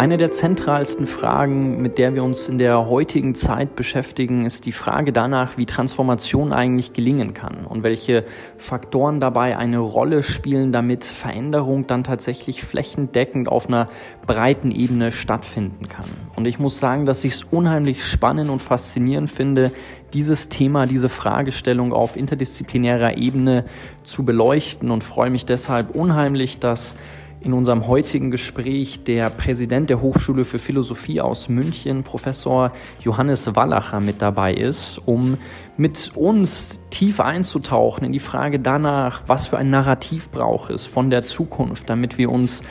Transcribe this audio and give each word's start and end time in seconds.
Eine 0.00 0.16
der 0.16 0.30
zentralsten 0.30 1.06
Fragen, 1.06 1.82
mit 1.82 1.98
der 1.98 2.14
wir 2.14 2.24
uns 2.24 2.48
in 2.48 2.56
der 2.56 2.88
heutigen 2.88 3.34
Zeit 3.34 3.76
beschäftigen, 3.76 4.46
ist 4.46 4.64
die 4.64 4.72
Frage 4.72 5.12
danach, 5.12 5.58
wie 5.58 5.66
Transformation 5.66 6.54
eigentlich 6.54 6.94
gelingen 6.94 7.34
kann 7.34 7.66
und 7.66 7.82
welche 7.82 8.24
Faktoren 8.56 9.20
dabei 9.20 9.58
eine 9.58 9.78
Rolle 9.78 10.22
spielen, 10.22 10.72
damit 10.72 11.04
Veränderung 11.04 11.86
dann 11.86 12.02
tatsächlich 12.02 12.62
flächendeckend 12.62 13.50
auf 13.50 13.68
einer 13.68 13.90
breiten 14.26 14.70
Ebene 14.70 15.12
stattfinden 15.12 15.86
kann. 15.86 16.06
Und 16.34 16.46
ich 16.46 16.58
muss 16.58 16.78
sagen, 16.78 17.04
dass 17.04 17.22
ich 17.22 17.34
es 17.34 17.42
unheimlich 17.42 18.02
spannend 18.02 18.48
und 18.48 18.62
faszinierend 18.62 19.28
finde, 19.28 19.70
dieses 20.14 20.48
Thema, 20.48 20.86
diese 20.86 21.10
Fragestellung 21.10 21.92
auf 21.92 22.16
interdisziplinärer 22.16 23.18
Ebene 23.18 23.66
zu 24.02 24.24
beleuchten 24.24 24.90
und 24.90 25.04
freue 25.04 25.28
mich 25.28 25.44
deshalb 25.44 25.94
unheimlich, 25.94 26.58
dass 26.58 26.96
in 27.40 27.52
unserem 27.52 27.86
heutigen 27.86 28.30
Gespräch 28.30 29.04
der 29.04 29.30
Präsident 29.30 29.88
der 29.88 30.00
Hochschule 30.00 30.44
für 30.44 30.58
Philosophie 30.58 31.20
aus 31.20 31.48
München, 31.48 32.02
Professor 32.04 32.72
Johannes 33.02 33.54
Wallacher, 33.54 34.00
mit 34.00 34.20
dabei 34.20 34.52
ist, 34.52 35.00
um 35.06 35.38
mit 35.76 36.12
uns 36.14 36.80
tief 36.90 37.20
einzutauchen 37.20 38.04
in 38.04 38.12
die 38.12 38.18
Frage 38.18 38.60
danach, 38.60 39.22
was 39.26 39.46
für 39.46 39.56
ein 39.56 39.70
Narrativ 39.70 40.30
braucht 40.30 40.70
es 40.70 40.84
von 40.84 41.08
der 41.08 41.22
Zukunft, 41.22 41.88
damit 41.88 42.18
wir 42.18 42.30
uns 42.30 42.62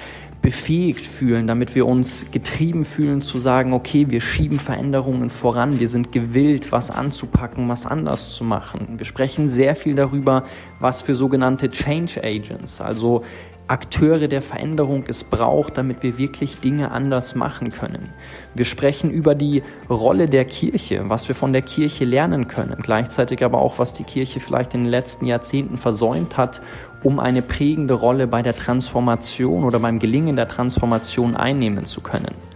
befähigt 0.42 1.06
fühlen, 1.06 1.48
damit 1.48 1.76
wir 1.76 1.86
uns 1.86 2.26
getrieben 2.32 2.86
fühlen 2.86 3.22
zu 3.22 3.40
sagen, 3.40 3.74
okay, 3.74 4.10
wir 4.10 4.22
schieben 4.22 4.60
Veränderungen 4.60 5.30
voran, 5.30 5.80
wir 5.80 5.90
sind 5.90 6.12
gewillt, 6.12 6.72
was 6.72 6.92
anzupacken, 6.92 7.68
was 7.68 7.86
anders 7.86 8.30
zu 8.30 8.44
machen. 8.44 8.98
Wir 8.98 9.06
sprechen 9.06 9.50
sehr 9.50 9.76
viel 9.76 9.96
darüber, 9.96 10.46
was 10.80 11.02
für 11.02 11.16
sogenannte 11.16 11.70
Change 11.70 12.24
Agents, 12.24 12.80
also 12.80 13.24
Akteure 13.70 14.28
der 14.28 14.42
Veränderung 14.42 15.04
es 15.08 15.24
braucht, 15.24 15.78
damit 15.78 16.02
wir 16.02 16.18
wirklich 16.18 16.60
Dinge 16.60 16.90
anders 16.90 17.36
machen 17.36 17.70
können. 17.70 18.10
Wir 18.56 18.66
sprechen 18.66 19.12
über 19.12 19.36
die 19.36 19.62
Rolle 19.90 20.28
der 20.28 20.46
Kirche, 20.46 21.04
was 21.08 21.28
wir 21.28 21.36
von 21.36 21.54
der 21.54 21.62
Kirche 21.62 22.04
lernen 22.04 22.48
können, 22.48 22.78
gleichzeitig 22.82 23.44
aber 23.44 23.62
auch, 23.62 23.78
was 23.78 23.94
die 23.94 24.04
Kirche 24.04 24.40
vielleicht 24.40 24.74
in 24.74 24.86
den 24.86 24.90
letzten 24.90 25.26
Jahrzehnten 25.26 25.78
versäumt 25.78 26.36
hat, 26.36 26.62
um 27.04 27.20
eine 27.20 27.44
prägende 27.44 27.94
Rolle 27.94 28.26
bei 28.26 28.42
der 28.42 28.56
Transformation 28.56 29.64
oder 29.64 29.80
beim 29.80 30.00
Gelingen 30.00 30.36
der 30.36 30.48
Transformation 30.48 31.38
einnehmen 31.38 31.86
zu 31.86 32.02
können. 32.02 32.49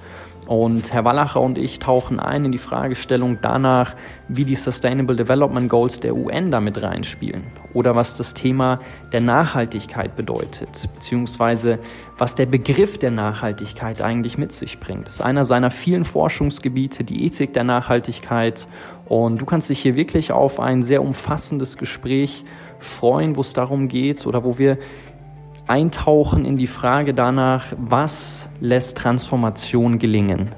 Und 0.48 0.92
Herr 0.92 1.06
Wallacher 1.06 1.40
und 1.40 1.58
ich 1.58 1.80
tauchen 1.80 2.20
ein 2.20 2.46
in 2.46 2.52
die 2.52 2.58
Fragestellung 2.58 3.38
danach, 3.42 3.96
wie 4.28 4.44
die 4.44 4.56
Sustainable 4.56 5.16
Development 5.16 5.70
Goals 5.70 6.02
der 6.02 6.16
UN 6.16 6.52
damit 6.52 6.82
reinspielen 6.82 7.44
oder 7.74 7.96
was 7.96 8.16
das 8.16 8.34
Thema 8.34 8.80
der 9.14 9.22
Nachhaltigkeit 9.22 10.16
bedeutet, 10.16 10.90
beziehungsweise 10.96 11.80
was 12.18 12.36
der 12.36 12.46
Begriff 12.46 12.98
der 12.98 13.12
Nachhaltigkeit 13.12 14.02
eigentlich 14.02 14.38
mit 14.38 14.52
sich 14.52 14.80
bringt. 14.80 15.08
Das 15.08 15.16
ist 15.16 15.22
einer 15.22 15.46
seiner 15.46 15.72
vielen 15.72 16.04
Forschungsgebiete, 16.04 17.04
die 17.04 17.26
Ethik 17.26 17.54
der 17.54 17.64
Nachhaltigkeit. 17.64 18.68
Und 19.06 19.40
du 19.40 19.46
kannst 19.46 19.70
dich 19.70 19.80
hier 19.80 19.96
wirklich 19.96 20.32
auf 20.32 20.60
ein 20.60 20.84
sehr 20.84 21.02
umfassendes 21.02 21.78
Gespräch 21.78 22.44
freuen, 22.80 23.36
wo 23.38 23.42
es 23.42 23.54
darum 23.54 23.88
geht 23.88 24.26
oder 24.28 24.44
wo 24.44 24.58
wir 24.58 24.78
eintauchen 25.68 26.46
in 26.46 26.58
die 26.58 26.68
Frage 26.68 27.14
danach, 27.14 27.74
was 27.78 28.48
lässt 28.60 28.98
Transformation 28.98 30.00
gelingen. 30.00 30.56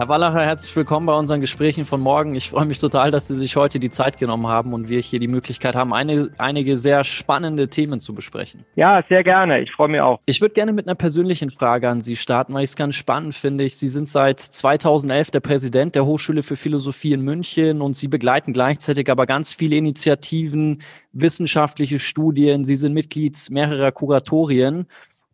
Herr 0.00 0.08
Wallacher, 0.08 0.40
herzlich 0.40 0.74
willkommen 0.74 1.04
bei 1.04 1.12
unseren 1.12 1.42
Gesprächen 1.42 1.84
von 1.84 2.00
morgen. 2.00 2.34
Ich 2.34 2.48
freue 2.48 2.64
mich 2.64 2.80
total, 2.80 3.10
dass 3.10 3.28
Sie 3.28 3.34
sich 3.34 3.56
heute 3.56 3.78
die 3.78 3.90
Zeit 3.90 4.16
genommen 4.16 4.46
haben 4.46 4.72
und 4.72 4.88
wir 4.88 4.98
hier 5.00 5.20
die 5.20 5.28
Möglichkeit 5.28 5.74
haben, 5.74 5.92
eine, 5.92 6.30
einige 6.38 6.78
sehr 6.78 7.04
spannende 7.04 7.68
Themen 7.68 8.00
zu 8.00 8.14
besprechen. 8.14 8.64
Ja, 8.76 9.04
sehr 9.10 9.22
gerne. 9.22 9.60
Ich 9.60 9.70
freue 9.72 9.88
mich 9.88 10.00
auch. 10.00 10.18
Ich 10.24 10.40
würde 10.40 10.54
gerne 10.54 10.72
mit 10.72 10.88
einer 10.88 10.94
persönlichen 10.94 11.50
Frage 11.50 11.90
an 11.90 12.00
Sie 12.00 12.16
starten, 12.16 12.54
weil 12.54 12.64
ich 12.64 12.70
es 12.70 12.76
ganz 12.76 12.94
spannend 12.94 13.34
finde. 13.34 13.68
Sie 13.68 13.88
sind 13.88 14.08
seit 14.08 14.40
2011 14.40 15.32
der 15.32 15.40
Präsident 15.40 15.94
der 15.94 16.06
Hochschule 16.06 16.42
für 16.42 16.56
Philosophie 16.56 17.12
in 17.12 17.20
München 17.20 17.82
und 17.82 17.94
Sie 17.94 18.08
begleiten 18.08 18.54
gleichzeitig 18.54 19.10
aber 19.10 19.26
ganz 19.26 19.52
viele 19.52 19.76
Initiativen, 19.76 20.80
wissenschaftliche 21.12 21.98
Studien. 21.98 22.64
Sie 22.64 22.76
sind 22.76 22.94
Mitglied 22.94 23.36
mehrerer 23.50 23.92
Kuratorien. 23.92 24.86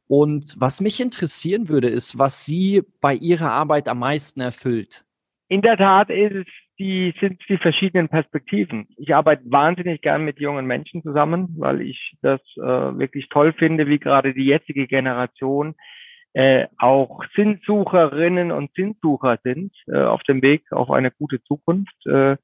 Und 0.09 0.57
was 0.59 0.81
mich 0.81 1.01
interessieren 1.01 1.69
würde, 1.69 1.89
ist, 1.89 2.19
was 2.19 2.45
Sie 2.45 2.83
bei 3.01 3.15
Ihrer 3.15 3.51
Arbeit 3.51 3.89
am 3.89 3.99
meisten 3.99 4.41
erfüllt. 4.41 5.05
In 5.49 5.63
der 5.63 5.77
Tat 5.77 6.11
ist 6.11 6.35
es 6.35 6.47
die, 6.79 7.15
sind 7.21 7.41
die 7.49 7.57
verschiedenen 7.57 8.09
Perspektiven. 8.09 8.87
Ich 8.97 9.15
arbeite 9.15 9.43
wahnsinnig 9.47 10.03
gern 10.03 10.25
mit 10.25 10.39
jungen 10.39 10.67
Menschen 10.67 11.03
zusammen, 11.03 11.55
weil 11.57 11.81
ich 11.81 12.17
das 12.23 12.41
äh, 12.57 12.61
wirklich 12.61 13.29
toll 13.31 13.53
finde, 13.53 13.87
wie 13.87 13.99
gerade 13.99 14.35
die 14.35 14.45
jetzige 14.45 14.87
Generation 14.87 15.75
äh, 16.35 16.67
auch 16.77 17.25
Sinnsucherinnen 17.35 18.53
und 18.53 18.71
Sinnsucher 18.75 19.39
sind 19.43 19.73
äh, 19.87 20.03
auf 20.03 20.23
dem 20.25 20.43
Weg 20.43 20.71
auf 20.71 20.91
eine 20.91 21.11
gute 21.11 21.43
Zukunft. 21.45 21.95
Äh, 22.05 22.37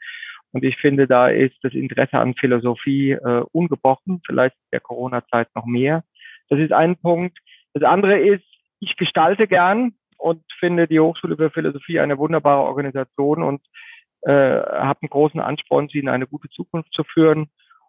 und 0.52 0.64
ich 0.64 0.76
finde, 0.78 1.06
da 1.06 1.28
ist 1.28 1.56
das 1.62 1.74
Interesse 1.74 2.18
an 2.18 2.34
Philosophie 2.34 3.12
äh, 3.12 3.44
ungebrochen, 3.52 4.22
vielleicht 4.26 4.56
der 4.72 4.80
Corona-Zeit 4.80 5.48
noch 5.54 5.66
mehr. 5.66 6.04
Das 6.48 6.58
ist 6.58 6.72
ein 6.72 6.96
Punkt. 6.96 7.38
Das 7.74 7.82
andere 7.82 8.18
ist, 8.18 8.44
ich 8.80 8.96
gestalte 8.96 9.46
gern 9.46 9.94
und 10.18 10.42
finde 10.58 10.86
die 10.86 11.00
Hochschule 11.00 11.36
für 11.36 11.50
Philosophie 11.50 12.00
eine 12.00 12.18
wunderbare 12.18 12.62
Organisation 12.62 13.42
und 13.42 13.60
äh, 14.22 14.32
habe 14.32 15.00
einen 15.02 15.10
großen 15.10 15.40
Ansporn, 15.40 15.88
sie 15.88 15.98
in 15.98 16.08
eine 16.08 16.26
gute 16.26 16.48
Zukunft 16.50 16.92
zu 16.92 17.04
führen 17.04 17.48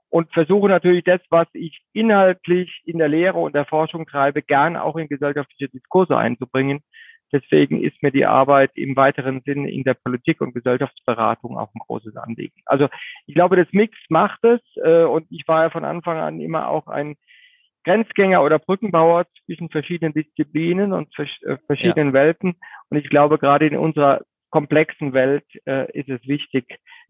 und 0.09 0.31
versuche 0.31 0.67
natürlich 0.67 1.03
das, 1.03 1.21
was 1.29 1.47
ich 1.53 1.81
inhaltlich 1.91 2.81
in 2.85 2.99
der 2.99 3.07
Lehre 3.07 3.39
und 3.39 3.55
der 3.55 3.65
Forschung 3.65 4.05
treibe, 4.05 4.43
gern 4.43 4.77
auch 4.77 4.95
in 4.95 5.07
gesellschaftliche 5.07 5.69
Diskurse 5.69 6.15
einzubringen. 6.15 6.81
Deswegen 7.31 7.83
ist 7.83 8.01
mir 8.03 8.11
die 8.11 8.27
Arbeit 8.27 8.69
im 8.75 8.95
weiteren 8.95 9.41
Sinne 9.41 9.71
in 9.71 9.83
der 9.83 9.95
Politik 9.95 10.39
und 10.41 10.53
Gesellschaftsberatung 10.53 11.57
auch 11.57 11.73
ein 11.73 11.79
großes 11.79 12.15
Anliegen. 12.15 12.61
Also 12.65 12.89
ich 13.25 13.33
glaube, 13.33 13.55
das 13.55 13.67
Mix 13.71 13.97
macht 14.09 14.43
es 14.43 14.61
äh, 14.83 15.03
und 15.03 15.25
ich 15.31 15.47
war 15.47 15.63
ja 15.63 15.69
von 15.71 15.83
Anfang 15.83 16.19
an 16.19 16.39
immer 16.39 16.67
auch 16.67 16.85
ein 16.85 17.15
Grenzgänger 17.83 18.43
oder 18.43 18.59
Brückenbauer 18.59 19.25
zwischen 19.45 19.69
verschiedenen 19.69 20.13
Disziplinen 20.13 20.93
und 20.93 21.09
äh, 21.17 21.57
verschiedenen 21.67 22.09
ja. 22.09 22.13
Welten. 22.13 22.55
Und 22.89 22.97
ich 22.97 23.09
glaube, 23.09 23.37
gerade 23.37 23.67
in 23.67 23.77
unserer 23.77 24.21
komplexen 24.49 25.13
Welt 25.13 25.45
äh, 25.65 25.91
ist 25.97 26.09
es 26.09 26.25
wichtig, 26.27 26.65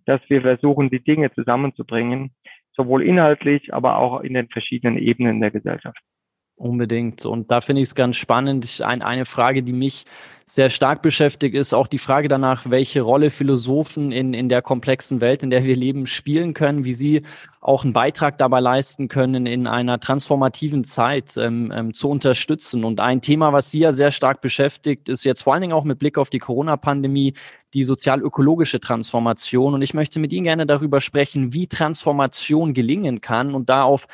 dass 0.06 0.22
wir 0.29 0.41
versuchen, 0.41 0.89
die 0.89 1.03
Dinge 1.03 1.31
zusammenzubringen, 1.34 2.31
sowohl 2.75 3.03
inhaltlich, 3.03 3.73
aber 3.73 3.97
auch 3.97 4.22
in 4.22 4.34
den 4.34 4.47
verschiedenen 4.50 4.97
Ebenen 4.97 5.41
der 5.41 5.51
Gesellschaft. 5.51 6.00
Unbedingt. 6.56 7.25
Und 7.25 7.50
da 7.50 7.61
finde 7.61 7.81
ich 7.81 7.90
es 7.90 7.95
ganz 7.95 8.16
spannend. 8.16 8.81
Ein, 8.85 9.01
eine 9.01 9.25
Frage, 9.25 9.63
die 9.63 9.73
mich 9.73 10.05
sehr 10.45 10.69
stark 10.69 11.01
beschäftigt, 11.01 11.55
ist 11.55 11.73
auch 11.73 11.88
die 11.88 11.97
Frage 11.97 12.28
danach, 12.28 12.69
welche 12.69 13.01
Rolle 13.01 13.31
Philosophen 13.31 14.11
in, 14.11 14.34
in 14.34 14.50
der 14.50 14.61
komplexen 14.61 15.19
Welt, 15.19 15.41
in 15.41 15.50
der 15.50 15.66
wir 15.66 15.75
leben, 15.75 16.05
spielen 16.05 16.53
können, 16.53 16.85
wie 16.85 16.94
sie 16.94 17.23
auch 17.63 17.85
einen 17.85 17.94
Beitrag 17.94 18.38
dabei 18.38 18.59
leisten 18.59 19.07
können, 19.07 19.46
in 19.46 19.68
einer 19.68 20.00
transformativen 20.00 20.84
Zeit 20.84 21.38
ähm, 21.38 21.72
ähm, 21.74 21.94
zu 21.94 22.09
unterstützen. 22.09 22.84
Und 22.84 23.00
ein 23.00 23.22
Thema, 23.22 23.53
was 23.53 23.72
Sie 23.72 23.79
ja 23.79 23.94
sehr 23.94 24.12
stark 24.12 24.41
beschäftigt, 24.41 25.07
ist 25.07 25.24
jetzt 25.24 25.44
vor 25.44 25.53
allen 25.53 25.62
Dingen 25.62 25.73
auch 25.73 25.85
mit 25.85 25.97
Blick 25.97 26.18
auf 26.18 26.29
die 26.29 26.40
Corona-Pandemie, 26.40 27.34
die 27.73 27.85
sozial-ökologische 27.85 28.81
Transformation. 28.81 29.73
Und 29.73 29.81
ich 29.81 29.94
möchte 29.94 30.19
mit 30.19 30.34
Ihnen 30.34 30.44
gerne 30.44 30.66
darüber 30.66 31.00
sprechen, 31.00 31.53
wie 31.53 31.68
Transformation 31.68 32.73
gelingen 32.73 33.22
kann 33.22 33.56
und 33.56 33.69
da 33.69 33.84
auf 33.84 34.07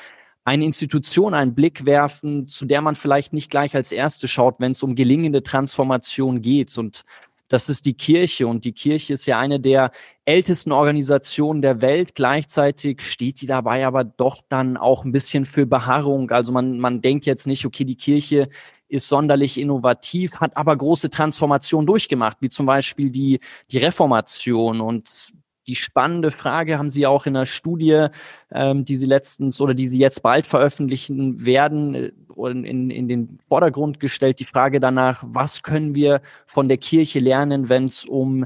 eine 0.45 0.65
Institution 0.65 1.33
einen 1.33 1.55
Blick 1.55 1.85
werfen, 1.85 2.47
zu 2.47 2.65
der 2.65 2.81
man 2.81 2.95
vielleicht 2.95 3.33
nicht 3.33 3.49
gleich 3.49 3.75
als 3.75 3.91
erste 3.91 4.27
schaut, 4.27 4.55
wenn 4.59 4.71
es 4.73 4.83
um 4.83 4.95
gelingende 4.95 5.41
Transformation 5.41 6.41
geht. 6.41 6.77
Und 6.77 7.03
das 7.49 7.67
ist 7.67 7.85
die 7.85 7.95
Kirche. 7.95 8.47
Und 8.47 8.63
die 8.63 8.71
Kirche 8.71 9.13
ist 9.13 9.25
ja 9.25 9.39
eine 9.39 9.59
der 9.59 9.91
ältesten 10.23 10.71
Organisationen 10.71 11.61
der 11.61 11.81
Welt. 11.81 12.15
Gleichzeitig 12.15 13.01
steht 13.01 13.37
sie 13.37 13.47
dabei 13.47 13.85
aber 13.85 14.03
doch 14.03 14.41
dann 14.47 14.77
auch 14.77 15.03
ein 15.03 15.11
bisschen 15.11 15.45
für 15.45 15.65
Beharrung. 15.65 16.31
Also 16.31 16.53
man, 16.53 16.79
man 16.79 17.01
denkt 17.01 17.25
jetzt 17.25 17.47
nicht, 17.47 17.65
okay, 17.65 17.83
die 17.83 17.97
Kirche 17.97 18.47
ist 18.87 19.07
sonderlich 19.07 19.59
innovativ, 19.59 20.39
hat 20.39 20.55
aber 20.57 20.75
große 20.75 21.09
Transformationen 21.09 21.85
durchgemacht, 21.85 22.37
wie 22.41 22.49
zum 22.49 22.65
Beispiel 22.65 23.11
die, 23.11 23.39
die 23.71 23.77
Reformation. 23.77 24.81
Und 24.81 25.31
die 25.69 25.75
spannende 25.75 26.31
Frage 26.31 26.79
haben 26.79 26.89
Sie 26.89 27.05
auch 27.05 27.27
in 27.27 27.35
einer 27.35 27.45
Studie, 27.45 28.07
ähm, 28.51 28.85
die 28.85 28.95
Sie 28.95 29.05
letztens 29.05 29.61
oder 29.61 29.75
die 29.75 29.87
Sie 29.87 29.99
jetzt 29.99 30.21
bald 30.23 30.47
veröffentlichen 30.47 31.45
werden, 31.45 31.93
äh, 31.93 32.11
in, 32.39 32.89
in 32.89 33.07
den 33.07 33.39
Vordergrund 33.47 33.99
gestellt. 33.99 34.39
Die 34.39 34.45
Frage 34.45 34.79
danach, 34.79 35.23
was 35.27 35.61
können 35.61 35.93
wir 35.93 36.21
von 36.47 36.67
der 36.67 36.77
Kirche 36.77 37.19
lernen, 37.19 37.69
wenn 37.69 37.85
es 37.85 38.05
um 38.05 38.45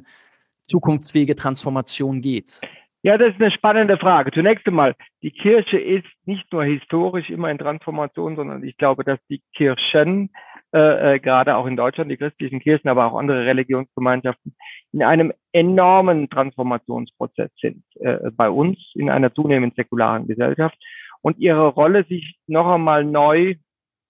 zukunftsfähige 0.67 1.35
Transformation 1.35 2.21
geht? 2.21 2.59
Ja, 3.03 3.17
das 3.17 3.33
ist 3.33 3.41
eine 3.41 3.51
spannende 3.51 3.97
Frage. 3.97 4.31
Zunächst 4.31 4.67
einmal, 4.67 4.95
die 5.21 5.31
Kirche 5.31 5.77
ist 5.77 6.07
nicht 6.25 6.51
nur 6.51 6.65
historisch 6.65 7.29
immer 7.29 7.51
in 7.51 7.57
Transformation, 7.57 8.35
sondern 8.35 8.63
ich 8.63 8.75
glaube, 8.77 9.03
dass 9.05 9.19
die 9.29 9.41
Kirchen, 9.55 10.29
äh, 10.73 11.15
äh, 11.15 11.19
gerade 11.19 11.55
auch 11.55 11.67
in 11.67 11.75
Deutschland, 11.75 12.09
die 12.09 12.17
christlichen 12.17 12.59
Kirchen, 12.59 12.89
aber 12.89 13.05
auch 13.05 13.17
andere 13.17 13.45
Religionsgemeinschaften, 13.45 14.55
in 14.91 15.03
einem 15.03 15.31
enormen 15.51 16.29
Transformationsprozess 16.29 17.51
sind. 17.61 17.83
Äh, 17.99 18.31
bei 18.31 18.49
uns 18.49 18.79
in 18.95 19.09
einer 19.09 19.33
zunehmend 19.33 19.75
säkularen 19.75 20.27
Gesellschaft. 20.27 20.77
und 21.21 21.37
ihre 21.37 21.67
Rolle 21.67 22.03
sich 22.05 22.37
noch 22.47 22.67
einmal 22.67 23.05
neu, 23.05 23.55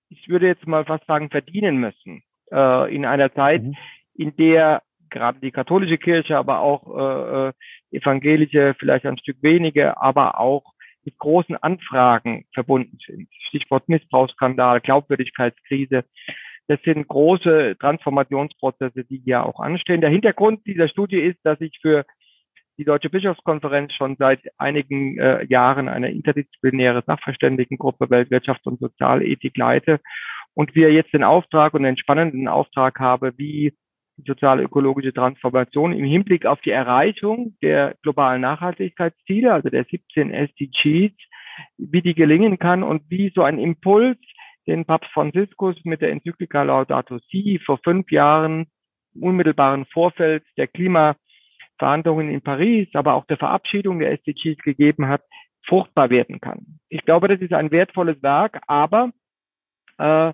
ich 0.10 0.30
würde 0.30 0.48
jetzt 0.48 0.66
mal 0.66 0.86
fast 0.86 1.06
sagen, 1.06 1.30
verdienen 1.30 1.78
müssen. 1.78 2.24
Äh, 2.52 2.96
in 2.96 3.06
einer 3.06 3.34
Zeit, 3.34 3.62
mhm. 3.62 3.76
in 4.16 4.36
der 4.38 4.82
gerade 5.10 5.40
die 5.40 5.52
katholische 5.52 5.98
Kirche, 5.98 6.38
aber 6.38 6.60
auch 6.60 6.98
äh, 6.98 7.50
äh 7.50 7.54
evangelische, 7.92 8.74
vielleicht 8.80 9.06
ein 9.06 9.20
Stück 9.20 9.44
weniger, 9.44 10.02
aber 10.02 10.40
auch 10.40 10.64
mit 11.04 11.18
großen 11.18 11.56
Anfragen 11.58 12.46
verbunden 12.54 12.98
sind. 13.06 13.28
Stichwort 13.50 13.88
Missbrauchsskandal, 13.90 14.82
Glaubwürdigkeitskrise. 14.82 16.06
Das 16.68 16.80
sind 16.84 17.08
große 17.08 17.76
Transformationsprozesse, 17.80 19.04
die 19.04 19.22
ja 19.26 19.44
auch 19.44 19.60
anstehen. 19.60 20.02
Der 20.02 20.10
Hintergrund 20.10 20.66
dieser 20.66 20.88
Studie 20.88 21.20
ist, 21.20 21.40
dass 21.44 21.60
ich 21.60 21.78
für 21.82 22.06
die 22.78 22.86
Deutsche 22.86 23.10
Bischofskonferenz 23.10 23.94
schon 23.94 24.16
seit 24.18 24.40
einigen 24.58 25.20
äh, 25.20 25.46
Jahren 25.46 25.90
eine 25.90 26.12
interdisziplinäre 26.12 27.04
Sachverständigengruppe 27.06 28.10
Weltwirtschaft 28.10 28.66
und 28.66 28.80
Sozialethik 28.80 29.56
leite 29.58 30.00
und 30.54 30.74
wir 30.76 30.92
jetzt 30.92 31.14
den 31.14 31.24
Auftrag 31.24 31.74
und 31.74 31.84
den 31.84 31.98
spannenden 31.98 32.48
Auftrag 32.48 33.00
habe, 33.00 33.34
wie 33.38 33.74
die 34.18 34.24
sozial-ökologische 34.28 35.14
Transformation 35.14 35.94
im 35.94 36.06
Hinblick 36.06 36.46
auf 36.46 36.62
die 36.62 36.72
Erreichung 36.72 37.56
der 37.62 37.96
globalen 38.04 38.42
Nachhaltigkeitsziele, 38.42 39.52
also 39.52 39.70
der 39.70 39.86
17 39.86 40.32
SDGs, 40.32 41.14
wie 41.78 42.02
die 42.02 42.14
gelingen 42.14 42.60
kann 42.60 42.84
und 42.84 43.04
wie 43.10 43.32
so 43.34 43.44
ein 43.44 43.60
Impuls, 43.60 44.18
den 44.68 44.86
Papst 44.86 45.12
Franziskus 45.12 45.76
mit 45.84 46.02
der 46.02 46.12
Enzyklika 46.12 46.64
Laudato 46.64 47.20
Si 47.30 47.60
vor 47.66 47.80
fünf 47.84 48.12
Jahren 48.12 48.68
unmittelbaren 49.20 49.86
Vorfeld 49.86 50.44
der 50.58 50.68
Klimaverhandlungen 50.68 52.30
in 52.30 52.42
Paris, 52.42 52.88
aber 52.94 53.14
auch 53.14 53.26
der 53.26 53.38
Verabschiedung 53.38 54.00
der 54.00 54.12
SDGs 54.12 54.58
gegeben 54.64 55.08
hat, 55.08 55.22
fruchtbar 55.66 56.10
werden 56.10 56.42
kann. 56.42 56.80
Ich 56.90 57.06
glaube, 57.06 57.28
das 57.28 57.40
ist 57.40 57.54
ein 57.54 57.72
wertvolles 57.72 58.22
Werk, 58.22 58.62
aber 58.68 59.12
äh, 60.00 60.34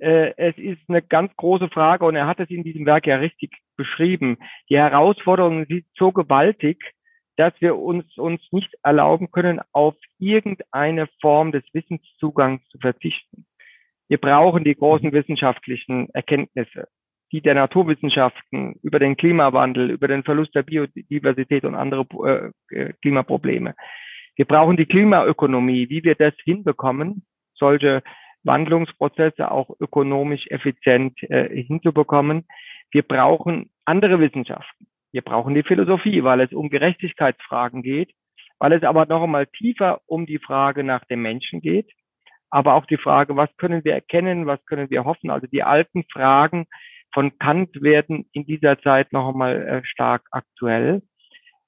äh, 0.00 0.32
es 0.36 0.56
ist 0.56 0.80
eine 0.88 1.02
ganz 1.02 1.34
große 1.36 1.68
Frage 1.68 2.04
und 2.04 2.16
er 2.16 2.26
hat 2.26 2.40
es 2.40 2.50
in 2.50 2.64
diesem 2.64 2.86
Werk 2.86 3.06
ja 3.06 3.16
richtig 3.16 3.52
beschrieben. 3.76 4.38
Die 4.68 4.78
Herausforderungen 4.78 5.66
sind 5.66 5.86
so 5.96 6.12
gewaltig, 6.12 6.94
dass 7.36 7.52
wir 7.60 7.76
uns 7.76 8.18
uns 8.18 8.40
nicht 8.50 8.74
erlauben 8.82 9.30
können, 9.30 9.60
auf 9.72 9.94
irgendeine 10.18 11.08
Form 11.20 11.52
des 11.52 11.64
Wissenszugangs 11.72 12.66
zu 12.68 12.78
verzichten. 12.78 13.46
Wir 14.10 14.18
brauchen 14.18 14.64
die 14.64 14.74
großen 14.74 15.12
wissenschaftlichen 15.12 16.10
Erkenntnisse, 16.12 16.88
die 17.30 17.42
der 17.42 17.54
Naturwissenschaften 17.54 18.74
über 18.82 18.98
den 18.98 19.16
Klimawandel, 19.16 19.88
über 19.88 20.08
den 20.08 20.24
Verlust 20.24 20.52
der 20.52 20.64
Biodiversität 20.64 21.64
und 21.64 21.76
andere 21.76 22.52
äh, 22.72 22.92
Klimaprobleme. 23.02 23.76
Wir 24.34 24.46
brauchen 24.46 24.76
die 24.76 24.86
Klimaökonomie, 24.86 25.90
wie 25.90 26.02
wir 26.02 26.16
das 26.16 26.34
hinbekommen, 26.42 27.24
solche 27.54 28.02
Wandlungsprozesse 28.42 29.48
auch 29.48 29.70
ökonomisch 29.78 30.44
effizient 30.48 31.22
äh, 31.30 31.48
hinzubekommen. 31.62 32.48
Wir 32.90 33.04
brauchen 33.04 33.70
andere 33.84 34.18
Wissenschaften. 34.18 34.88
Wir 35.12 35.22
brauchen 35.22 35.54
die 35.54 35.62
Philosophie, 35.62 36.24
weil 36.24 36.40
es 36.40 36.52
um 36.52 36.68
Gerechtigkeitsfragen 36.68 37.84
geht, 37.84 38.10
weil 38.58 38.72
es 38.72 38.82
aber 38.82 39.06
noch 39.06 39.22
einmal 39.22 39.46
tiefer 39.46 40.00
um 40.06 40.26
die 40.26 40.38
Frage 40.38 40.82
nach 40.82 41.04
dem 41.04 41.22
Menschen 41.22 41.60
geht, 41.60 41.92
aber 42.50 42.74
auch 42.74 42.86
die 42.86 42.96
Frage, 42.96 43.36
was 43.36 43.48
können 43.56 43.84
wir 43.84 43.94
erkennen, 43.94 44.46
was 44.46 44.64
können 44.66 44.90
wir 44.90 45.04
hoffen. 45.04 45.30
Also 45.30 45.46
die 45.46 45.62
alten 45.62 46.04
Fragen 46.12 46.66
von 47.12 47.38
Kant 47.38 47.82
werden 47.82 48.26
in 48.32 48.44
dieser 48.44 48.78
Zeit 48.80 49.12
noch 49.12 49.28
einmal 49.28 49.66
äh, 49.66 49.84
stark 49.84 50.22
aktuell. 50.30 51.02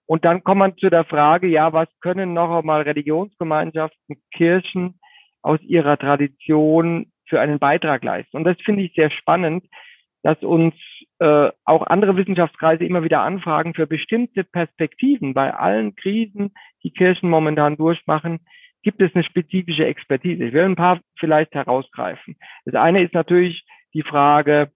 Und 0.06 0.25
dann 0.25 0.44
kommt 0.44 0.58
man 0.58 0.76
zu 0.76 0.90
der 0.90 1.05
Frage, 1.05 1.46
ja, 1.46 1.73
was 1.73 1.88
können 2.00 2.34
noch 2.34 2.58
einmal 2.58 2.82
Religionsgemeinschaften, 2.82 4.17
Kirchen 4.32 4.99
aus 5.43 5.61
ihrer 5.62 5.96
Tradition 5.96 7.12
für 7.26 7.40
einen 7.40 7.58
Beitrag 7.58 8.05
leisten. 8.05 8.37
Und 8.37 8.44
das 8.44 8.56
finde 8.64 8.82
ich 8.82 8.93
sehr 8.94 9.11
spannend, 9.11 9.64
dass 10.23 10.40
uns 10.43 10.75
äh, 11.19 11.50
auch 11.64 11.87
andere 11.87 12.17
Wissenschaftskreise 12.17 12.84
immer 12.84 13.02
wieder 13.02 13.23
anfragen 13.23 13.75
für 13.75 13.87
bestimmte 13.87 14.44
Perspektiven. 14.44 15.34
Bei 15.34 15.55
allen 15.55 15.96
Krisen, 15.96 16.52
die 16.84 16.93
Kirchen 16.93 17.29
momentan 17.29 17.76
durchmachen, 17.76 18.40
gibt 18.82 19.00
es 19.00 19.14
eine 19.14 19.25
spezifische 19.25 19.87
Expertise. 19.87 20.44
Ich 20.44 20.52
will 20.52 20.64
ein 20.64 20.76
paar 20.76 21.00
vielleicht 21.19 21.55
herausgreifen. 21.55 22.37
Das 22.64 22.75
eine 22.75 23.02
ist 23.02 23.14
natürlich 23.14 23.64
die 23.94 24.02
Frage 24.02 24.70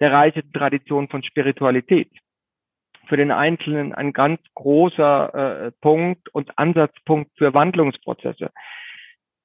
der 0.00 0.12
reichen 0.12 0.52
Tradition 0.52 1.08
von 1.08 1.22
Spiritualität. 1.22 2.10
Für 3.06 3.16
den 3.16 3.30
Einzelnen 3.30 3.94
ein 3.94 4.12
ganz 4.12 4.40
großer 4.54 5.66
äh, 5.66 5.72
Punkt 5.80 6.28
und 6.32 6.58
Ansatzpunkt 6.58 7.30
für 7.36 7.52
Wandlungsprozesse, 7.54 8.50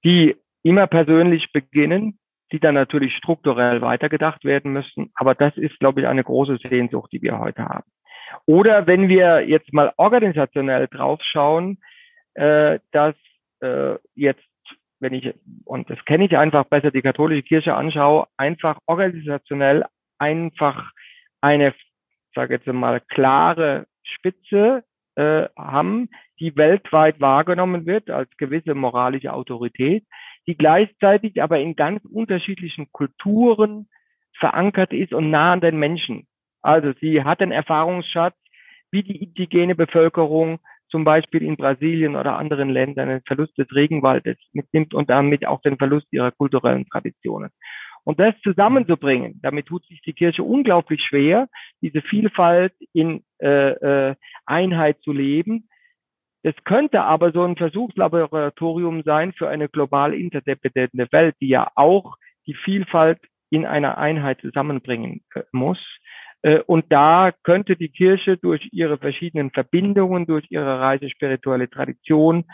die 0.03 0.35
immer 0.63 0.87
persönlich 0.87 1.51
beginnen, 1.51 2.19
die 2.51 2.59
dann 2.59 2.75
natürlich 2.75 3.15
strukturell 3.15 3.81
weitergedacht 3.81 4.45
werden 4.45 4.71
müssen. 4.71 5.11
Aber 5.15 5.35
das 5.35 5.57
ist, 5.57 5.79
glaube 5.79 6.01
ich, 6.01 6.07
eine 6.07 6.23
große 6.23 6.57
Sehnsucht, 6.57 7.11
die 7.11 7.21
wir 7.21 7.39
heute 7.39 7.65
haben. 7.65 7.89
Oder 8.45 8.87
wenn 8.87 9.09
wir 9.09 9.47
jetzt 9.47 9.73
mal 9.73 9.93
organisationell 9.97 10.87
draufschauen, 10.87 11.79
äh, 12.35 12.79
dass 12.91 13.15
äh, 13.61 13.95
jetzt, 14.15 14.43
wenn 14.99 15.13
ich, 15.13 15.33
und 15.65 15.89
das 15.89 16.03
kenne 16.05 16.25
ich 16.25 16.37
einfach 16.37 16.65
besser, 16.65 16.91
die 16.91 17.01
katholische 17.01 17.43
Kirche 17.43 17.75
anschaue, 17.75 18.27
einfach 18.37 18.79
organisationell 18.85 19.85
einfach 20.17 20.91
eine, 21.41 21.73
sage 22.33 22.55
jetzt 22.55 22.67
mal, 22.67 23.01
klare 23.01 23.87
Spitze 24.03 24.83
äh, 25.15 25.47
haben, 25.57 26.09
die 26.39 26.55
weltweit 26.55 27.21
wahrgenommen 27.21 27.85
wird 27.85 28.09
als 28.09 28.29
gewisse 28.37 28.75
moralische 28.75 29.33
Autorität, 29.33 30.05
die 30.47 30.57
gleichzeitig 30.57 31.41
aber 31.41 31.59
in 31.59 31.75
ganz 31.75 32.03
unterschiedlichen 32.05 32.91
Kulturen 32.91 33.87
verankert 34.37 34.91
ist 34.91 35.13
und 35.13 35.29
nah 35.29 35.53
an 35.53 35.61
den 35.61 35.77
Menschen. 35.77 36.27
Also 36.61 36.93
sie 36.99 37.23
hat 37.23 37.41
einen 37.41 37.51
Erfahrungsschatz, 37.51 38.35
wie 38.91 39.03
die 39.03 39.23
indigene 39.23 39.75
Bevölkerung 39.75 40.59
zum 40.89 41.03
Beispiel 41.03 41.43
in 41.43 41.57
Brasilien 41.57 42.15
oder 42.15 42.37
anderen 42.37 42.69
Ländern 42.69 43.09
den 43.09 43.21
Verlust 43.25 43.57
des 43.57 43.67
Regenwaldes 43.73 44.37
mitnimmt 44.53 44.93
und 44.93 45.09
damit 45.09 45.45
auch 45.47 45.61
den 45.61 45.77
Verlust 45.77 46.07
ihrer 46.11 46.31
kulturellen 46.31 46.85
Traditionen. 46.87 47.51
Und 48.05 48.19
das 48.19 48.35
zusammenzubringen, 48.43 49.39
damit 49.41 49.65
tut 49.65 49.85
sich 49.87 49.99
die 50.01 50.13
Kirche 50.13 50.43
unglaublich 50.43 51.01
schwer, 51.03 51.49
diese 51.81 52.01
Vielfalt 52.03 52.73
in 52.93 53.23
äh, 53.41 53.71
äh, 54.09 54.15
Einheit 54.45 55.01
zu 55.01 55.11
leben. 55.11 55.67
Es 56.43 56.53
könnte 56.65 57.01
aber 57.01 57.31
so 57.31 57.43
ein 57.43 57.57
Versuchslaboratorium 57.57 59.01
sein 59.01 59.33
für 59.33 59.49
eine 59.49 59.69
global 59.69 60.13
interdependente 60.13 61.11
Welt, 61.11 61.35
die 61.41 61.47
ja 61.47 61.71
auch 61.73 62.15
die 62.45 62.53
Vielfalt 62.53 63.19
in 63.49 63.65
einer 63.65 63.97
Einheit 63.97 64.39
zusammenbringen 64.41 65.23
äh, 65.33 65.41
muss. 65.51 65.79
Äh, 66.45 66.59
und 66.67 66.85
da 66.89 67.31
könnte 67.43 67.75
die 67.75 67.89
Kirche 67.89 68.37
durch 68.37 68.69
ihre 68.71 68.99
verschiedenen 68.99 69.49
Verbindungen, 69.49 70.27
durch 70.27 70.45
ihre 70.49 70.79
reiche 70.79 71.09
spirituelle 71.09 71.69
Tradition, 71.69 72.45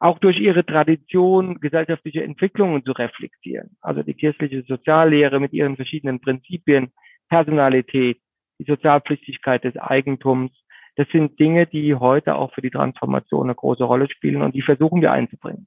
auch 0.00 0.18
durch 0.18 0.40
ihre 0.40 0.64
Tradition 0.64 1.60
gesellschaftliche 1.60 2.24
Entwicklungen 2.24 2.84
zu 2.84 2.92
reflektieren. 2.92 3.76
Also 3.82 4.02
die 4.02 4.14
kirchliche 4.14 4.62
Soziallehre 4.62 5.40
mit 5.40 5.52
ihren 5.52 5.76
verschiedenen 5.76 6.20
Prinzipien, 6.20 6.90
Personalität, 7.28 8.18
die 8.58 8.64
Sozialpflichtigkeit 8.64 9.62
des 9.62 9.76
Eigentums, 9.76 10.50
das 10.96 11.08
sind 11.08 11.38
Dinge, 11.38 11.66
die 11.66 11.94
heute 11.94 12.36
auch 12.36 12.54
für 12.54 12.62
die 12.62 12.70
Transformation 12.70 13.46
eine 13.46 13.54
große 13.54 13.84
Rolle 13.84 14.08
spielen 14.08 14.42
und 14.42 14.54
die 14.54 14.62
versuchen 14.62 15.02
wir 15.02 15.12
einzubringen. 15.12 15.66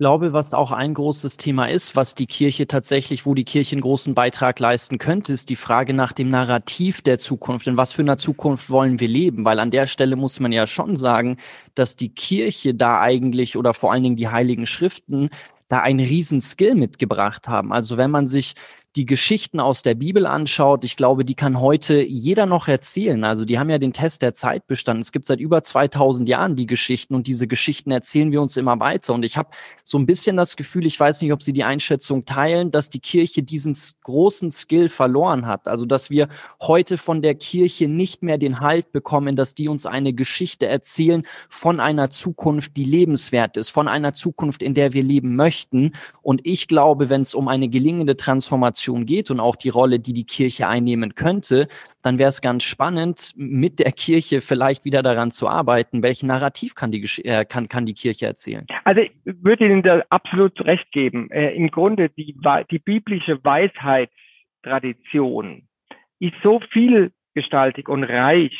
Ich 0.00 0.02
glaube, 0.02 0.32
was 0.32 0.54
auch 0.54 0.72
ein 0.72 0.94
großes 0.94 1.36
Thema 1.36 1.66
ist, 1.66 1.94
was 1.94 2.14
die 2.14 2.24
Kirche 2.24 2.66
tatsächlich, 2.66 3.26
wo 3.26 3.34
die 3.34 3.44
Kirche 3.44 3.74
einen 3.74 3.82
großen 3.82 4.14
Beitrag 4.14 4.58
leisten 4.58 4.96
könnte, 4.96 5.34
ist 5.34 5.50
die 5.50 5.56
Frage 5.56 5.92
nach 5.92 6.14
dem 6.14 6.30
Narrativ 6.30 7.02
der 7.02 7.18
Zukunft. 7.18 7.66
In 7.66 7.76
was 7.76 7.92
für 7.92 8.00
einer 8.00 8.16
Zukunft 8.16 8.70
wollen 8.70 8.98
wir 8.98 9.08
leben? 9.08 9.44
Weil 9.44 9.58
an 9.58 9.70
der 9.70 9.86
Stelle 9.86 10.16
muss 10.16 10.40
man 10.40 10.52
ja 10.52 10.66
schon 10.66 10.96
sagen, 10.96 11.36
dass 11.74 11.96
die 11.96 12.14
Kirche 12.14 12.74
da 12.74 12.98
eigentlich 12.98 13.58
oder 13.58 13.74
vor 13.74 13.92
allen 13.92 14.02
Dingen 14.02 14.16
die 14.16 14.28
Heiligen 14.28 14.64
Schriften 14.64 15.28
da 15.68 15.80
einen 15.80 16.00
riesen 16.00 16.40
Skill 16.40 16.76
mitgebracht 16.76 17.46
haben. 17.48 17.70
Also 17.70 17.98
wenn 17.98 18.10
man 18.10 18.26
sich 18.26 18.54
die 18.96 19.06
Geschichten 19.06 19.60
aus 19.60 19.82
der 19.82 19.94
Bibel 19.94 20.26
anschaut, 20.26 20.84
ich 20.84 20.96
glaube, 20.96 21.24
die 21.24 21.36
kann 21.36 21.60
heute 21.60 22.02
jeder 22.02 22.44
noch 22.44 22.66
erzählen. 22.66 23.22
Also 23.22 23.44
die 23.44 23.56
haben 23.56 23.70
ja 23.70 23.78
den 23.78 23.92
Test 23.92 24.20
der 24.20 24.34
Zeit 24.34 24.66
bestanden. 24.66 25.02
Es 25.02 25.12
gibt 25.12 25.26
seit 25.26 25.38
über 25.38 25.62
2000 25.62 26.28
Jahren 26.28 26.56
die 26.56 26.66
Geschichten 26.66 27.14
und 27.14 27.28
diese 27.28 27.46
Geschichten 27.46 27.92
erzählen 27.92 28.32
wir 28.32 28.42
uns 28.42 28.56
immer 28.56 28.80
weiter. 28.80 29.14
Und 29.14 29.22
ich 29.24 29.36
habe 29.36 29.50
so 29.84 29.96
ein 29.96 30.06
bisschen 30.06 30.36
das 30.36 30.56
Gefühl, 30.56 30.86
ich 30.86 30.98
weiß 30.98 31.22
nicht, 31.22 31.32
ob 31.32 31.40
Sie 31.40 31.52
die 31.52 31.62
Einschätzung 31.62 32.24
teilen, 32.24 32.72
dass 32.72 32.88
die 32.88 32.98
Kirche 32.98 33.44
diesen 33.44 33.76
großen 34.02 34.50
Skill 34.50 34.88
verloren 34.88 35.46
hat. 35.46 35.68
Also 35.68 35.86
dass 35.86 36.10
wir 36.10 36.28
heute 36.60 36.98
von 36.98 37.22
der 37.22 37.36
Kirche 37.36 37.86
nicht 37.86 38.24
mehr 38.24 38.38
den 38.38 38.58
Halt 38.58 38.90
bekommen, 38.90 39.36
dass 39.36 39.54
die 39.54 39.68
uns 39.68 39.86
eine 39.86 40.12
Geschichte 40.14 40.66
erzählen 40.66 41.22
von 41.48 41.78
einer 41.78 42.10
Zukunft, 42.10 42.76
die 42.76 42.84
lebenswert 42.84 43.56
ist, 43.56 43.68
von 43.68 43.86
einer 43.86 44.14
Zukunft, 44.14 44.64
in 44.64 44.74
der 44.74 44.94
wir 44.94 45.04
leben 45.04 45.36
möchten. 45.36 45.92
Und 46.22 46.40
ich 46.44 46.66
glaube, 46.66 47.08
wenn 47.08 47.22
es 47.22 47.34
um 47.34 47.46
eine 47.46 47.68
gelingende 47.68 48.16
Transformation 48.16 48.79
Transformation 48.80 49.06
geht 49.06 49.30
und 49.30 49.40
auch 49.40 49.56
die 49.56 49.70
Rolle, 49.70 50.00
die 50.00 50.12
die 50.12 50.24
Kirche 50.24 50.68
einnehmen 50.68 51.14
könnte, 51.14 51.68
dann 52.02 52.18
wäre 52.18 52.28
es 52.28 52.40
ganz 52.40 52.64
spannend, 52.64 53.32
mit 53.36 53.78
der 53.78 53.92
Kirche 53.92 54.40
vielleicht 54.40 54.84
wieder 54.84 55.02
daran 55.02 55.30
zu 55.30 55.46
arbeiten. 55.48 56.02
Welchen 56.02 56.26
Narrativ 56.28 56.74
kann 56.74 56.90
die, 56.92 57.04
äh, 57.24 57.44
kann, 57.44 57.68
kann 57.68 57.84
die 57.86 57.94
Kirche 57.94 58.26
erzählen? 58.26 58.66
Also 58.84 59.02
ich 59.02 59.12
würde 59.24 59.66
Ihnen 59.66 59.82
da 59.82 60.02
absolut 60.10 60.60
recht 60.64 60.90
geben. 60.92 61.30
Äh, 61.30 61.54
Im 61.54 61.70
Grunde 61.70 62.08
die, 62.10 62.36
die 62.70 62.78
biblische 62.78 63.42
Weisheitstradition 63.44 65.66
ist 66.18 66.34
so 66.42 66.60
vielgestaltig 66.72 67.88
und 67.88 68.04
reich, 68.04 68.52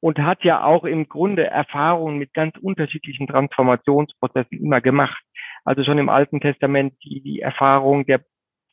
und 0.00 0.18
hat 0.18 0.44
ja 0.44 0.62
auch 0.62 0.84
im 0.84 1.08
Grunde 1.08 1.44
Erfahrungen 1.44 2.18
mit 2.18 2.32
ganz 2.32 2.54
unterschiedlichen 2.60 3.26
Transformationsprozessen 3.26 4.62
immer 4.62 4.80
gemacht. 4.80 5.20
Also 5.64 5.82
schon 5.82 5.98
im 5.98 6.08
Alten 6.08 6.40
Testament 6.40 6.94
die, 7.02 7.20
die 7.20 7.40
Erfahrung 7.40 8.06
der 8.06 8.20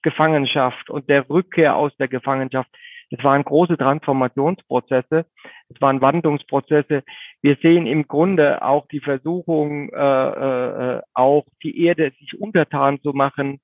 Gefangenschaft 0.05 0.91
und 0.91 1.09
der 1.09 1.27
Rückkehr 1.29 1.75
aus 1.75 1.91
der 1.97 2.07
Gefangenschaft. 2.07 2.69
Es 3.09 3.23
waren 3.23 3.43
große 3.43 3.77
Transformationsprozesse, 3.77 5.25
es 5.69 5.81
waren 5.81 6.01
Wandlungsprozesse. 6.01 7.03
Wir 7.41 7.57
sehen 7.61 7.87
im 7.87 8.07
Grunde 8.07 8.63
auch 8.63 8.87
die 8.87 8.99
Versuchung, 8.99 9.89
äh, 9.89 9.97
äh, 9.97 11.01
auch 11.13 11.45
die 11.63 11.85
Erde 11.85 12.11
sich 12.19 12.39
untertan 12.39 12.99
zu 13.01 13.13
machen, 13.13 13.59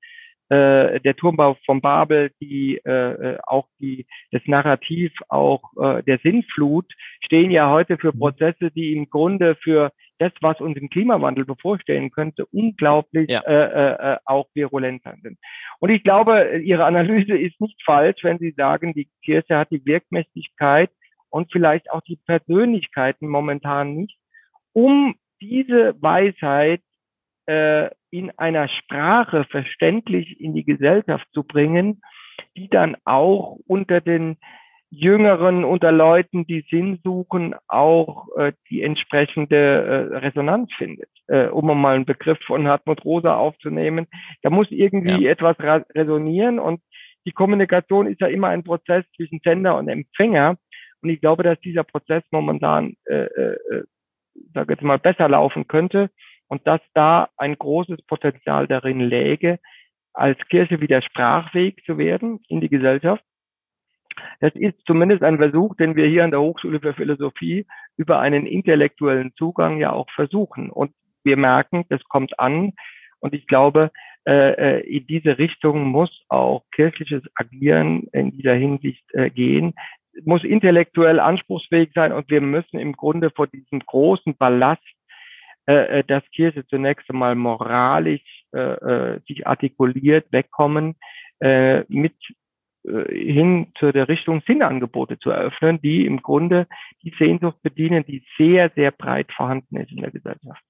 äh, 0.50 1.00
der 1.00 1.15
Turmbau 1.15 1.57
von 1.65 1.79
Babel, 1.79 2.31
die 2.41 2.81
äh, 2.86 2.91
äh, 2.91 3.38
auch 3.48 3.67
die 3.79 4.05
das 4.31 4.41
Narrativ 4.45 5.13
auch 5.29 5.62
äh, 5.79 6.03
der 6.03 6.17
Sinnflut 6.19 6.91
stehen 7.24 7.51
ja 7.51 7.69
heute 7.69 7.98
für 7.98 8.13
mhm. 8.13 8.19
Prozesse, 8.19 8.71
die 8.71 8.93
im 8.93 9.10
Grunde 9.10 9.55
für 9.55 9.91
das, 10.22 10.32
was 10.42 10.62
uns 10.62 10.78
im 10.78 10.90
Klimawandel 10.90 11.46
bevorstehen 11.46 12.12
könnte, 12.12 12.46
unglaublich 12.51 13.28
ja. 13.28 13.42
äh, 13.42 13.54
äh, 13.54 14.13
äh 14.13 14.18
auch 14.25 14.48
virulent 14.54 15.01
sind. 15.24 15.40
Und 15.80 15.90
ich 15.90 16.04
glaube, 16.04 16.60
Ihre 16.63 16.86
Analyse 16.86 17.36
ist 17.36 17.60
nicht 17.60 17.82
falsch, 17.84 18.24
wenn 18.24 18.38
Sie 18.38 18.51
sagen, 18.51 18.94
die 18.94 19.10
Kirche 19.25 19.58
hat 19.58 19.72
die 19.72 19.84
Wirkmächtigkeit 19.84 20.92
und 21.32 21.51
vielleicht 21.51 21.90
auch 21.90 22.01
die 22.01 22.20
Persönlichkeiten 22.28 23.28
momentan 23.28 23.96
nicht, 23.96 24.16
um 24.74 25.16
diese 25.42 25.96
Weisheit 26.00 26.84
äh, 27.48 27.90
in 28.12 28.30
einer 28.38 28.68
Sprache 28.68 29.46
verständlich 29.46 30.40
in 30.40 30.54
die 30.54 30.66
Gesellschaft 30.66 31.25
zu 31.34 31.44
bringen, 31.44 32.01
die 32.56 32.70
dann 32.70 32.96
auch 33.06 33.58
unter 33.66 34.01
den 34.01 34.38
Jüngeren, 34.93 35.63
unter 35.63 35.93
Leuten, 35.93 36.45
die 36.45 36.65
Sinn 36.69 37.00
suchen, 37.01 37.55
auch 37.69 38.27
äh, 38.38 38.51
die 38.69 38.83
entsprechende 38.83 39.55
äh, 39.55 40.17
Resonanz 40.17 40.69
findet. 40.77 41.10
Äh, 41.27 41.48
um 41.48 41.65
mal 41.79 41.95
einen 41.95 42.05
Begriff 42.05 42.39
von 42.45 42.67
Hartmut 42.67 43.05
Rosa 43.05 43.36
aufzunehmen, 43.36 44.07
da 44.41 44.50
muss 44.50 44.67
irgendwie 44.69 45.24
ja. 45.24 45.31
etwas 45.31 45.55
resonieren 45.95 46.60
und 46.60 46.81
die 47.25 47.31
Kommunikation 47.31 48.07
ist 48.07 48.19
ja 48.19 48.27
immer 48.27 48.50
ein 48.50 48.63
Prozess 48.63 49.05
zwischen 49.15 49.39
Sender 49.43 49.77
und 49.77 49.88
Empfänger. 49.88 50.57
Und 51.01 51.10
ich 51.10 51.21
glaube, 51.21 51.43
dass 51.43 51.60
dieser 51.62 51.83
Prozess 51.83 52.24
momentan, 52.31 52.95
äh, 53.05 53.25
äh, 53.25 53.57
äh 53.71 53.83
sage 54.53 54.74
jetzt 54.74 54.83
mal, 54.83 55.00
besser 55.00 55.29
laufen 55.29 55.67
könnte 55.67 56.10
und 56.48 56.65
dass 56.67 56.81
da 56.93 57.29
ein 57.38 57.57
großes 57.57 58.01
Potenzial 58.07 58.67
darin 58.67 59.00
läge, 59.00 59.60
als 60.13 60.38
Kirche 60.50 60.81
wieder 60.81 61.01
sprachfähig 61.01 61.81
zu 61.86 61.98
werden 61.98 62.39
in 62.50 62.60
die 62.60 62.69
Gesellschaft. 62.69 63.24
Das 64.39 64.53
ist 64.56 64.75
zumindest 64.86 65.24
ein 65.24 65.38
Versuch, 65.38 65.75
den 65.75 65.96
wir 65.96 66.08
hier 66.08 66.24
an 66.24 66.32
der 66.32 66.41
Hochschule 66.41 66.80
für 66.80 66.94
Philosophie 66.94 67.65
über 67.98 68.20
einen 68.20 68.46
intellektuellen 68.46 69.34
Zugang 69.36 69.77
ja 69.77 69.91
auch 69.91 70.10
versuchen. 70.12 70.70
Und 70.70 70.91
wir 71.24 71.38
merken, 71.38 71.86
das 71.89 72.03
kommt 72.06 72.39
an. 72.39 72.74
Und 73.20 73.34
ich 73.34 73.48
glaube, 73.48 73.91
äh, 74.27 74.77
äh, 74.77 74.80
in 74.82 75.08
diese 75.08 75.39
Richtung 75.39 75.86
muss 75.86 76.24
auch 76.30 76.63
kirchliches 76.72 77.24
Agieren 77.34 78.03
in 78.13 78.30
dieser 78.32 78.53
Hinsicht 78.53 79.03
äh, 79.13 79.32
gehen 79.32 79.74
muss 80.25 80.44
intellektuell 80.44 81.22
anspruchsfähig 81.22 81.91
sein 81.96 82.12
und 82.12 82.30
wir 82.30 82.41
müssen 82.41 82.77
im 82.77 82.91
Grunde 82.91 83.32
vor 83.32 83.48
diesem 83.48 83.80
großen 83.80 84.36
Ballast 84.36 84.84
dass 85.65 86.24
Kirche 86.36 86.65
zunächst 86.65 87.08
einmal 87.10 87.36
moralisch 87.36 88.44
sich 89.27 89.48
artikuliert, 89.48 90.25
wegkommen, 90.32 90.96
mit 91.39 92.15
hin 92.83 93.71
zu 93.77 93.91
der 93.91 94.07
Richtung 94.07 94.41
Sinnangebote 94.47 95.19
zu 95.19 95.29
eröffnen, 95.29 95.79
die 95.81 96.05
im 96.05 96.21
Grunde 96.21 96.67
die 97.03 97.13
Sehnsucht 97.17 97.61
bedienen, 97.61 98.05
die 98.05 98.23
sehr, 98.38 98.71
sehr 98.75 98.91
breit 98.91 99.31
vorhanden 99.31 99.77
ist 99.77 99.91
in 99.91 100.01
der 100.01 100.11
Gesellschaft. 100.11 100.63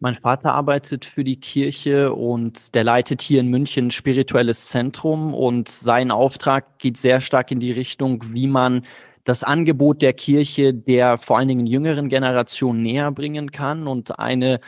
Mein 0.00 0.14
Vater 0.14 0.54
arbeitet 0.54 1.04
für 1.04 1.24
die 1.24 1.40
Kirche 1.40 2.12
und 2.14 2.74
der 2.76 2.84
leitet 2.84 3.20
hier 3.20 3.40
in 3.40 3.48
München 3.48 3.86
ein 3.86 3.90
spirituelles 3.90 4.68
Zentrum 4.68 5.34
und 5.34 5.68
sein 5.68 6.12
Auftrag 6.12 6.78
geht 6.78 6.96
sehr 6.98 7.20
stark 7.20 7.50
in 7.50 7.58
die 7.58 7.72
Richtung, 7.72 8.22
wie 8.32 8.46
man 8.46 8.82
das 9.24 9.42
Angebot 9.42 10.00
der 10.00 10.12
Kirche 10.12 10.72
der 10.72 11.18
vor 11.18 11.38
allen 11.38 11.48
Dingen 11.48 11.66
jüngeren 11.66 12.08
Generation 12.08 12.80
näher 12.80 13.10
bringen 13.10 13.50
kann. 13.50 13.88
Und 13.88 14.20
eine 14.20 14.60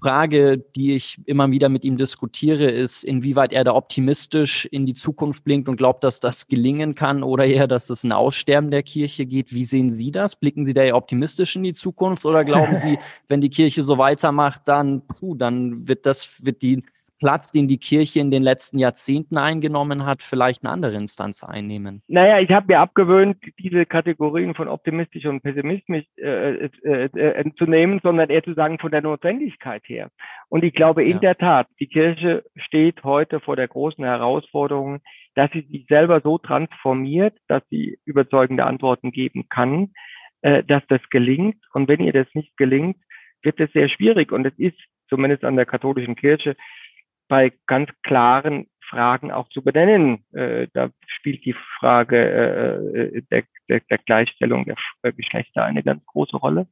Frage, 0.00 0.58
die 0.58 0.94
ich 0.94 1.18
immer 1.26 1.50
wieder 1.50 1.68
mit 1.68 1.84
ihm 1.84 1.96
diskutiere, 1.96 2.70
ist, 2.70 3.04
inwieweit 3.04 3.52
er 3.52 3.64
da 3.64 3.74
optimistisch 3.74 4.66
in 4.66 4.86
die 4.86 4.94
Zukunft 4.94 5.44
blinkt 5.44 5.68
und 5.68 5.76
glaubt, 5.76 6.04
dass 6.04 6.20
das 6.20 6.48
gelingen 6.48 6.94
kann 6.94 7.22
oder 7.22 7.44
eher, 7.44 7.66
dass 7.66 7.90
es 7.90 8.04
ein 8.04 8.12
Aussterben 8.12 8.70
der 8.70 8.82
Kirche 8.82 9.26
geht. 9.26 9.52
Wie 9.52 9.64
sehen 9.64 9.90
Sie 9.90 10.10
das? 10.10 10.36
Blicken 10.36 10.66
Sie 10.66 10.74
da 10.74 10.82
eher 10.82 10.96
optimistisch 10.96 11.56
in 11.56 11.62
die 11.62 11.72
Zukunft 11.72 12.24
oder 12.26 12.44
glauben 12.44 12.76
Sie, 12.76 12.98
wenn 13.28 13.40
die 13.40 13.50
Kirche 13.50 13.82
so 13.82 13.98
weitermacht, 13.98 14.62
dann, 14.66 15.06
puh, 15.06 15.34
dann 15.34 15.88
wird 15.88 16.06
das, 16.06 16.44
wird 16.44 16.62
die 16.62 16.82
Platz, 17.18 17.52
den 17.52 17.68
die 17.68 17.78
Kirche 17.78 18.20
in 18.20 18.30
den 18.30 18.42
letzten 18.42 18.78
Jahrzehnten 18.78 19.38
eingenommen 19.38 20.04
hat, 20.04 20.22
vielleicht 20.22 20.64
eine 20.64 20.72
andere 20.72 20.96
Instanz 20.96 21.44
einnehmen? 21.44 22.02
Naja, 22.08 22.40
ich 22.40 22.50
habe 22.50 22.66
mir 22.68 22.80
abgewöhnt, 22.80 23.38
diese 23.58 23.86
Kategorien 23.86 24.54
von 24.54 24.68
optimistisch 24.68 25.24
und 25.26 25.42
pessimistisch 25.42 26.04
äh, 26.16 26.66
äh, 26.66 26.70
äh, 26.84 27.08
äh, 27.14 27.50
zu 27.56 27.64
nehmen, 27.64 28.00
sondern 28.02 28.30
eher 28.30 28.42
zu 28.42 28.54
sagen 28.54 28.78
von 28.78 28.90
der 28.90 29.02
Notwendigkeit 29.02 29.82
her. 29.86 30.10
Und 30.48 30.64
ich 30.64 30.74
glaube 30.74 31.04
in 31.04 31.12
ja. 31.12 31.18
der 31.18 31.38
Tat, 31.38 31.68
die 31.80 31.86
Kirche 31.86 32.44
steht 32.56 33.04
heute 33.04 33.40
vor 33.40 33.56
der 33.56 33.68
großen 33.68 34.04
Herausforderung, 34.04 35.00
dass 35.34 35.50
sie 35.52 35.62
sich 35.62 35.86
selber 35.88 36.20
so 36.20 36.38
transformiert, 36.38 37.36
dass 37.48 37.62
sie 37.70 37.98
überzeugende 38.04 38.64
Antworten 38.64 39.10
geben 39.10 39.48
kann, 39.48 39.92
äh, 40.42 40.62
dass 40.64 40.82
das 40.88 41.00
gelingt. 41.10 41.56
Und 41.72 41.88
wenn 41.88 42.00
ihr 42.00 42.12
das 42.12 42.26
nicht 42.34 42.56
gelingt, 42.56 42.96
wird 43.42 43.60
es 43.60 43.72
sehr 43.72 43.88
schwierig. 43.88 44.32
Und 44.32 44.46
es 44.46 44.58
ist 44.58 44.78
zumindest 45.08 45.44
an 45.44 45.56
der 45.56 45.66
katholischen 45.66 46.16
Kirche 46.16 46.56
bei 47.34 47.52
ganz 47.66 47.90
klaren 48.04 48.68
Fragen 48.88 49.32
auch 49.32 49.48
zu 49.48 49.60
benennen. 49.60 50.24
Äh, 50.32 50.68
da 50.72 50.90
spielt 51.08 51.44
die 51.44 51.56
Frage 51.80 52.16
äh, 52.16 53.16
äh 53.16 53.22
der, 53.28 53.42
der, 53.68 53.80
der, 53.90 53.98
Gleichstellung 53.98 54.64
der 54.66 54.76
äh, 55.02 55.12
Geschlechter 55.12 55.64
eine 55.64 55.82
ganz 55.82 56.06
große 56.06 56.36
Rolle. 56.36 56.68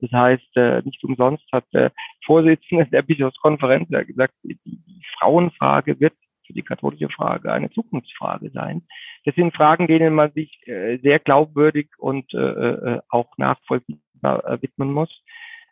Das 0.00 0.12
heißt, 0.12 0.56
äh, 0.56 0.82
nicht 0.84 1.02
umsonst 1.02 1.44
hat 1.50 1.64
der 1.72 1.90
Vorsitzende 2.24 2.86
der 2.86 3.02
Bischofskonferenz 3.02 3.88
gesagt, 3.88 4.34
die, 4.44 4.56
die 4.64 5.02
Frauenfrage 5.18 5.98
wird 5.98 6.14
für 6.46 6.52
die 6.52 6.62
katholische 6.62 7.08
Frage 7.08 7.52
eine 7.52 7.70
Zukunftsfrage 7.70 8.50
sein. 8.50 8.86
Das 9.24 9.34
sind 9.34 9.52
Fragen, 9.52 9.88
denen 9.88 10.14
man 10.14 10.30
sich 10.30 10.52
äh, 10.68 10.98
sehr 10.98 11.18
glaubwürdig 11.18 11.88
und 11.98 12.32
äh, 12.34 12.38
äh 12.38 13.00
auch 13.08 13.36
nachvollziehbar 13.36 14.62
widmen 14.62 14.92
muss. 14.92 15.10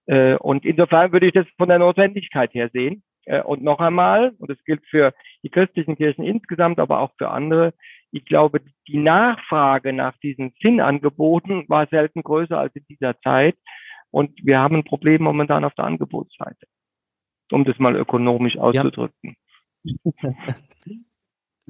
Äh, 0.07 0.35
und 0.35 0.65
insofern 0.65 1.13
würde 1.13 1.27
ich 1.27 1.33
das 1.33 1.47
von 1.57 1.69
der 1.69 1.79
Notwendigkeit 1.79 2.53
her 2.55 2.71
sehen. 2.73 3.05
Äh, 3.25 3.43
und 3.43 3.63
noch 3.63 3.79
einmal, 3.79 4.33
und 4.39 4.51
das 4.51 4.63
gilt 4.65 4.85
für 4.87 5.15
die 5.43 5.51
christlichen 5.51 5.97
Kirchen 5.97 6.25
insgesamt, 6.25 6.79
aber 6.79 7.01
auch 7.01 7.13
für 7.19 7.31
andere, 7.31 7.75
ich 8.11 8.25
glaube, 8.25 8.61
die 8.89 8.99
Nachfrage 8.99 9.93
nach 9.93 10.17
diesen 10.19 10.53
Sinnangeboten 10.61 11.69
war 11.69 11.87
selten 11.87 12.23
größer 12.23 12.59
als 12.59 12.75
in 12.77 12.85
dieser 12.89 13.19
Zeit. 13.21 13.57
Und 14.11 14.45
wir 14.45 14.59
haben 14.59 14.77
ein 14.77 14.85
Problem 14.85 15.23
momentan 15.23 15.65
auf 15.65 15.75
der 15.75 15.87
Angebotsseite, 15.87 16.67
um 17.51 17.65
das 17.65 17.79
mal 17.79 17.97
ökonomisch 17.97 18.59
auszudrücken. 18.59 19.37
Ja. 19.83 19.95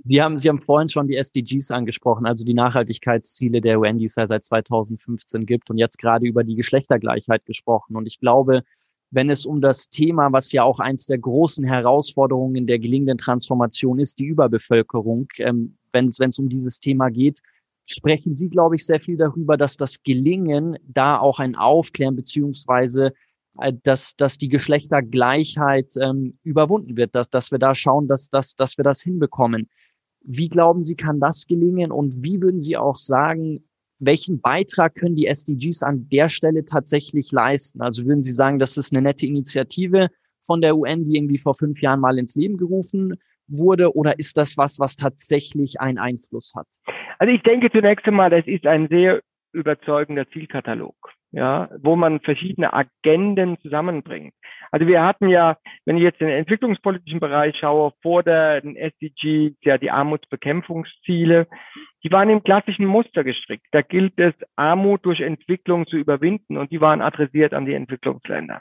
Sie 0.04 0.22
haben, 0.22 0.38
Sie 0.38 0.48
haben 0.48 0.60
vorhin 0.60 0.88
schon 0.88 1.06
die 1.06 1.16
SDGs 1.16 1.70
angesprochen, 1.70 2.26
also 2.26 2.44
die 2.44 2.54
Nachhaltigkeitsziele 2.54 3.60
der 3.60 3.78
UN, 3.78 3.98
die 3.98 4.06
es 4.06 4.16
ja 4.16 4.26
seit 4.26 4.44
2015 4.44 5.44
gibt 5.44 5.70
und 5.70 5.76
jetzt 5.76 5.98
gerade 5.98 6.26
über 6.26 6.44
die 6.44 6.56
Geschlechtergleichheit 6.56 7.44
gesprochen. 7.44 7.94
Und 7.96 8.06
ich 8.06 8.18
glaube, 8.18 8.64
wenn 9.12 9.30
es 9.30 9.46
um 9.46 9.60
das 9.60 9.88
Thema, 9.90 10.32
was 10.32 10.52
ja 10.52 10.64
auch 10.64 10.80
eins 10.80 11.06
der 11.06 11.18
großen 11.18 11.64
Herausforderungen 11.64 12.66
der 12.66 12.78
gelingenden 12.78 13.18
Transformation 13.18 13.98
ist, 13.98 14.18
die 14.18 14.24
Überbevölkerung, 14.24 15.28
ähm, 15.38 15.76
wenn 15.92 16.06
es 16.06 16.18
wenn 16.18 16.30
es 16.30 16.38
um 16.38 16.48
dieses 16.48 16.80
Thema 16.80 17.10
geht, 17.10 17.40
sprechen 17.86 18.34
Sie, 18.34 18.48
glaube 18.48 18.76
ich, 18.76 18.86
sehr 18.86 19.00
viel 19.00 19.18
darüber, 19.18 19.58
dass 19.58 19.76
das 19.76 20.02
Gelingen 20.02 20.78
da 20.86 21.18
auch 21.18 21.38
ein 21.38 21.56
Aufklären 21.56 22.16
beziehungsweise 22.16 23.12
äh, 23.58 23.74
dass, 23.82 24.16
dass 24.16 24.38
die 24.38 24.48
Geschlechtergleichheit 24.48 25.92
ähm, 26.00 26.38
überwunden 26.42 26.96
wird, 26.96 27.14
dass, 27.14 27.28
dass 27.28 27.50
wir 27.50 27.58
da 27.58 27.74
schauen, 27.74 28.08
dass, 28.08 28.30
dass, 28.30 28.54
dass 28.54 28.78
wir 28.78 28.84
das 28.84 29.02
hinbekommen. 29.02 29.68
Wie 30.22 30.48
glauben 30.48 30.82
Sie, 30.82 30.96
kann 30.96 31.20
das 31.20 31.46
gelingen? 31.46 31.92
Und 31.92 32.24
wie 32.24 32.40
würden 32.40 32.60
Sie 32.60 32.78
auch 32.78 32.96
sagen, 32.96 33.62
welchen 34.04 34.40
Beitrag 34.40 34.96
können 34.96 35.14
die 35.14 35.26
SDGs 35.26 35.82
an 35.82 36.08
der 36.10 36.28
Stelle 36.28 36.64
tatsächlich 36.64 37.30
leisten? 37.30 37.80
Also 37.80 38.04
würden 38.04 38.22
Sie 38.22 38.32
sagen, 38.32 38.58
das 38.58 38.76
ist 38.76 38.92
eine 38.92 39.00
nette 39.00 39.26
Initiative 39.26 40.08
von 40.44 40.60
der 40.60 40.76
UN, 40.76 41.04
die 41.04 41.16
irgendwie 41.16 41.38
vor 41.38 41.54
fünf 41.54 41.80
Jahren 41.80 42.00
mal 42.00 42.18
ins 42.18 42.34
Leben 42.34 42.56
gerufen 42.56 43.14
wurde 43.46 43.94
oder 43.94 44.18
ist 44.18 44.36
das 44.36 44.56
was, 44.56 44.80
was 44.80 44.96
tatsächlich 44.96 45.80
einen 45.80 45.98
Einfluss 45.98 46.52
hat? 46.56 46.66
Also 47.18 47.32
ich 47.32 47.42
denke 47.42 47.70
zunächst 47.70 48.04
einmal, 48.06 48.30
das 48.30 48.46
ist 48.46 48.66
ein 48.66 48.88
sehr 48.88 49.22
überzeugender 49.52 50.28
Zielkatalog, 50.30 50.96
ja, 51.32 51.70
wo 51.82 51.96
man 51.96 52.20
verschiedene 52.20 52.72
Agenden 52.72 53.58
zusammenbringt. 53.60 54.34
Also 54.70 54.86
wir 54.86 55.02
hatten 55.02 55.28
ja, 55.28 55.56
wenn 55.86 55.96
ich 55.96 56.02
jetzt 56.02 56.20
in 56.20 56.28
den 56.28 56.36
entwicklungspolitischen 56.36 57.20
Bereich 57.20 57.56
schaue, 57.56 57.92
vor 58.02 58.22
den 58.22 58.76
SDGs 58.76 59.56
ja 59.62 59.78
die 59.78 59.90
Armutsbekämpfungsziele, 59.90 61.46
die 62.04 62.12
waren 62.12 62.30
im 62.30 62.42
klassischen 62.42 62.86
Muster 62.86 63.24
gestrickt. 63.24 63.66
Da 63.72 63.82
gilt 63.82 64.18
es, 64.18 64.34
Armut 64.56 65.04
durch 65.04 65.20
Entwicklung 65.20 65.86
zu 65.86 65.96
überwinden 65.96 66.58
und 66.58 66.70
die 66.70 66.80
waren 66.80 67.02
adressiert 67.02 67.54
an 67.54 67.66
die 67.66 67.74
Entwicklungsländer. 67.74 68.60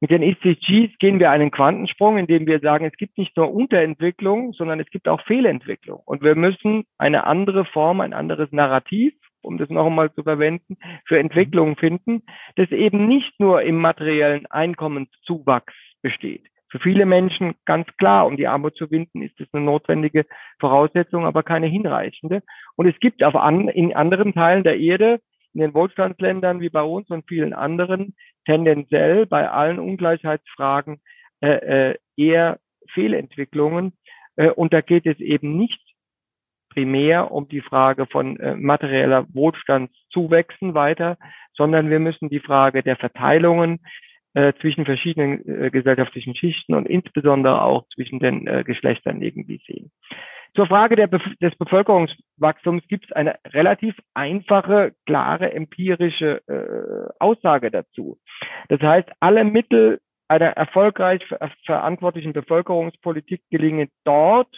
Mit 0.00 0.10
den 0.10 0.22
SDGs 0.22 0.98
gehen 0.98 1.20
wir 1.20 1.30
einen 1.30 1.52
Quantensprung, 1.52 2.18
indem 2.18 2.46
wir 2.46 2.58
sagen, 2.58 2.86
es 2.86 2.96
gibt 2.96 3.16
nicht 3.18 3.36
nur 3.36 3.52
Unterentwicklung, 3.52 4.52
sondern 4.52 4.80
es 4.80 4.90
gibt 4.90 5.06
auch 5.06 5.20
Fehlentwicklung. 5.22 6.00
Und 6.04 6.22
wir 6.22 6.34
müssen 6.34 6.84
eine 6.98 7.24
andere 7.24 7.64
Form, 7.66 8.00
ein 8.00 8.12
anderes 8.12 8.50
Narrativ, 8.50 9.14
um 9.42 9.58
das 9.58 9.68
noch 9.68 9.86
einmal 9.86 10.12
zu 10.14 10.22
verwenden, 10.22 10.76
für 11.06 11.18
Entwicklung 11.18 11.76
finden, 11.76 12.22
das 12.56 12.70
eben 12.70 13.06
nicht 13.06 13.38
nur 13.38 13.62
im 13.62 13.76
materiellen 13.76 14.46
Einkommenszuwachs 14.46 15.74
besteht. 16.02 16.46
Für 16.70 16.78
viele 16.78 17.04
Menschen 17.04 17.54
ganz 17.66 17.86
klar, 17.98 18.26
um 18.26 18.38
die 18.38 18.46
Armut 18.46 18.76
zu 18.76 18.90
winden, 18.90 19.20
ist 19.20 19.38
es 19.38 19.46
eine 19.52 19.62
notwendige 19.62 20.24
Voraussetzung, 20.58 21.26
aber 21.26 21.42
keine 21.42 21.66
hinreichende. 21.66 22.42
Und 22.76 22.86
es 22.86 22.98
gibt 22.98 23.22
auf 23.22 23.36
an, 23.36 23.68
in 23.68 23.94
anderen 23.94 24.32
Teilen 24.32 24.64
der 24.64 24.78
Erde 24.78 25.20
in 25.52 25.60
den 25.60 25.74
Wohlstandsländern 25.74 26.60
wie 26.60 26.70
bei 26.70 26.82
uns 26.82 27.10
und 27.10 27.28
vielen 27.28 27.52
anderen 27.52 28.14
tendenziell 28.46 29.26
bei 29.26 29.50
allen 29.50 29.78
Ungleichheitsfragen 29.78 31.02
äh, 31.42 31.90
äh, 31.90 31.98
eher 32.16 32.58
Fehlentwicklungen. 32.94 33.92
Äh, 34.36 34.48
und 34.50 34.72
da 34.72 34.80
geht 34.80 35.04
es 35.04 35.18
eben 35.20 35.58
nicht 35.58 35.91
primär 36.72 37.30
um 37.30 37.48
die 37.48 37.60
Frage 37.60 38.06
von 38.06 38.38
äh, 38.38 38.56
materieller 38.56 39.26
Wohlstandszuwächsen 39.32 40.74
weiter, 40.74 41.18
sondern 41.54 41.90
wir 41.90 41.98
müssen 41.98 42.28
die 42.28 42.40
Frage 42.40 42.82
der 42.82 42.96
Verteilungen 42.96 43.80
äh, 44.34 44.52
zwischen 44.60 44.84
verschiedenen 44.84 45.46
äh, 45.46 45.70
gesellschaftlichen 45.70 46.34
Schichten 46.34 46.74
und 46.74 46.86
insbesondere 46.88 47.62
auch 47.62 47.84
zwischen 47.94 48.18
den 48.18 48.46
äh, 48.46 48.64
Geschlechtern 48.64 49.20
irgendwie 49.20 49.60
sehen. 49.66 49.90
Zur 50.54 50.66
Frage 50.66 50.96
der, 50.96 51.08
des 51.08 51.56
Bevölkerungswachstums 51.56 52.86
gibt 52.88 53.06
es 53.06 53.12
eine 53.12 53.36
relativ 53.48 53.94
einfache, 54.14 54.92
klare 55.06 55.52
empirische 55.52 56.42
äh, 56.46 57.12
Aussage 57.18 57.70
dazu. 57.70 58.18
Das 58.68 58.80
heißt, 58.80 59.08
alle 59.20 59.44
Mittel 59.44 60.00
einer 60.28 60.48
erfolgreich 60.48 61.24
ver 61.26 61.50
verantwortlichen 61.64 62.32
Bevölkerungspolitik 62.32 63.42
gelingen 63.50 63.88
dort, 64.04 64.54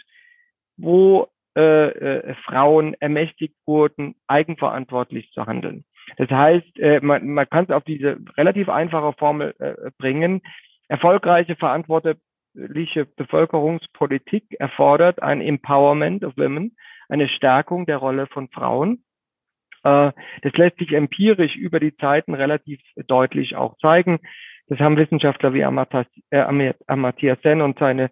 wo 0.77 1.27
äh, 1.55 1.87
äh, 1.87 2.35
Frauen 2.45 2.95
ermächtigt 2.99 3.55
wurden, 3.65 4.15
eigenverantwortlich 4.27 5.31
zu 5.31 5.45
handeln. 5.45 5.85
Das 6.17 6.29
heißt, 6.29 6.79
äh, 6.79 6.99
man, 7.01 7.27
man 7.27 7.49
kann 7.49 7.65
es 7.65 7.71
auf 7.71 7.83
diese 7.83 8.17
relativ 8.37 8.69
einfache 8.69 9.13
Formel 9.13 9.55
äh, 9.59 9.91
bringen. 9.97 10.41
Erfolgreiche, 10.87 11.55
verantwortete 11.55 12.19
liche 12.53 13.05
Bevölkerungspolitik 13.05 14.59
erfordert 14.59 15.21
ein 15.21 15.41
Empowerment 15.41 16.23
of 16.23 16.37
Women, 16.37 16.75
eine 17.09 17.27
Stärkung 17.27 17.85
der 17.85 17.97
Rolle 17.97 18.27
von 18.27 18.49
Frauen. 18.49 19.03
Äh, 19.83 20.11
das 20.41 20.53
lässt 20.53 20.77
sich 20.77 20.91
empirisch 20.93 21.55
über 21.55 21.79
die 21.79 21.95
Zeiten 21.95 22.33
relativ 22.33 22.81
deutlich 23.07 23.55
auch 23.55 23.77
zeigen. 23.77 24.19
Das 24.67 24.79
haben 24.79 24.97
Wissenschaftler 24.97 25.53
wie 25.53 25.61
äh, 25.61 26.73
Amartya 26.87 27.37
Sen 27.43 27.61
und 27.61 27.77
seine 27.79 28.05
äh, 28.05 28.09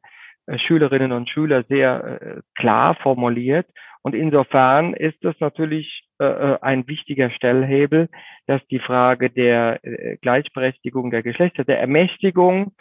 Schülerinnen 0.58 1.12
und 1.12 1.30
Schüler 1.30 1.64
sehr 1.70 2.42
klar 2.56 2.96
formuliert. 2.96 3.68
Und 4.02 4.16
insofern 4.16 4.94
ist 4.94 5.18
das 5.24 5.36
natürlich 5.40 6.04
ein 6.18 6.88
wichtiger 6.88 7.30
Stellhebel, 7.32 8.10
dass 8.48 8.62
die 8.68 8.80
Frage 8.80 9.30
der 9.30 9.80
Gleichberechtigung 10.22 11.12
der 11.12 11.24
Geschlechter, 11.24 11.64
der 11.64 11.80
Ermächtigung 11.80 12.74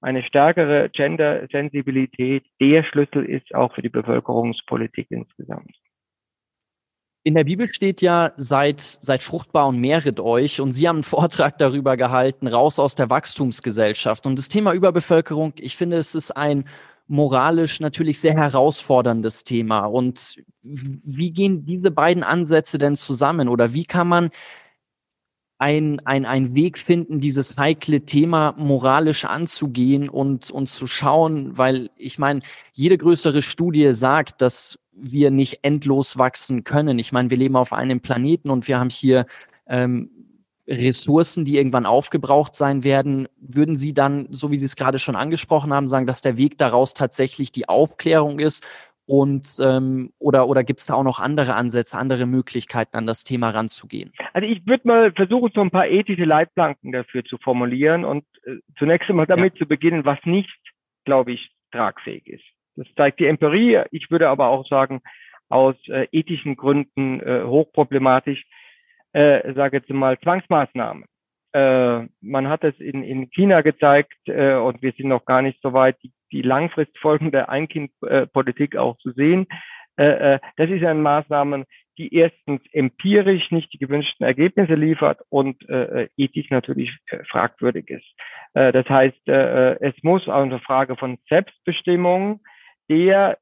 eine 0.00 0.22
stärkere 0.22 0.88
Gender-Sensibilität 0.90 2.46
der 2.60 2.84
Schlüssel 2.84 3.24
ist 3.24 3.54
auch 3.54 3.74
für 3.74 3.82
die 3.82 3.90
Bevölkerungspolitik 3.90 5.08
insgesamt. 5.10 5.76
In 7.22 7.34
der 7.34 7.44
Bibel 7.44 7.68
steht 7.68 8.00
ja, 8.00 8.32
seid, 8.38 8.80
seid 8.80 9.22
fruchtbar 9.22 9.68
und 9.68 9.78
mehret 9.78 10.18
euch. 10.20 10.58
Und 10.58 10.72
Sie 10.72 10.88
haben 10.88 10.96
einen 10.96 11.02
Vortrag 11.02 11.58
darüber 11.58 11.98
gehalten, 11.98 12.46
raus 12.46 12.78
aus 12.78 12.94
der 12.94 13.10
Wachstumsgesellschaft. 13.10 14.24
Und 14.24 14.38
das 14.38 14.48
Thema 14.48 14.72
Überbevölkerung, 14.72 15.52
ich 15.58 15.76
finde, 15.76 15.98
es 15.98 16.14
ist 16.14 16.30
ein 16.30 16.64
moralisch 17.10 17.80
natürlich 17.80 18.20
sehr 18.20 18.34
herausforderndes 18.34 19.42
Thema. 19.42 19.80
Und 19.80 20.36
wie 20.62 21.30
gehen 21.30 21.66
diese 21.66 21.90
beiden 21.90 22.22
Ansätze 22.22 22.78
denn 22.78 22.94
zusammen? 22.94 23.48
Oder 23.48 23.74
wie 23.74 23.84
kann 23.84 24.06
man 24.06 24.30
ein, 25.58 26.00
ein, 26.06 26.24
ein 26.24 26.54
Weg 26.54 26.78
finden, 26.78 27.18
dieses 27.18 27.56
heikle 27.56 28.02
Thema 28.02 28.54
moralisch 28.56 29.24
anzugehen 29.24 30.08
und, 30.08 30.50
und 30.52 30.68
zu 30.68 30.86
schauen, 30.86 31.58
weil 31.58 31.90
ich 31.96 32.18
meine, 32.20 32.40
jede 32.72 32.96
größere 32.96 33.42
Studie 33.42 33.92
sagt, 33.92 34.40
dass 34.40 34.78
wir 34.92 35.32
nicht 35.32 35.58
endlos 35.62 36.16
wachsen 36.16 36.62
können. 36.62 37.00
Ich 37.00 37.10
meine, 37.10 37.30
wir 37.30 37.36
leben 37.36 37.56
auf 37.56 37.72
einem 37.72 38.00
Planeten 38.00 38.50
und 38.50 38.68
wir 38.68 38.78
haben 38.78 38.90
hier 38.90 39.26
ähm, 39.66 40.10
Ressourcen, 40.70 41.44
die 41.44 41.56
irgendwann 41.56 41.84
aufgebraucht 41.84 42.54
sein 42.54 42.84
werden. 42.84 43.28
Würden 43.40 43.76
Sie 43.76 43.92
dann, 43.92 44.28
so 44.30 44.50
wie 44.50 44.56
Sie 44.56 44.66
es 44.66 44.76
gerade 44.76 44.98
schon 44.98 45.16
angesprochen 45.16 45.72
haben, 45.72 45.88
sagen, 45.88 46.06
dass 46.06 46.22
der 46.22 46.36
Weg 46.36 46.58
daraus 46.58 46.94
tatsächlich 46.94 47.50
die 47.50 47.68
Aufklärung 47.68 48.38
ist 48.38 48.64
und 49.10 49.44
ähm, 49.60 50.12
oder 50.20 50.46
oder 50.46 50.62
gibt 50.62 50.78
es 50.78 50.86
da 50.86 50.94
auch 50.94 51.02
noch 51.02 51.18
andere 51.18 51.56
Ansätze, 51.56 51.98
andere 51.98 52.26
Möglichkeiten, 52.26 52.96
an 52.96 53.08
das 53.08 53.24
Thema 53.24 53.50
ranzugehen? 53.50 54.12
Also 54.34 54.46
ich 54.46 54.64
würde 54.68 54.86
mal 54.86 55.12
versuchen, 55.12 55.50
so 55.52 55.60
ein 55.62 55.72
paar 55.72 55.88
ethische 55.88 56.24
Leitplanken 56.24 56.92
dafür 56.92 57.24
zu 57.24 57.36
formulieren 57.38 58.04
und 58.04 58.24
äh, 58.44 58.58
zunächst 58.78 59.10
einmal 59.10 59.26
damit 59.26 59.54
ja. 59.54 59.58
zu 59.58 59.66
beginnen, 59.66 60.04
was 60.04 60.20
nicht, 60.24 60.56
glaube 61.04 61.32
ich, 61.32 61.50
tragfähig 61.72 62.28
ist. 62.28 62.44
Das 62.76 62.86
zeigt 62.96 63.18
die 63.18 63.26
Empirie. 63.26 63.82
Ich 63.90 64.12
würde 64.12 64.28
aber 64.28 64.46
auch 64.46 64.64
sagen, 64.68 65.00
aus 65.48 65.74
äh, 65.88 66.06
ethischen 66.12 66.56
Gründen 66.56 67.18
äh, 67.18 67.42
hochproblematisch, 67.44 68.44
äh, 69.12 69.52
sage 69.54 69.78
jetzt 69.78 69.90
mal 69.90 70.18
Zwangsmaßnahmen. 70.20 71.04
Äh, 71.52 72.06
man 72.20 72.48
hat 72.48 72.64
es 72.64 72.78
in, 72.78 73.02
in 73.02 73.30
China 73.30 73.62
gezeigt 73.62 74.16
äh, 74.26 74.54
und 74.54 74.82
wir 74.82 74.92
sind 74.92 75.08
noch 75.08 75.24
gar 75.24 75.42
nicht 75.42 75.60
so 75.62 75.72
weit, 75.72 75.96
die 76.02 76.12
die 76.32 76.42
Einkindpolitik 77.48 78.76
auch 78.76 78.96
zu 78.98 79.10
sehen. 79.12 79.46
Äh, 79.96 80.34
äh, 80.34 80.38
das 80.56 80.70
ist 80.70 80.84
eine 80.84 81.00
Maßnahme, 81.00 81.66
die 81.98 82.14
erstens 82.14 82.62
empirisch 82.72 83.50
nicht 83.50 83.72
die 83.72 83.78
gewünschten 83.78 84.24
Ergebnisse 84.24 84.74
liefert 84.74 85.20
und 85.28 85.68
äh, 85.68 86.08
ethisch 86.16 86.48
natürlich 86.50 86.90
fragwürdig 87.28 87.90
ist. 87.90 88.06
Das 88.54 88.88
heißt, 88.88 89.28
es 89.28 89.94
muss 90.02 90.26
auch 90.28 90.42
eine 90.42 90.58
Frage 90.58 90.96
von 90.96 91.18
Selbstbestimmung 91.28 92.40
der 92.88 93.38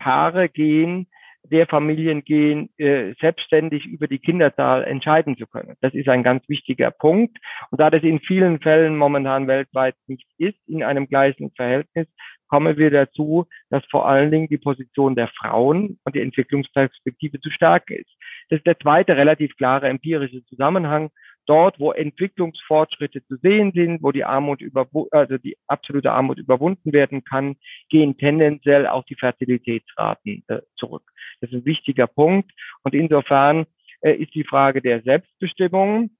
Paare 0.00 0.48
gehen, 0.48 1.06
der 1.44 1.66
Familien 1.66 2.24
gehen, 2.24 2.70
äh, 2.78 3.14
selbstständig 3.20 3.86
über 3.86 4.06
die 4.06 4.18
Kinderzahl 4.18 4.84
entscheiden 4.84 5.36
zu 5.36 5.46
können. 5.46 5.76
Das 5.80 5.94
ist 5.94 6.08
ein 6.08 6.22
ganz 6.22 6.48
wichtiger 6.48 6.90
Punkt. 6.90 7.38
Und 7.70 7.80
da 7.80 7.90
das 7.90 8.02
in 8.02 8.20
vielen 8.20 8.60
Fällen 8.60 8.96
momentan 8.96 9.46
weltweit 9.46 9.94
nicht 10.06 10.26
ist, 10.38 10.58
in 10.66 10.82
einem 10.82 11.08
gleichen 11.08 11.50
Verhältnis, 11.52 12.06
kommen 12.48 12.76
wir 12.76 12.90
dazu, 12.90 13.46
dass 13.70 13.84
vor 13.90 14.08
allen 14.08 14.30
Dingen 14.30 14.48
die 14.48 14.58
Position 14.58 15.14
der 15.14 15.28
Frauen 15.28 15.98
und 16.04 16.14
die 16.14 16.22
Entwicklungsperspektive 16.22 17.40
zu 17.40 17.50
stark 17.50 17.90
ist. 17.90 18.10
Das 18.48 18.58
ist 18.58 18.66
der 18.66 18.78
zweite 18.78 19.16
relativ 19.16 19.54
klare 19.56 19.88
empirische 19.88 20.44
Zusammenhang 20.46 21.10
dort, 21.48 21.80
wo 21.80 21.92
Entwicklungsfortschritte 21.92 23.24
zu 23.26 23.36
sehen 23.36 23.72
sind, 23.72 24.02
wo 24.02 24.12
die 24.12 24.24
Armut 24.24 24.60
über, 24.60 24.86
also 25.10 25.38
die 25.38 25.56
absolute 25.66 26.12
Armut 26.12 26.38
überwunden 26.38 26.92
werden 26.92 27.24
kann, 27.24 27.56
gehen 27.88 28.16
tendenziell 28.18 28.86
auch 28.86 29.04
die 29.04 29.14
Fertilitätsraten 29.14 30.44
äh, 30.48 30.60
zurück. 30.76 31.10
Das 31.40 31.50
ist 31.50 31.56
ein 31.56 31.64
wichtiger 31.64 32.06
Punkt. 32.06 32.52
Und 32.82 32.94
insofern 32.94 33.66
äh, 34.02 34.12
ist 34.12 34.34
die 34.34 34.44
Frage 34.44 34.82
der 34.82 35.02
Selbstbestimmung 35.02 36.10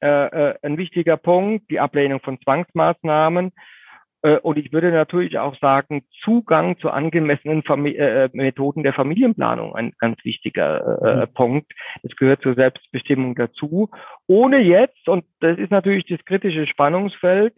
äh, 0.00 0.06
äh 0.06 0.54
ein 0.62 0.78
wichtiger 0.78 1.16
Punkt, 1.16 1.70
die 1.70 1.80
Ablehnung 1.80 2.20
von 2.20 2.40
Zwangsmaßnahmen 2.40 3.52
und 4.42 4.56
ich 4.56 4.72
würde 4.72 4.90
natürlich 4.90 5.38
auch 5.38 5.54
sagen, 5.58 6.04
Zugang 6.22 6.78
zu 6.78 6.90
angemessenen 6.90 7.62
Famili 7.62 7.96
äh, 7.96 8.30
Methoden 8.32 8.82
der 8.82 8.94
Familienplanung, 8.94 9.74
ein 9.74 9.92
ganz 9.98 10.24
wichtiger 10.24 11.02
äh, 11.02 11.26
mhm. 11.26 11.34
Punkt. 11.34 11.72
Das 12.02 12.16
gehört 12.16 12.40
zur 12.40 12.54
Selbstbestimmung 12.54 13.34
dazu. 13.34 13.90
Ohne 14.26 14.60
jetzt, 14.60 15.08
und 15.08 15.26
das 15.40 15.58
ist 15.58 15.70
natürlich 15.70 16.06
das 16.06 16.24
kritische 16.24 16.66
Spannungsfeld, 16.66 17.54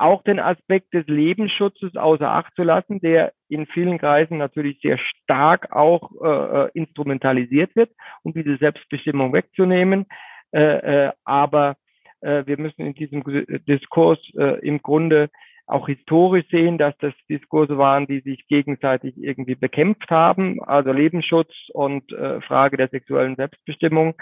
auch 0.00 0.22
den 0.24 0.40
Aspekt 0.40 0.94
des 0.94 1.06
Lebensschutzes 1.06 1.94
außer 1.94 2.28
Acht 2.28 2.54
zu 2.56 2.62
lassen, 2.62 3.00
der 3.00 3.32
in 3.48 3.66
vielen 3.66 3.98
Kreisen 3.98 4.38
natürlich 4.38 4.80
sehr 4.80 4.98
stark 4.98 5.72
auch 5.72 6.10
äh, 6.22 6.70
instrumentalisiert 6.72 7.76
wird, 7.76 7.90
um 8.22 8.32
diese 8.32 8.56
Selbstbestimmung 8.56 9.32
wegzunehmen. 9.32 10.06
Äh, 10.52 11.06
äh, 11.06 11.12
aber 11.24 11.76
äh, 12.22 12.44
wir 12.46 12.58
müssen 12.58 12.86
in 12.86 12.94
diesem 12.94 13.22
Diskurs 13.68 14.18
äh, 14.36 14.58
im 14.66 14.80
Grunde 14.80 15.28
auch 15.70 15.88
historisch 15.88 16.46
sehen, 16.50 16.78
dass 16.78 16.96
das 16.98 17.14
Diskurse 17.28 17.78
waren, 17.78 18.06
die 18.06 18.20
sich 18.20 18.46
gegenseitig 18.48 19.14
irgendwie 19.16 19.54
bekämpft 19.54 20.10
haben, 20.10 20.62
also 20.62 20.92
Lebensschutz 20.92 21.52
und 21.72 22.10
äh, 22.12 22.40
Frage 22.42 22.76
der 22.76 22.88
sexuellen 22.88 23.36
Selbstbestimmung. 23.36 24.14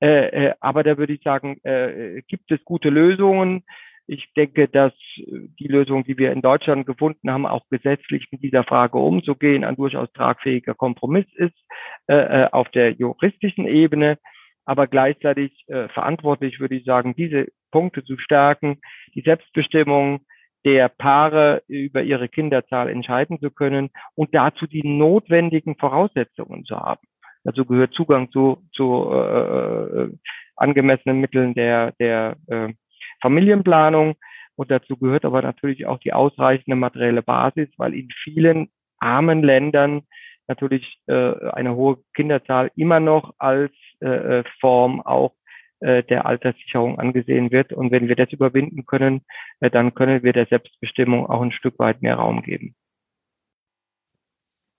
Äh, 0.00 0.48
äh, 0.48 0.54
aber 0.60 0.82
da 0.82 0.98
würde 0.98 1.14
ich 1.14 1.22
sagen, 1.22 1.58
äh, 1.64 2.22
gibt 2.28 2.50
es 2.50 2.64
gute 2.64 2.90
Lösungen. 2.90 3.64
Ich 4.06 4.32
denke, 4.36 4.68
dass 4.68 4.92
die 5.16 5.66
Lösung, 5.66 6.04
die 6.04 6.16
wir 6.16 6.30
in 6.32 6.42
Deutschland 6.42 6.86
gefunden 6.86 7.30
haben, 7.30 7.46
auch 7.46 7.64
gesetzlich 7.70 8.28
mit 8.30 8.42
dieser 8.42 8.62
Frage 8.62 8.98
umzugehen, 8.98 9.64
ein 9.64 9.76
durchaus 9.76 10.12
tragfähiger 10.12 10.74
Kompromiss 10.74 11.26
ist 11.34 11.56
äh, 12.06 12.44
äh 12.44 12.48
auf 12.52 12.68
der 12.70 12.92
juristischen 12.92 13.66
Ebene 13.66 14.18
aber 14.66 14.88
gleichzeitig 14.88 15.64
äh, 15.68 15.88
verantwortlich, 15.88 16.60
würde 16.60 16.74
ich 16.74 16.84
sagen, 16.84 17.14
diese 17.16 17.46
Punkte 17.70 18.04
zu 18.04 18.18
stärken, 18.18 18.80
die 19.14 19.22
Selbstbestimmung 19.22 20.26
der 20.66 20.88
Paare 20.88 21.62
über 21.68 22.02
ihre 22.02 22.28
Kinderzahl 22.28 22.90
entscheiden 22.90 23.38
zu 23.40 23.50
können 23.50 23.90
und 24.16 24.34
dazu 24.34 24.66
die 24.66 24.82
notwendigen 24.82 25.76
Voraussetzungen 25.76 26.64
zu 26.64 26.76
haben. 26.76 27.06
Dazu 27.44 27.64
gehört 27.64 27.94
Zugang 27.94 28.32
zu, 28.32 28.64
zu 28.72 29.08
äh, 29.12 30.08
angemessenen 30.56 31.20
Mitteln 31.20 31.54
der, 31.54 31.92
der 32.00 32.36
äh, 32.48 32.72
Familienplanung 33.22 34.16
und 34.56 34.70
dazu 34.72 34.96
gehört 34.96 35.24
aber 35.24 35.40
natürlich 35.40 35.86
auch 35.86 36.00
die 36.00 36.12
ausreichende 36.12 36.76
materielle 36.76 37.22
Basis, 37.22 37.68
weil 37.76 37.94
in 37.94 38.08
vielen 38.24 38.68
armen 38.98 39.44
Ländern 39.44 40.02
natürlich 40.48 40.98
äh, 41.06 41.34
eine 41.50 41.76
hohe 41.76 41.98
Kinderzahl 42.14 42.72
immer 42.74 42.98
noch 42.98 43.34
als 43.38 43.72
äh, 44.00 44.42
Form 44.58 45.00
auch 45.00 45.32
äh, 45.80 46.02
der 46.02 46.26
Alterssicherung 46.26 46.98
angesehen 46.98 47.50
wird. 47.50 47.72
Und 47.72 47.90
wenn 47.90 48.08
wir 48.08 48.16
das 48.16 48.32
überwinden 48.32 48.86
können, 48.86 49.22
äh, 49.60 49.70
dann 49.70 49.94
können 49.94 50.22
wir 50.22 50.32
der 50.32 50.46
Selbstbestimmung 50.46 51.26
auch 51.26 51.42
ein 51.42 51.52
Stück 51.52 51.78
weit 51.78 52.02
mehr 52.02 52.16
Raum 52.16 52.42
geben 52.42 52.74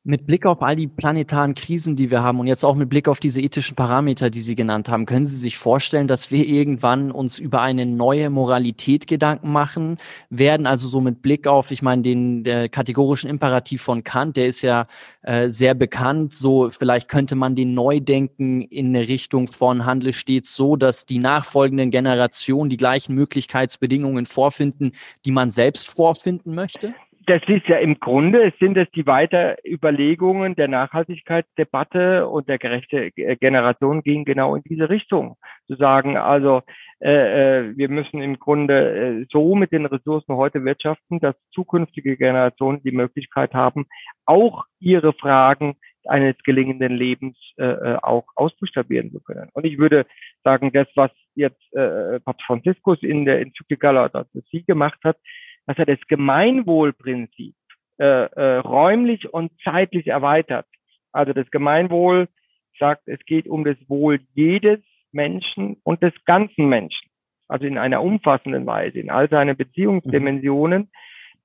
mit 0.08 0.26
Blick 0.26 0.46
auf 0.46 0.62
all 0.62 0.78
die 0.78 0.88
planetaren 0.88 1.54
Krisen, 1.54 1.98
die 1.98 2.10
wir 2.10 2.24
haben 2.24 2.40
und 2.40 2.48
jetzt 2.48 2.64
auch 2.64 2.76
mit 2.76 2.90
Blick 2.90 3.10
auf 3.10 3.20
diese 3.20 3.42
ethischen 3.42 3.76
Parameter, 3.76 4.30
die 4.30 4.40
Sie 4.40 4.56
genannt 4.56 4.88
haben, 4.88 5.06
können 5.06 5.26
Sie 5.26 5.36
sich 5.36 5.58
vorstellen, 5.58 6.08
dass 6.08 6.32
wir 6.32 6.48
irgendwann 6.48 7.12
uns 7.12 7.40
über 7.40 7.62
eine 7.62 7.86
neue 7.86 8.30
Moralität 8.30 9.08
Gedanken 9.08 9.52
machen 9.52 9.98
werden? 10.30 10.66
Also 10.66 10.88
so 10.88 11.02
mit 11.02 11.22
Blick 11.22 11.46
auf, 11.46 11.72
ich 11.72 11.82
meine, 11.82 12.04
den 12.04 12.46
der 12.46 12.70
kategorischen 12.70 13.30
Imperativ 13.30 13.82
von 13.82 14.06
Kant, 14.06 14.38
der 14.38 14.48
ist 14.48 14.62
ja 14.62 14.88
äh, 15.24 15.50
sehr 15.50 15.74
bekannt. 15.74 16.34
So 16.34 16.70
vielleicht 16.72 17.10
könnte 17.10 17.36
man 17.36 17.56
den 17.56 17.74
neu 17.74 18.00
denken 18.00 18.62
in 18.62 18.96
eine 18.96 19.10
Richtung 19.10 19.50
von 19.50 19.86
Handel 19.86 20.14
stets 20.14 20.56
so, 20.56 20.78
dass 20.78 21.06
die 21.06 21.20
nachfolgenden 21.20 21.92
Generationen 21.92 22.70
die 22.70 22.78
gleichen 22.78 23.14
Möglichkeitsbedingungen 23.14 24.26
vorfinden, 24.26 24.94
die 25.26 25.32
man 25.32 25.50
selbst 25.50 25.92
vorfinden 25.92 26.56
möchte? 26.56 26.94
Das 27.28 27.42
ist 27.48 27.68
ja 27.68 27.78
im 27.78 28.00
Grunde, 28.00 28.42
es 28.42 28.58
sind 28.58 28.78
es 28.78 28.90
die 28.92 29.06
Weiterüberlegungen 29.06 30.56
der 30.56 30.70
Nachhaltigkeitsdebatte 30.70 32.26
und 32.26 32.48
der 32.48 32.58
gerechte 32.58 33.12
Generation 33.12 34.02
gehen 34.02 34.24
genau 34.24 34.56
in 34.56 34.64
diese 34.64 34.90
Richtung. 34.90 35.36
Zu 35.68 35.76
sagen, 35.76 36.16
also 36.16 36.62
äh, 37.00 37.10
äh, 37.60 37.78
wir 37.78 37.90
müssen 37.90 38.22
im 38.22 38.40
Grunde 38.40 39.24
äh, 39.24 39.26
so 39.30 39.56
mit 39.56 39.74
den 39.74 39.86
Ressourcen 39.86 40.36
heute 40.36 40.64
wirtschaften, 40.64 41.20
dass 41.20 41.36
zukünftige 41.52 42.16
Generationen 42.16 42.82
die 42.82 42.92
Möglichkeit 42.92 43.54
haben, 43.54 43.88
auch 44.26 44.64
ihre 44.80 45.12
Fragen 45.12 45.76
eines 46.06 46.38
gelingenden 46.46 46.96
Lebens 46.96 47.38
äh, 47.58 47.66
äh 47.66 47.98
auch 48.02 48.26
ausbuchstabieren 48.36 49.12
zu 49.12 49.20
können. 49.20 49.50
Und 49.52 49.66
ich 49.66 49.78
würde 49.78 50.06
sagen, 50.46 50.72
das, 50.72 50.88
was 50.96 51.12
jetzt 51.36 51.62
äh, 51.76 52.22
Papst 52.22 52.46
Franziskus 52.46 53.04
in 53.04 53.26
der 53.26 53.42
Enzyklika 53.42 53.92
Laudato 53.92 54.40
Si 54.50 54.64
gemacht 54.64 55.00
hat, 55.04 55.18
dass 55.68 55.78
er 55.78 55.86
das 55.86 56.00
Gemeinwohlprinzip 56.08 57.54
äh, 58.00 58.04
äh, 58.06 58.58
räumlich 58.58 59.32
und 59.32 59.52
zeitlich 59.64 60.08
erweitert. 60.08 60.66
Also 61.12 61.34
das 61.34 61.50
Gemeinwohl 61.52 62.28
sagt, 62.80 63.08
es 63.08 63.20
geht 63.26 63.48
um 63.48 63.64
das 63.64 63.78
Wohl 63.88 64.20
jedes 64.34 64.80
Menschen 65.12 65.78
und 65.84 66.02
des 66.02 66.14
ganzen 66.26 66.68
Menschen. 66.68 67.10
Also 67.48 67.66
in 67.66 67.78
einer 67.78 68.02
umfassenden 68.02 68.66
Weise, 68.66 69.00
in 69.00 69.10
all 69.10 69.30
seinen 69.30 69.56
Beziehungsdimensionen, 69.56 70.90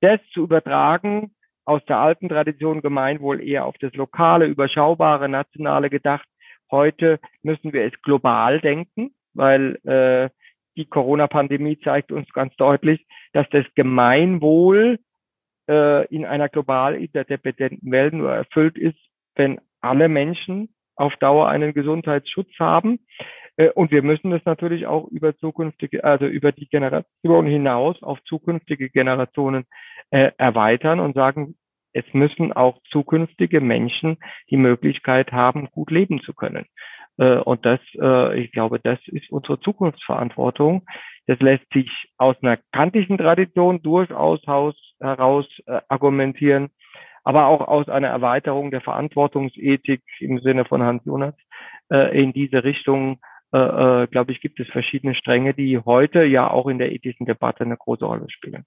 das 0.01 0.21
zu 0.33 0.43
übertragen 0.43 1.33
aus 1.65 1.85
der 1.87 1.99
alten 1.99 2.29
Tradition 2.29 2.83
Gemeinwohl 2.83 3.41
eher 3.41 3.67
auf 3.67 3.79
das 3.79 3.95
lokale, 3.95 4.47
überschaubare, 4.47 5.29
nationale 5.29 5.91
gedacht. 5.91 6.27
Heute 6.71 7.21
müssen 7.43 7.73
wir 7.73 7.85
es 7.85 8.03
global 8.03 8.61
denken, 8.61 9.15
weil 9.35 9.77
äh, 9.85 10.29
die 10.77 10.87
Corona-Pandemie 10.87 11.79
zeigt 11.81 12.13
uns 12.13 12.31
ganz 12.33 12.55
deutlich, 12.57 13.07
dass 13.33 13.49
das 13.51 13.65
Gemeinwohl 13.75 14.99
äh, 15.69 16.07
in 16.07 16.25
einer 16.25 16.49
global 16.49 16.95
interdependenten 16.95 17.91
Welt 17.91 18.15
nur 18.15 18.33
erfüllt 18.33 18.79
ist, 18.79 18.99
wenn 19.35 19.61
alle 19.81 20.09
Menschen 20.09 20.75
auf 20.97 21.17
Dauer 21.17 21.49
einen 21.49 21.75
Gesundheitsschutz 21.75 22.51
haben. 22.59 23.01
Äh, 23.57 23.71
und 23.71 23.91
wir 23.91 24.03
müssen 24.03 24.31
das 24.31 24.45
natürlich 24.45 24.87
auch 24.87 25.09
über 25.09 25.37
zukünftige, 25.37 26.05
also 26.05 26.27
über 26.27 26.53
die 26.53 26.69
Generation 26.69 27.47
hinaus 27.47 28.03
auf 28.03 28.23
zukünftige 28.25 28.91
Generationen 28.91 29.65
äh, 30.11 30.33
erweitern 30.39 31.01
und 31.01 31.15
sagen, 31.15 31.57
es 31.95 32.05
müssen 32.13 32.53
auch 32.53 32.79
zukünftige 32.91 33.61
Menschen 33.61 34.17
die 34.51 34.57
Möglichkeit 34.57 35.33
haben, 35.33 35.69
gut 35.71 35.91
leben 35.91 36.23
zu 36.23 36.33
können. 36.33 36.67
Äh, 37.19 37.39
und 37.39 37.65
das, 37.65 37.81
äh, 38.01 38.41
ich 38.41 38.53
glaube, 38.53 38.81
das 38.81 38.99
ist 39.07 39.31
unsere 39.31 39.61
Zukunftsverantwortung. 39.61 40.87
Das 41.27 41.39
lässt 41.41 41.71
sich 41.73 41.91
aus 42.19 42.37
einer 42.43 42.59
kantischen 42.73 43.19
Tradition 43.19 43.83
durchaus 43.83 44.41
heraus 44.43 45.47
äh, 45.67 45.81
argumentieren, 45.89 46.71
aber 47.25 47.47
auch 47.47 47.61
aus 47.61 47.89
einer 47.89 48.09
Erweiterung 48.09 48.71
der 48.71 48.81
Verantwortungsethik 48.81 50.03
im 50.21 50.41
Sinne 50.41 50.65
von 50.65 50.83
Hans 50.83 51.05
Jonas 51.05 51.35
in 52.13 52.33
diese 52.33 52.65
Richtung, 52.65 53.21
glaube 53.51 54.33
ich, 54.33 54.41
gibt 54.41 54.59
es 54.61 54.69
verschiedene 54.69 55.15
Stränge, 55.15 55.53
die 55.53 55.79
heute 55.79 56.25
ja 56.25 56.51
auch 56.51 56.69
in 56.69 56.79
der 56.79 56.91
ethischen 56.91 57.27
Debatte 57.27 57.65
eine 57.65 57.77
große 57.77 58.05
Rolle 58.07 58.31
spielen. 58.31 58.65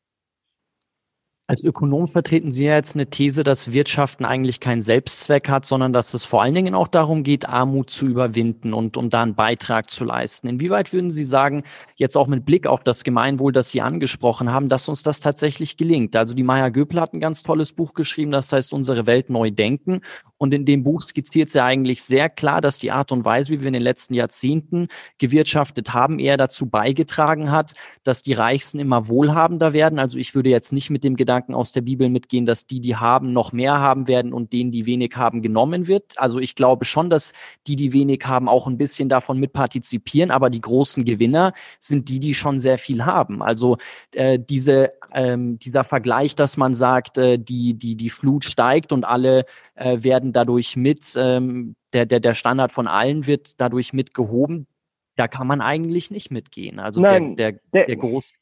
Als 1.48 1.64
Ökonom 1.64 2.08
vertreten 2.08 2.52
Sie 2.52 2.66
ja 2.66 2.74
jetzt 2.74 2.96
eine 2.96 3.08
These, 3.08 3.44
dass 3.44 3.72
Wirtschaften 3.72 4.26
eigentlich 4.26 4.60
keinen 4.60 4.82
Selbstzweck 4.82 5.48
hat, 5.48 5.64
sondern 5.64 5.94
dass 5.94 6.16
es 6.16 6.26
vor 6.26 6.42
allen 6.42 6.56
Dingen 6.56 6.74
auch 6.74 6.88
darum 6.88 7.22
geht, 7.22 7.48
Armut 7.48 7.92
zu 7.92 8.08
überwinden 8.08 8.74
und 8.74 8.98
um 8.98 9.12
da 9.12 9.22
einen 9.22 9.36
Beitrag 9.36 9.92
zu 9.92 10.06
leisten. 10.06 10.48
Inwieweit 10.48 10.92
würden 10.92 11.12
Sie 11.12 11.24
sagen, 11.24 11.62
jetzt 11.98 12.18
auch 12.18 12.26
mit 12.26 12.46
Blick 12.46 12.66
auf 12.66 12.84
das 12.84 13.04
Gemeinwohl, 13.04 13.54
das 13.54 13.70
Sie 13.70 13.82
angesprochen 13.82 14.52
haben, 14.52 14.70
dass 14.70 14.90
uns 14.90 15.04
das 15.04 15.20
tatsächlich 15.20 15.78
gelingt? 15.78 16.16
Also 16.16 16.34
die 16.34 16.42
Maya 16.42 16.70
Göpel 16.70 17.00
hat 17.00 17.14
ein 17.14 17.20
ganz 17.20 17.44
tolles 17.44 17.74
Buch 17.74 17.94
geschrieben, 17.94 18.32
das 18.32 18.52
heißt 18.52 18.74
Unsere 18.74 19.06
Welt 19.06 19.30
neu 19.30 19.52
denken. 19.52 20.02
Und 20.38 20.54
in 20.54 20.66
dem 20.66 20.84
Buch 20.84 21.02
skizziert 21.02 21.52
sie 21.52 21.64
eigentlich 21.64 22.04
sehr 22.04 22.28
klar, 22.28 22.60
dass 22.60 22.80
die 22.80 22.92
Art 22.92 23.12
und 23.12 23.24
Weise, 23.24 23.52
wie 23.52 23.62
wir 23.62 23.68
in 23.68 23.74
den 23.74 23.84
letzten 23.84 24.16
Jahrzehnten 24.16 24.88
gewirtschaftet 25.18 25.94
haben, 25.94 26.20
eher 26.20 26.36
dazu 26.38 26.66
beigetragen 26.66 27.52
hat, 27.52 27.74
dass 28.04 28.22
die 28.22 28.34
Reichsten 28.34 28.80
immer 28.80 29.08
wohlhabender 29.08 29.72
werden. 29.72 29.98
Also 29.98 30.18
ich 30.18 30.36
würde 30.36 30.50
jetzt 30.50 30.74
nicht 30.74 30.90
mit 30.90 31.06
dem 31.06 31.16
Gedanken 31.16 31.35
aus 31.54 31.72
der 31.72 31.82
Bibel 31.82 32.10
mitgehen, 32.10 32.46
dass 32.46 32.66
die, 32.66 32.80
die 32.80 32.96
haben, 32.96 33.34
noch 33.34 33.52
mehr 33.52 33.80
haben 33.80 34.08
werden 34.08 34.34
und 34.34 34.54
denen, 34.54 34.72
die 34.72 34.86
wenig 34.86 35.16
haben, 35.16 35.42
genommen 35.42 35.88
wird. 35.88 36.14
Also 36.18 36.40
ich 36.40 36.56
glaube 36.56 36.86
schon, 36.86 37.10
dass 37.10 37.34
die, 37.68 37.76
die 37.76 37.94
wenig 37.94 38.24
haben, 38.26 38.48
auch 38.48 38.68
ein 38.68 38.78
bisschen 38.78 39.10
davon 39.10 39.40
mitpartizipieren. 39.40 40.32
Aber 40.32 40.50
die 40.50 40.62
großen 40.62 41.06
Gewinner 41.06 41.54
sind 41.80 42.10
die, 42.10 42.20
die 42.20 42.34
schon 42.34 42.60
sehr 42.60 42.78
viel 42.78 43.06
haben. 43.06 43.42
Also 43.42 43.78
äh, 44.14 44.40
diese, 44.40 44.92
ähm, 45.14 45.60
dieser 45.60 45.84
Vergleich, 45.84 46.36
dass 46.36 46.58
man 46.58 46.76
sagt, 46.76 47.18
äh, 47.18 47.38
die, 47.38 47.74
die, 47.74 47.96
die 47.96 48.10
Flut 48.10 48.46
steigt 48.46 48.92
und 48.92 49.04
alle 49.04 49.46
äh, 49.76 50.04
werden 50.04 50.34
dadurch 50.34 50.76
mit, 50.76 51.14
ähm, 51.18 51.76
der, 51.94 52.06
der, 52.06 52.20
der 52.20 52.34
Standard 52.34 52.74
von 52.74 52.88
allen 52.88 53.28
wird 53.28 53.60
dadurch 53.60 53.94
mitgehoben. 53.94 54.68
Da 55.16 55.28
kann 55.28 55.48
man 55.48 55.62
eigentlich 55.62 56.12
nicht 56.12 56.30
mitgehen. 56.30 56.80
Also 56.80 57.02
Nein, 57.02 57.36
der, 57.36 57.54
der, 57.54 57.62
der, 57.74 57.86
der 57.86 57.96
große 57.96 58.34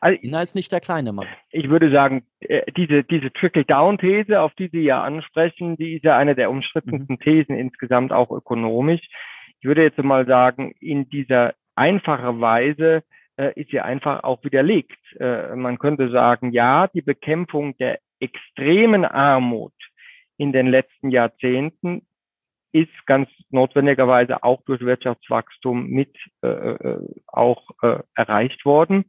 also, 0.00 0.18
ist 0.22 0.54
nicht 0.54 0.72
der 0.72 0.80
kleine 0.80 1.12
Mann. 1.12 1.26
Ich 1.50 1.68
würde 1.68 1.90
sagen, 1.90 2.24
äh, 2.40 2.70
diese, 2.72 3.04
diese 3.04 3.32
Trickle-Down-These, 3.32 4.40
auf 4.40 4.54
die 4.54 4.68
Sie 4.68 4.80
ja 4.80 5.02
ansprechen, 5.02 5.76
die 5.76 5.96
ist 5.96 6.04
ja 6.04 6.16
eine 6.16 6.34
der 6.34 6.50
umstrittensten 6.50 7.16
mhm. 7.16 7.20
Thesen 7.20 7.56
insgesamt 7.56 8.12
auch 8.12 8.30
ökonomisch. 8.30 9.02
Ich 9.60 9.66
würde 9.66 9.82
jetzt 9.82 9.98
mal 9.98 10.26
sagen, 10.26 10.72
in 10.80 11.08
dieser 11.08 11.54
einfachen 11.74 12.40
Weise 12.40 13.02
äh, 13.36 13.52
ist 13.60 13.70
sie 13.70 13.80
einfach 13.80 14.24
auch 14.24 14.42
widerlegt. 14.44 14.98
Äh, 15.18 15.54
man 15.54 15.78
könnte 15.78 16.10
sagen, 16.10 16.52
ja, 16.52 16.88
die 16.88 17.02
Bekämpfung 17.02 17.76
der 17.78 17.98
extremen 18.20 19.04
Armut 19.04 19.72
in 20.36 20.52
den 20.52 20.66
letzten 20.66 21.10
Jahrzehnten 21.10 22.02
ist 22.72 23.06
ganz 23.06 23.28
notwendigerweise 23.50 24.42
auch 24.44 24.62
durch 24.64 24.80
Wirtschaftswachstum 24.80 25.88
mit 25.88 26.16
äh, 26.42 26.48
äh, 26.48 26.98
auch 27.26 27.68
äh, 27.82 27.98
erreicht 28.14 28.64
worden. 28.64 29.04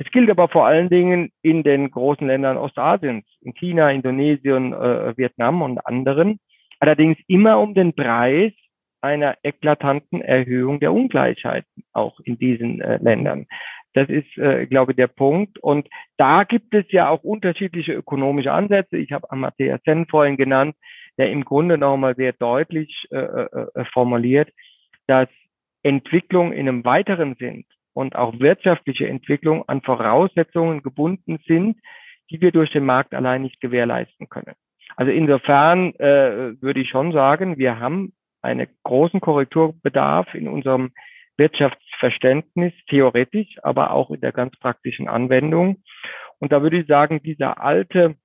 Das 0.00 0.10
gilt 0.12 0.30
aber 0.30 0.48
vor 0.48 0.66
allen 0.66 0.88
Dingen 0.88 1.30
in 1.42 1.62
den 1.62 1.90
großen 1.90 2.26
Ländern 2.26 2.56
Ostasiens, 2.56 3.26
in 3.42 3.52
China, 3.52 3.90
Indonesien, 3.90 4.72
äh, 4.72 5.14
Vietnam 5.18 5.60
und 5.60 5.86
anderen. 5.86 6.40
Allerdings 6.78 7.18
immer 7.26 7.60
um 7.60 7.74
den 7.74 7.92
Preis 7.92 8.52
einer 9.02 9.36
eklatanten 9.42 10.22
Erhöhung 10.22 10.80
der 10.80 10.94
Ungleichheiten 10.94 11.84
auch 11.92 12.18
in 12.20 12.38
diesen 12.38 12.80
äh, 12.80 12.96
Ländern. 12.96 13.46
Das 13.92 14.08
ist, 14.08 14.38
äh, 14.38 14.66
glaube 14.66 14.92
ich, 14.92 14.96
der 14.96 15.08
Punkt. 15.08 15.58
Und 15.58 15.86
da 16.16 16.44
gibt 16.44 16.72
es 16.72 16.90
ja 16.92 17.10
auch 17.10 17.22
unterschiedliche 17.22 17.92
ökonomische 17.92 18.52
Ansätze. 18.52 18.96
Ich 18.96 19.12
habe 19.12 19.30
Amartya 19.30 19.80
Sen 19.84 20.06
vorhin 20.06 20.38
genannt, 20.38 20.76
der 21.18 21.30
im 21.30 21.44
Grunde 21.44 21.76
nochmal 21.76 22.16
sehr 22.16 22.32
deutlich 22.32 23.06
äh, 23.10 23.18
äh, 23.18 23.66
äh, 23.74 23.84
formuliert, 23.92 24.48
dass 25.06 25.28
Entwicklung 25.82 26.54
in 26.54 26.68
einem 26.68 26.86
weiteren 26.86 27.34
Sinn 27.34 27.66
und 27.92 28.16
auch 28.16 28.38
wirtschaftliche 28.38 29.08
Entwicklung 29.08 29.68
an 29.68 29.82
Voraussetzungen 29.82 30.82
gebunden 30.82 31.38
sind, 31.46 31.78
die 32.30 32.40
wir 32.40 32.52
durch 32.52 32.70
den 32.70 32.84
Markt 32.84 33.14
allein 33.14 33.42
nicht 33.42 33.60
gewährleisten 33.60 34.28
können. 34.28 34.54
Also 34.96 35.12
insofern 35.12 35.94
äh, 35.96 36.60
würde 36.60 36.80
ich 36.80 36.88
schon 36.88 37.12
sagen, 37.12 37.58
wir 37.58 37.78
haben 37.80 38.12
einen 38.42 38.68
großen 38.84 39.20
Korrekturbedarf 39.20 40.34
in 40.34 40.48
unserem 40.48 40.92
Wirtschaftsverständnis, 41.36 42.72
theoretisch, 42.88 43.56
aber 43.62 43.92
auch 43.92 44.10
in 44.10 44.20
der 44.20 44.32
ganz 44.32 44.56
praktischen 44.58 45.08
Anwendung. 45.08 45.82
Und 46.38 46.52
da 46.52 46.62
würde 46.62 46.78
ich 46.78 46.86
sagen, 46.86 47.22
dieser 47.22 47.62
alte 47.62 48.16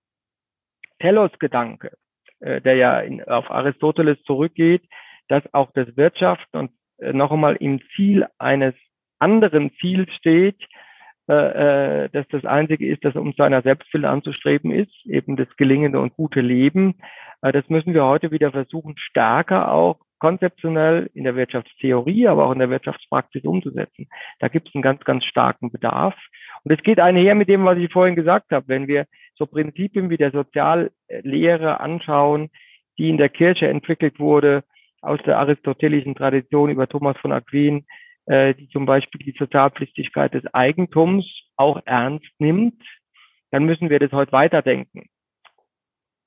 Telos-Gedanke, 1.00 1.92
äh, 2.40 2.62
der 2.62 2.76
ja 2.76 3.00
in, 3.00 3.24
auf 3.24 3.50
Aristoteles 3.50 4.22
zurückgeht, 4.24 4.84
dass 5.28 5.44
auch 5.54 5.72
das 5.74 5.96
Wirtschaften 5.98 6.58
und 6.58 6.72
äh, 6.98 7.14
noch 7.14 7.32
einmal 7.32 7.56
im 7.56 7.82
Ziel 7.96 8.28
eines 8.38 8.76
anderen 9.20 9.72
Ziels 9.80 10.12
steht, 10.16 10.62
äh, 11.28 12.04
äh, 12.04 12.10
dass 12.10 12.28
das 12.30 12.46
Einzige 12.46 12.88
ist, 12.88 13.04
das 13.04 13.16
um 13.16 13.34
seiner 13.34 13.64
Selbstwillen 13.64 14.06
anzustreben 14.06 14.72
ist, 14.72 14.94
eben 15.06 15.36
das 15.36 15.48
gelingende 15.58 16.00
und 16.00 16.14
gute 16.14 16.42
Leben. 16.42 16.96
Äh, 17.42 17.52
das 17.52 17.68
müssen 17.68 17.96
wir 17.96 18.06
heute 18.06 18.30
wieder 18.30 18.52
versuchen, 18.52 18.96
stärker 18.98 19.72
auch 19.72 19.98
konzeptionell 20.20 21.10
in 21.16 21.24
der 21.24 21.36
Wirtschaftstheorie, 21.36 22.28
aber 22.28 22.46
auch 22.46 22.52
in 22.52 22.60
der 22.60 22.70
Wirtschaftspraxis 22.70 23.44
umzusetzen. 23.44 24.08
Da 24.40 24.50
gibt 24.50 24.70
es 24.70 24.76
einen 24.76 24.84
ganz, 24.84 25.04
ganz 25.04 25.26
starken 25.26 25.72
Bedarf. 25.72 26.16
Und 26.64 26.72
es 26.72 26.84
geht 26.84 27.00
einher 27.00 27.34
mit 27.34 27.50
dem, 27.50 27.66
was 27.66 27.78
ich 27.80 27.92
vorhin 27.92 28.16
gesagt 28.16 28.52
habe. 28.52 28.68
Wenn 28.68 28.88
wir 28.88 29.06
so 29.36 29.48
Prinzipien 29.48 30.12
wie 30.12 30.18
der 30.18 30.32
Soziallehre 30.32 31.80
anschauen, 31.80 32.50
die 32.98 33.10
in 33.10 33.18
der 33.18 33.30
Kirche 33.30 33.68
entwickelt 33.68 34.20
wurde, 34.20 34.64
aus 35.02 35.20
der 35.26 35.40
aristotelischen 35.40 36.16
Tradition 36.16 36.70
über 36.70 36.88
Thomas 36.88 37.18
von 37.18 37.32
Aquin, 37.32 37.86
die 38.28 38.70
zum 38.70 38.86
Beispiel 38.86 39.22
die 39.24 39.38
Sozialpflichtigkeit 39.38 40.34
des 40.34 40.46
Eigentums 40.54 41.26
auch 41.58 41.82
ernst 41.86 42.32
nimmt, 42.40 42.82
dann 43.52 43.66
müssen 43.66 43.90
wir 43.90 44.00
das 44.00 44.12
heute 44.12 44.32
weiterdenken. 44.32 45.08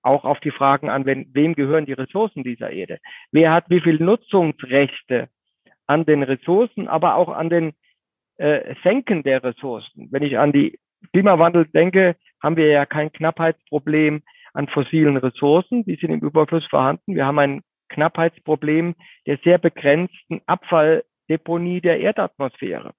Auch 0.02 0.24
auf 0.24 0.40
die 0.40 0.52
Fragen 0.52 0.88
an, 0.88 1.06
wenn, 1.06 1.34
wem 1.34 1.54
gehören 1.54 1.86
die 1.86 1.92
Ressourcen 1.92 2.44
dieser 2.44 2.70
Erde? 2.70 2.98
Wer 3.32 3.52
hat 3.52 3.68
wie 3.68 3.80
viel 3.80 3.98
Nutzungsrechte 3.98 5.28
an 5.86 6.06
den 6.06 6.22
Ressourcen, 6.22 6.88
aber 6.88 7.16
auch 7.16 7.28
an 7.28 7.50
den 7.50 7.72
äh, 8.36 8.74
Senken 8.82 9.24
der 9.24 9.42
Ressourcen? 9.42 10.08
Wenn 10.10 10.22
ich 10.22 10.38
an 10.38 10.52
die 10.52 10.78
Klimawandel 11.12 11.66
denke, 11.66 12.16
haben 12.42 12.56
wir 12.56 12.68
ja 12.68 12.86
kein 12.86 13.12
Knappheitsproblem 13.12 14.22
an 14.54 14.68
fossilen 14.68 15.16
Ressourcen. 15.16 15.84
Die 15.84 15.96
sind 15.96 16.10
im 16.10 16.20
Überfluss 16.20 16.64
vorhanden. 16.66 17.14
Wir 17.14 17.26
haben 17.26 17.38
ein 17.38 17.62
Knappheitsproblem 17.88 18.94
der 19.26 19.38
sehr 19.44 19.58
begrenzten 19.58 20.40
Abfalldeponie 21.28 21.80
der 21.80 22.00
Erdatmosphäre. 22.00 22.92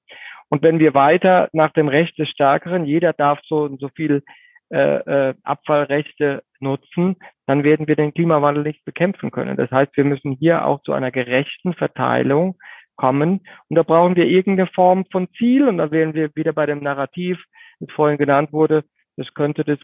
Und 0.49 0.63
wenn 0.63 0.79
wir 0.79 0.93
weiter 0.93 1.49
nach 1.53 1.71
dem 1.73 1.87
Recht 1.87 2.17
des 2.17 2.29
Stärkeren, 2.29 2.85
jeder 2.85 3.13
darf 3.13 3.39
so 3.43 3.63
und 3.63 3.79
so 3.79 3.89
viel 3.89 4.23
äh, 4.71 5.29
äh, 5.29 5.33
Abfallrechte 5.43 6.43
nutzen, 6.59 7.17
dann 7.47 7.63
werden 7.63 7.87
wir 7.87 7.95
den 7.95 8.13
Klimawandel 8.13 8.63
nicht 8.63 8.83
bekämpfen 8.85 9.31
können. 9.31 9.57
Das 9.57 9.71
heißt, 9.71 9.95
wir 9.95 10.05
müssen 10.05 10.33
hier 10.33 10.65
auch 10.65 10.81
zu 10.83 10.93
einer 10.93 11.11
gerechten 11.11 11.73
Verteilung 11.73 12.55
kommen. 12.95 13.41
Und 13.69 13.75
da 13.75 13.83
brauchen 13.83 14.15
wir 14.15 14.25
irgendeine 14.25 14.69
Form 14.73 15.05
von 15.11 15.27
Ziel. 15.37 15.67
Und 15.67 15.77
da 15.77 15.91
wären 15.91 16.13
wir 16.13 16.35
wieder 16.35 16.53
bei 16.53 16.65
dem 16.65 16.79
Narrativ, 16.79 17.43
das 17.79 17.91
vorhin 17.91 18.17
genannt 18.17 18.51
wurde. 18.51 18.83
Das 19.17 19.31
könnte 19.33 19.63
das 19.63 19.79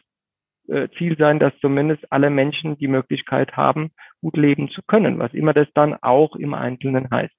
äh, 0.68 0.88
Ziel 0.98 1.16
sein, 1.18 1.40
dass 1.40 1.54
zumindest 1.62 2.12
alle 2.12 2.30
Menschen 2.30 2.78
die 2.78 2.88
Möglichkeit 2.88 3.56
haben, 3.56 3.92
gut 4.22 4.38
leben 4.38 4.70
zu 4.70 4.82
können, 4.88 5.20
was 5.20 5.34
immer 5.34 5.54
das 5.54 5.68
dann 5.76 5.96
auch 6.02 6.36
im 6.36 6.54
Einzelnen 6.54 7.10
heißt. 7.12 7.34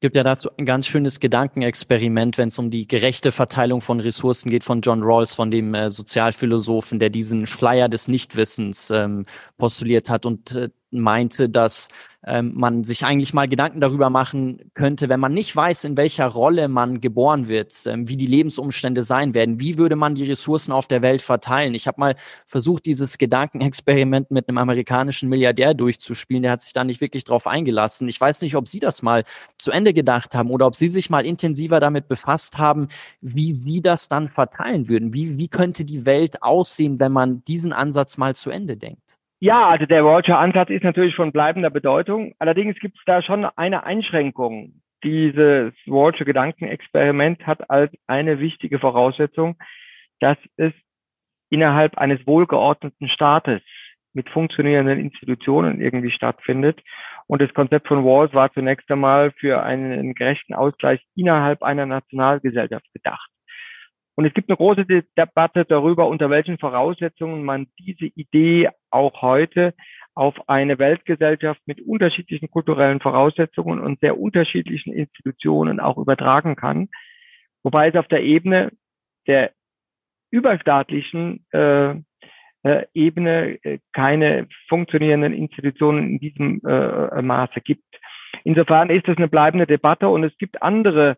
Es 0.00 0.02
gibt 0.02 0.16
ja 0.16 0.22
dazu 0.22 0.48
ein 0.56 0.64
ganz 0.64 0.86
schönes 0.86 1.20
Gedankenexperiment, 1.20 2.38
wenn 2.38 2.48
es 2.48 2.58
um 2.58 2.70
die 2.70 2.88
gerechte 2.88 3.32
Verteilung 3.32 3.82
von 3.82 4.00
Ressourcen 4.00 4.48
geht, 4.48 4.64
von 4.64 4.80
John 4.80 5.02
Rawls, 5.02 5.34
von 5.34 5.50
dem 5.50 5.74
äh, 5.74 5.90
Sozialphilosophen, 5.90 6.98
der 6.98 7.10
diesen 7.10 7.46
Schleier 7.46 7.90
des 7.90 8.08
Nichtwissens 8.08 8.88
ähm, 8.88 9.26
postuliert 9.58 10.08
hat. 10.08 10.24
Und 10.24 10.52
äh, 10.52 10.70
meinte, 10.90 11.48
dass 11.48 11.88
ähm, 12.26 12.52
man 12.54 12.84
sich 12.84 13.04
eigentlich 13.04 13.32
mal 13.32 13.48
Gedanken 13.48 13.80
darüber 13.80 14.10
machen 14.10 14.70
könnte, 14.74 15.08
wenn 15.08 15.20
man 15.20 15.32
nicht 15.32 15.54
weiß, 15.56 15.84
in 15.84 15.96
welcher 15.96 16.26
Rolle 16.26 16.68
man 16.68 17.00
geboren 17.00 17.48
wird, 17.48 17.72
ähm, 17.86 18.08
wie 18.08 18.16
die 18.16 18.26
Lebensumstände 18.26 19.04
sein 19.04 19.32
werden, 19.32 19.58
wie 19.58 19.78
würde 19.78 19.96
man 19.96 20.14
die 20.14 20.26
Ressourcen 20.26 20.72
auf 20.72 20.86
der 20.86 21.00
Welt 21.00 21.22
verteilen. 21.22 21.74
Ich 21.74 21.86
habe 21.86 21.98
mal 21.98 22.16
versucht, 22.44 22.84
dieses 22.84 23.16
Gedankenexperiment 23.16 24.30
mit 24.30 24.48
einem 24.48 24.58
amerikanischen 24.58 25.30
Milliardär 25.30 25.72
durchzuspielen. 25.72 26.42
Der 26.42 26.52
hat 26.52 26.60
sich 26.60 26.74
da 26.74 26.84
nicht 26.84 27.00
wirklich 27.00 27.24
drauf 27.24 27.46
eingelassen. 27.46 28.08
Ich 28.08 28.20
weiß 28.20 28.42
nicht, 28.42 28.54
ob 28.54 28.68
Sie 28.68 28.80
das 28.80 29.02
mal 29.02 29.24
zu 29.58 29.70
Ende 29.70 29.94
gedacht 29.94 30.34
haben 30.34 30.50
oder 30.50 30.66
ob 30.66 30.76
Sie 30.76 30.88
sich 30.88 31.08
mal 31.08 31.24
intensiver 31.24 31.80
damit 31.80 32.06
befasst 32.08 32.58
haben, 32.58 32.88
wie 33.22 33.54
Sie 33.54 33.80
das 33.80 34.08
dann 34.08 34.28
verteilen 34.28 34.88
würden. 34.88 35.14
Wie, 35.14 35.38
wie 35.38 35.48
könnte 35.48 35.86
die 35.86 36.04
Welt 36.04 36.42
aussehen, 36.42 37.00
wenn 37.00 37.12
man 37.12 37.42
diesen 37.46 37.72
Ansatz 37.72 38.18
mal 38.18 38.34
zu 38.34 38.50
Ende 38.50 38.76
denkt? 38.76 39.09
Ja, 39.42 39.68
also 39.68 39.86
der 39.86 40.04
Walscher 40.04 40.38
Ansatz 40.38 40.68
ist 40.68 40.84
natürlich 40.84 41.16
von 41.16 41.32
bleibender 41.32 41.70
Bedeutung. 41.70 42.34
Allerdings 42.38 42.78
gibt 42.78 42.98
es 42.98 43.04
da 43.06 43.22
schon 43.22 43.46
eine 43.46 43.84
Einschränkung. 43.84 44.82
Dieses 45.02 45.72
Walsche 45.86 46.26
Gedankenexperiment 46.26 47.46
hat 47.46 47.70
als 47.70 47.90
eine 48.06 48.38
wichtige 48.38 48.78
Voraussetzung, 48.78 49.56
dass 50.20 50.36
es 50.58 50.74
innerhalb 51.48 51.96
eines 51.96 52.26
wohlgeordneten 52.26 53.08
Staates 53.08 53.62
mit 54.12 54.28
funktionierenden 54.28 54.98
Institutionen 54.98 55.80
irgendwie 55.80 56.10
stattfindet. 56.10 56.82
Und 57.26 57.40
das 57.40 57.54
Konzept 57.54 57.88
von 57.88 58.04
Walls 58.04 58.34
war 58.34 58.52
zunächst 58.52 58.90
einmal 58.90 59.30
für 59.32 59.62
einen 59.62 60.14
gerechten 60.14 60.52
Ausgleich 60.52 61.00
innerhalb 61.14 61.62
einer 61.62 61.86
Nationalgesellschaft 61.86 62.92
gedacht. 62.92 63.30
Und 64.20 64.26
es 64.26 64.34
gibt 64.34 64.50
eine 64.50 64.58
große 64.58 64.84
Debatte 65.16 65.64
darüber, 65.64 66.06
unter 66.06 66.28
welchen 66.28 66.58
Voraussetzungen 66.58 67.42
man 67.42 67.68
diese 67.78 68.04
Idee 68.04 68.68
auch 68.90 69.22
heute 69.22 69.72
auf 70.14 70.46
eine 70.46 70.78
Weltgesellschaft 70.78 71.62
mit 71.64 71.80
unterschiedlichen 71.80 72.50
kulturellen 72.50 73.00
Voraussetzungen 73.00 73.80
und 73.80 73.98
sehr 74.00 74.20
unterschiedlichen 74.20 74.92
Institutionen 74.92 75.80
auch 75.80 75.96
übertragen 75.96 76.54
kann. 76.54 76.90
Wobei 77.62 77.88
es 77.88 77.94
auf 77.94 78.08
der 78.08 78.22
Ebene 78.22 78.72
der 79.26 79.52
überstaatlichen 80.30 81.46
äh, 81.52 81.92
äh, 82.62 82.84
Ebene 82.92 83.58
äh, 83.64 83.78
keine 83.94 84.48
funktionierenden 84.68 85.32
Institutionen 85.32 86.10
in 86.10 86.18
diesem 86.18 86.60
äh, 86.66 87.22
Maße 87.22 87.62
gibt. 87.62 87.98
Insofern 88.44 88.90
ist 88.90 89.08
das 89.08 89.16
eine 89.16 89.28
bleibende 89.28 89.66
Debatte 89.66 90.10
und 90.10 90.24
es 90.24 90.36
gibt 90.36 90.62
andere 90.62 91.16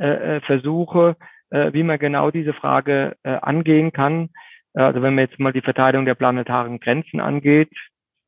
äh, 0.00 0.38
äh 0.38 0.40
Versuche, 0.40 1.16
äh, 1.50 1.72
wie 1.72 1.82
man 1.82 1.98
genau 1.98 2.30
diese 2.30 2.52
Frage 2.52 3.16
äh, 3.22 3.30
angehen 3.30 3.92
kann. 3.92 4.30
Also 4.72 5.02
wenn 5.02 5.16
man 5.16 5.24
jetzt 5.26 5.40
mal 5.40 5.52
die 5.52 5.62
Verteilung 5.62 6.04
der 6.04 6.14
planetaren 6.14 6.78
Grenzen 6.78 7.20
angeht, 7.20 7.70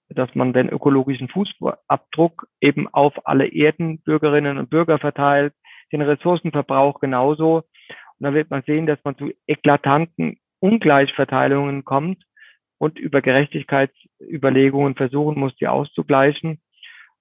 dass 0.08 0.35
man 0.35 0.52
den 0.52 0.68
ökologischen 0.68 1.28
Fußabdruck 1.28 2.46
eben 2.61 2.88
auf 2.88 3.26
alle 3.26 3.46
Erdenbürgerinnen 3.46 4.58
und 4.58 4.70
Bürger 4.70 4.98
verteilt, 4.98 5.54
den 5.92 6.02
Ressourcenverbrauch 6.02 7.00
genauso. 7.00 7.58
Und 7.58 7.64
dann 8.18 8.35
wird 8.35 8.50
man 8.50 8.62
sehen, 8.62 8.87
dass 8.87 8.98
man 9.04 9.16
zu 9.16 9.30
eklatanten 9.46 10.38
Ungleichverteilungen 10.61 11.85
kommt 11.85 12.22
und 12.78 12.98
über 12.98 13.20
Gerechtigkeitsüberlegungen 13.20 14.94
versuchen 14.94 15.38
muss, 15.38 15.54
die 15.56 15.68
auszugleichen. 15.68 16.61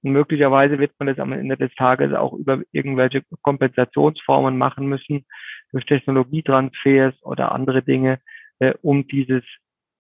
Und 0.04 0.12
möglicherweise 0.12 0.80
wird 0.80 0.94
man 1.00 1.08
das 1.08 1.20
am 1.20 1.32
Ende 1.32 1.58
des 1.58 1.74
Tages 1.76 2.14
auch 2.14 2.34
über 2.34 2.62
irgendwelche 2.72 3.24
Kompensationsformen 3.42 4.58
machen 4.58 4.88
müssen, 4.88 5.26
durch 5.72 5.86
Technologietransfers 5.86 7.16
oder 7.24 7.52
andere 7.52 7.84
Dinge, 7.84 8.20
äh, 8.60 8.74
um 8.82 9.08
dieses 9.08 9.44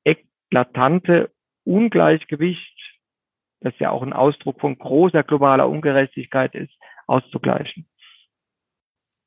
eklatante 0.03 1.31
Ungleichgewicht, 1.63 2.77
das 3.61 3.77
ja 3.79 3.91
auch 3.91 4.01
ein 4.01 4.13
Ausdruck 4.13 4.59
von 4.59 4.77
großer 4.77 5.23
globaler 5.23 5.69
Ungerechtigkeit 5.69 6.55
ist, 6.55 6.73
auszugleichen. 7.07 7.85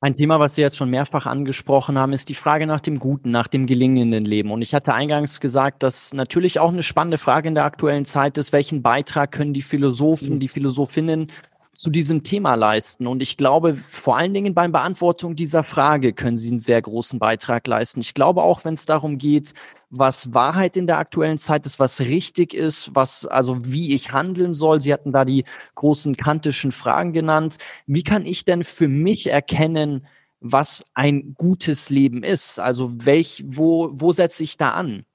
Ein 0.01 0.15
Thema, 0.15 0.39
was 0.39 0.55
Sie 0.55 0.61
jetzt 0.61 0.77
schon 0.77 0.89
mehrfach 0.89 1.25
angesprochen 1.25 1.97
haben, 1.97 2.13
ist 2.13 2.29
die 2.29 2.35
Frage 2.35 2.67
nach 2.67 2.81
dem 2.81 2.99
guten, 2.99 3.31
nach 3.31 3.47
dem 3.47 3.65
gelingenden 3.65 4.25
Leben. 4.25 4.51
Und 4.51 4.61
ich 4.61 4.75
hatte 4.75 4.93
eingangs 4.93 5.39
gesagt, 5.39 5.83
dass 5.83 6.13
natürlich 6.13 6.59
auch 6.59 6.71
eine 6.71 6.83
spannende 6.83 7.17
Frage 7.17 7.47
in 7.47 7.55
der 7.55 7.63
aktuellen 7.63 8.05
Zeit 8.05 8.37
ist, 8.37 8.53
welchen 8.53 8.81
Beitrag 8.81 9.31
können 9.31 9.53
die 9.53 9.61
Philosophen, 9.61 10.35
mhm. 10.35 10.39
die 10.39 10.47
Philosophinnen 10.49 11.31
zu 11.75 11.89
diesem 11.89 12.23
Thema 12.23 12.55
leisten. 12.55 13.05
Und 13.05 13.21
ich 13.21 13.37
glaube, 13.37 13.75
vor 13.75 14.17
allen 14.17 14.33
Dingen 14.33 14.53
beim 14.53 14.71
Beantwortung 14.71 15.35
dieser 15.35 15.63
Frage 15.63 16.13
können 16.13 16.37
Sie 16.37 16.49
einen 16.49 16.59
sehr 16.59 16.81
großen 16.81 17.19
Beitrag 17.19 17.67
leisten. 17.67 17.99
Ich 17.99 18.13
glaube 18.13 18.41
auch, 18.41 18.65
wenn 18.65 18.73
es 18.73 18.85
darum 18.85 19.17
geht, 19.17 19.53
was 19.89 20.33
Wahrheit 20.33 20.77
in 20.77 20.87
der 20.87 20.97
aktuellen 20.97 21.37
Zeit 21.37 21.65
ist, 21.65 21.79
was 21.79 22.01
richtig 22.01 22.53
ist, 22.53 22.95
was, 22.95 23.25
also 23.25 23.65
wie 23.65 23.93
ich 23.93 24.11
handeln 24.11 24.53
soll. 24.53 24.81
Sie 24.81 24.93
hatten 24.93 25.11
da 25.11 25.25
die 25.25 25.45
großen 25.75 26.15
kantischen 26.15 26.71
Fragen 26.71 27.13
genannt. 27.13 27.57
Wie 27.85 28.03
kann 28.03 28.25
ich 28.25 28.45
denn 28.45 28.63
für 28.63 28.87
mich 28.87 29.29
erkennen, 29.29 30.07
was 30.39 30.85
ein 30.93 31.33
gutes 31.37 31.89
Leben 31.89 32.23
ist? 32.23 32.59
Also 32.59 33.05
welch, 33.05 33.43
wo, 33.47 33.89
wo 33.93 34.13
setze 34.13 34.43
ich 34.43 34.57
da 34.57 34.71
an? 34.71 35.05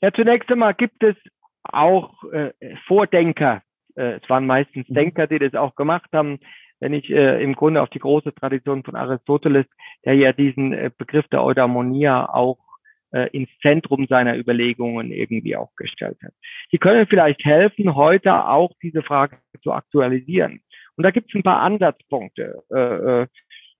Ja, 0.00 0.12
zunächst 0.12 0.50
einmal 0.50 0.74
gibt 0.74 1.02
es 1.02 1.16
auch 1.62 2.24
äh, 2.32 2.52
Vordenker. 2.86 3.62
Äh, 3.96 4.18
es 4.22 4.28
waren 4.28 4.46
meistens 4.46 4.88
mhm. 4.88 4.94
Denker, 4.94 5.26
die 5.26 5.38
das 5.38 5.54
auch 5.54 5.74
gemacht 5.74 6.10
haben. 6.12 6.38
Wenn 6.80 6.94
ich 6.94 7.10
äh, 7.10 7.42
im 7.42 7.54
Grunde 7.54 7.80
auf 7.80 7.90
die 7.90 8.00
große 8.00 8.34
Tradition 8.34 8.82
von 8.82 8.96
Aristoteles, 8.96 9.66
der 10.04 10.14
ja 10.14 10.32
diesen 10.32 10.72
äh, 10.72 10.90
Begriff 10.96 11.28
der 11.28 11.44
Eudaimonia 11.44 12.28
auch 12.28 12.58
äh, 13.12 13.28
ins 13.30 13.50
Zentrum 13.60 14.06
seiner 14.08 14.36
Überlegungen 14.36 15.12
irgendwie 15.12 15.56
auch 15.56 15.74
gestellt 15.76 16.18
hat. 16.24 16.32
Die 16.72 16.78
können 16.78 17.06
vielleicht 17.06 17.44
helfen, 17.44 17.94
heute 17.94 18.48
auch 18.48 18.72
diese 18.82 19.02
Frage 19.02 19.38
zu 19.62 19.72
aktualisieren. 19.72 20.60
Und 20.96 21.04
da 21.04 21.10
gibt 21.10 21.30
es 21.30 21.34
ein 21.34 21.42
paar 21.42 21.60
Ansatzpunkte. 21.60 22.62
Äh, 22.70 22.78
äh, 22.78 23.26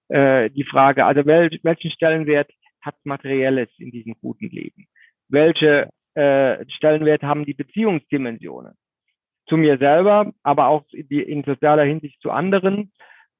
äh, 0.08 0.50
die 0.50 0.64
Frage, 0.64 1.04
also 1.04 1.24
wel, 1.26 1.50
welchen 1.62 1.90
Stellenwert 1.90 2.50
hat 2.82 2.94
Materielles 3.04 3.70
in 3.78 3.90
diesem 3.90 4.14
guten 4.20 4.48
Leben? 4.50 4.86
Welche 5.28 5.88
äh, 6.14 6.64
Stellenwert 6.68 7.22
haben 7.22 7.46
die 7.46 7.54
Beziehungsdimensionen? 7.54 8.74
Zu 9.52 9.58
mir 9.58 9.76
selber, 9.76 10.32
aber 10.42 10.68
auch 10.68 10.84
in 10.92 11.44
sozialer 11.44 11.84
Hinsicht 11.84 12.22
zu 12.22 12.30
anderen, 12.30 12.90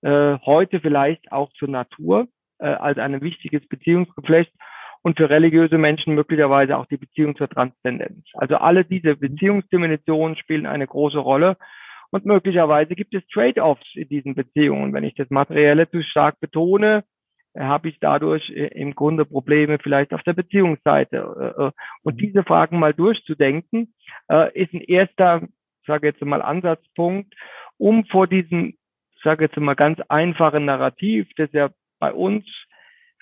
äh, 0.03 0.37
heute 0.44 0.79
vielleicht 0.81 1.33
auch 1.33 1.51
zur 1.55 1.68
Natur 1.68 2.29
äh, 2.59 2.66
als 2.66 2.98
ein 2.98 3.22
wichtiges 3.22 3.66
Beziehungsgeflecht 3.66 4.53
und 5.01 5.16
für 5.16 5.31
religiöse 5.31 5.79
Menschen 5.79 6.14
möglicherweise 6.14 6.77
auch 6.77 6.85
die 6.85 6.98
Beziehung 6.98 7.35
zur 7.35 7.48
Transzendenz. 7.48 8.27
Also 8.35 8.57
alle 8.57 8.85
diese 8.85 9.16
Beziehungsdimensionen 9.16 10.37
spielen 10.37 10.66
eine 10.66 10.87
große 10.87 11.16
Rolle 11.16 11.57
und 12.11 12.27
möglicherweise 12.27 12.94
gibt 12.94 13.14
es 13.14 13.27
Trade-offs 13.29 13.94
in 13.94 14.11
diesen 14.11 14.35
Beziehungen. 14.35 14.92
Wenn 14.92 15.05
ich 15.05 15.14
das 15.14 15.31
Materielle 15.31 15.88
zu 15.88 16.03
stark 16.03 16.38
betone, 16.40 17.05
äh, 17.55 17.62
habe 17.62 17.88
ich 17.88 17.98
dadurch 18.01 18.51
äh, 18.51 18.66
im 18.79 18.94
Grunde 18.94 19.25
Probleme 19.25 19.79
vielleicht 19.83 20.12
auf 20.12 20.22
der 20.25 20.35
Beziehungsseite. 20.35 21.55
Äh, 21.57 21.70
und 22.03 22.20
diese 22.20 22.44
Fragen 22.44 22.79
mal 22.79 22.92
durchzudenken, 22.92 23.94
ist 24.55 24.72
ein 24.72 24.81
erster, 24.81 25.46
sage 25.87 26.09
jetzt 26.09 26.23
mal, 26.23 26.42
Ansatzpunkt, 26.42 27.35
um 27.79 28.05
vor 28.07 28.27
diesem, 28.27 28.75
sage 29.23 29.45
jetzt 29.45 29.57
mal, 29.57 29.75
ganz 29.75 30.01
einfachen 30.09 30.64
Narrativ, 30.64 31.29
das 31.37 31.51
ja 31.53 31.71
bei 31.99 32.12
uns 32.12 32.45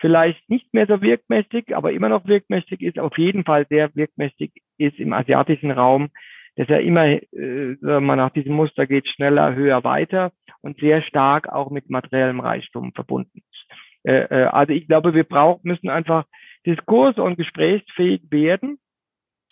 vielleicht 0.01 0.49
nicht 0.49 0.73
mehr 0.73 0.87
so 0.87 1.03
wirkmächtig, 1.03 1.77
aber 1.77 1.93
immer 1.93 2.09
noch 2.09 2.27
wirkmächtig 2.27 2.81
ist, 2.81 2.99
auf 2.99 3.17
jeden 3.19 3.45
Fall 3.45 3.67
sehr 3.69 3.95
wirkmächtig 3.95 4.53
ist 4.79 4.99
im 4.99 5.13
asiatischen 5.13 5.71
Raum, 5.71 6.09
dass 6.57 6.69
er 6.69 6.81
immer, 6.81 7.07
äh, 7.07 7.77
man 7.83 8.19
nach 8.19 8.31
diesem 8.31 8.55
Muster 8.55 8.87
geht, 8.87 9.09
schneller, 9.09 9.55
höher, 9.55 9.85
weiter 9.85 10.33
und 10.63 10.79
sehr 10.81 11.03
stark 11.03 11.49
auch 11.49 11.71
mit 11.71 11.91
materiellem 11.91 12.41
Reichtum 12.41 12.93
verbunden 12.93 13.39
ist. 13.39 13.67
Äh, 14.05 14.25
äh, 14.25 14.45
also 14.45 14.73
ich 14.73 14.87
glaube, 14.87 15.15
wir 15.15 15.25
brauchen, 15.25 15.61
müssen 15.65 15.91
einfach 15.91 16.25
diskurs- 16.67 17.19
und 17.19 17.37
gesprächsfähig 17.37 18.23
werden 18.31 18.79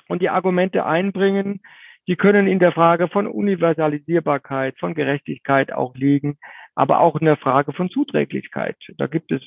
und 0.08 0.22
die 0.22 0.30
Argumente 0.30 0.84
einbringen, 0.84 1.60
die 2.08 2.16
können 2.16 2.46
in 2.46 2.58
der 2.58 2.72
Frage 2.72 3.08
von 3.08 3.26
Universalisierbarkeit, 3.26 4.78
von 4.78 4.94
Gerechtigkeit 4.94 5.72
auch 5.72 5.94
liegen, 5.94 6.38
aber 6.74 7.00
auch 7.00 7.16
in 7.16 7.26
der 7.26 7.36
Frage 7.36 7.74
von 7.74 7.90
Zuträglichkeit. 7.90 8.76
Da 8.96 9.06
gibt 9.06 9.30
es 9.30 9.42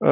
äh, 0.00 0.06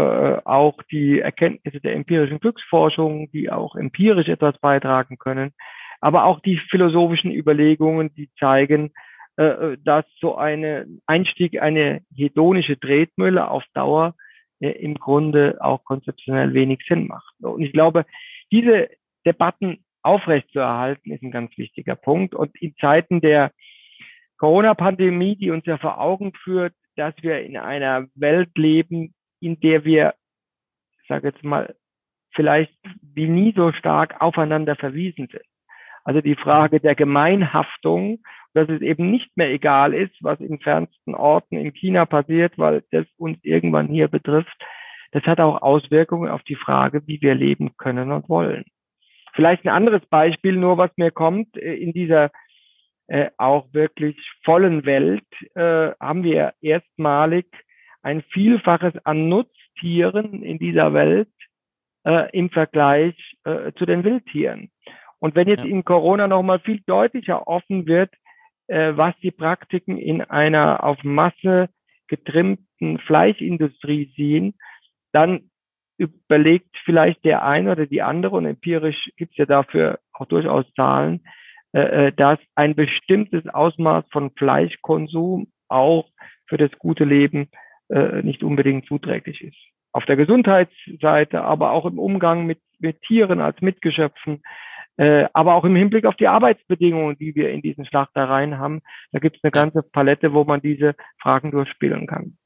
auch 0.44 0.82
die 0.90 1.20
Erkenntnisse 1.20 1.80
der 1.80 1.94
empirischen 1.94 2.40
Glücksforschung, 2.40 3.30
die 3.30 3.50
auch 3.50 3.76
empirisch 3.76 4.28
etwas 4.28 4.58
beitragen 4.58 5.16
können, 5.16 5.52
aber 6.00 6.24
auch 6.24 6.40
die 6.40 6.58
philosophischen 6.70 7.30
Überlegungen, 7.30 8.12
die 8.14 8.30
zeigen, 8.38 8.92
äh, 9.36 9.76
dass 9.84 10.04
so 10.20 10.34
ein 10.34 11.00
Einstieg, 11.06 11.62
eine 11.62 12.00
hedonische 12.12 12.80
Tretmühle 12.80 13.48
auf 13.48 13.62
Dauer 13.74 14.16
äh, 14.58 14.70
im 14.70 14.94
Grunde 14.94 15.58
auch 15.60 15.84
konzeptionell 15.84 16.52
wenig 16.52 16.80
Sinn 16.88 17.06
macht. 17.06 17.32
Und 17.40 17.62
ich 17.62 17.72
glaube, 17.72 18.06
diese 18.50 18.88
Debatten 19.24 19.84
aufrechtzuerhalten, 20.06 21.12
ist 21.12 21.22
ein 21.22 21.30
ganz 21.30 21.56
wichtiger 21.58 21.96
Punkt. 21.96 22.34
Und 22.34 22.54
in 22.60 22.74
Zeiten 22.76 23.20
der 23.20 23.52
Corona-Pandemie, 24.38 25.36
die 25.36 25.50
uns 25.50 25.66
ja 25.66 25.78
vor 25.78 26.00
Augen 26.00 26.32
führt, 26.32 26.74
dass 26.96 27.14
wir 27.20 27.42
in 27.42 27.56
einer 27.56 28.06
Welt 28.14 28.56
leben, 28.56 29.14
in 29.40 29.60
der 29.60 29.84
wir, 29.84 30.14
ich 31.02 31.08
sage 31.08 31.28
jetzt 31.28 31.44
mal, 31.44 31.74
vielleicht 32.34 32.76
wie 33.02 33.28
nie 33.28 33.52
so 33.56 33.72
stark 33.72 34.20
aufeinander 34.20 34.76
verwiesen 34.76 35.28
sind. 35.30 35.44
Also 36.04 36.20
die 36.20 36.36
Frage 36.36 36.80
der 36.80 36.94
Gemeinhaftung, 36.94 38.20
dass 38.54 38.68
es 38.68 38.80
eben 38.80 39.10
nicht 39.10 39.36
mehr 39.36 39.50
egal 39.50 39.92
ist, 39.92 40.14
was 40.20 40.38
in 40.40 40.60
fernsten 40.60 41.14
Orten 41.14 41.56
in 41.56 41.72
China 41.72 42.06
passiert, 42.06 42.56
weil 42.58 42.84
das 42.92 43.06
uns 43.16 43.38
irgendwann 43.42 43.88
hier 43.88 44.08
betrifft. 44.08 44.56
Das 45.12 45.24
hat 45.24 45.40
auch 45.40 45.62
Auswirkungen 45.62 46.30
auf 46.30 46.42
die 46.44 46.54
Frage, 46.54 47.06
wie 47.06 47.20
wir 47.20 47.34
leben 47.34 47.76
können 47.76 48.12
und 48.12 48.28
wollen. 48.28 48.64
Vielleicht 49.36 49.64
ein 49.64 49.70
anderes 49.70 50.04
Beispiel, 50.06 50.56
nur 50.56 50.78
was 50.78 50.90
mir 50.96 51.10
kommt, 51.10 51.56
äh, 51.56 51.74
in 51.74 51.92
dieser 51.92 52.30
äh, 53.06 53.30
auch 53.36 53.72
wirklich 53.72 54.16
vollen 54.44 54.84
Welt 54.84 55.26
äh, 55.54 55.92
haben 56.00 56.24
wir 56.24 56.54
erstmalig 56.60 57.46
ein 58.02 58.22
Vielfaches 58.32 58.94
an 59.04 59.28
Nutztieren 59.28 60.42
in 60.42 60.58
dieser 60.58 60.92
Welt 60.92 61.28
äh, 62.04 62.30
im 62.36 62.50
Vergleich 62.50 63.14
äh, 63.44 63.72
zu 63.74 63.86
den 63.86 64.02
Wildtieren. 64.02 64.70
Und 65.18 65.34
wenn 65.34 65.48
jetzt 65.48 65.64
ja. 65.64 65.70
in 65.70 65.84
Corona 65.84 66.26
nochmal 66.26 66.60
viel 66.60 66.80
deutlicher 66.86 67.46
offen 67.46 67.86
wird, 67.86 68.10
äh, 68.68 68.92
was 68.96 69.14
die 69.22 69.30
Praktiken 69.30 69.98
in 69.98 70.22
einer 70.22 70.82
auf 70.82 71.02
Masse 71.04 71.68
getrimmten 72.08 72.98
Fleischindustrie 72.98 74.12
sehen, 74.16 74.54
dann 75.12 75.50
überlegt 75.98 76.76
vielleicht 76.84 77.24
der 77.24 77.44
eine 77.44 77.72
oder 77.72 77.86
die 77.86 78.02
andere, 78.02 78.36
und 78.36 78.46
empirisch 78.46 79.10
gibt 79.16 79.32
es 79.32 79.38
ja 79.38 79.46
dafür 79.46 79.98
auch 80.12 80.26
durchaus 80.26 80.64
Zahlen, 80.74 81.22
äh, 81.72 82.06
äh, 82.06 82.12
dass 82.12 82.38
ein 82.54 82.74
bestimmtes 82.74 83.46
Ausmaß 83.48 84.04
von 84.10 84.30
Fleischkonsum 84.30 85.48
auch 85.68 86.08
für 86.46 86.56
das 86.58 86.70
gute 86.78 87.04
Leben 87.04 87.48
äh, 87.88 88.22
nicht 88.22 88.42
unbedingt 88.42 88.86
zuträglich 88.86 89.42
ist. 89.42 89.56
Auf 89.92 90.04
der 90.04 90.16
Gesundheitsseite, 90.16 91.42
aber 91.42 91.72
auch 91.72 91.86
im 91.86 91.98
Umgang 91.98 92.46
mit, 92.46 92.60
mit 92.78 93.00
Tieren 93.02 93.40
als 93.40 93.60
Mitgeschöpfen, 93.62 94.42
äh, 94.96 95.26
aber 95.32 95.54
auch 95.54 95.64
im 95.64 95.76
Hinblick 95.76 96.06
auf 96.06 96.16
die 96.16 96.28
Arbeitsbedingungen, 96.28 97.18
die 97.18 97.34
wir 97.34 97.50
in 97.50 97.62
diesen 97.62 97.84
Schlachtereien 97.84 98.58
haben. 98.58 98.80
Da 99.12 99.18
gibt 99.18 99.36
es 99.36 99.44
eine 99.44 99.50
ganze 99.50 99.82
Palette, 99.82 100.32
wo 100.32 100.44
man 100.44 100.60
diese 100.60 100.94
Fragen 101.20 101.50
durchspielen 101.50 102.06
kann. 102.06 102.36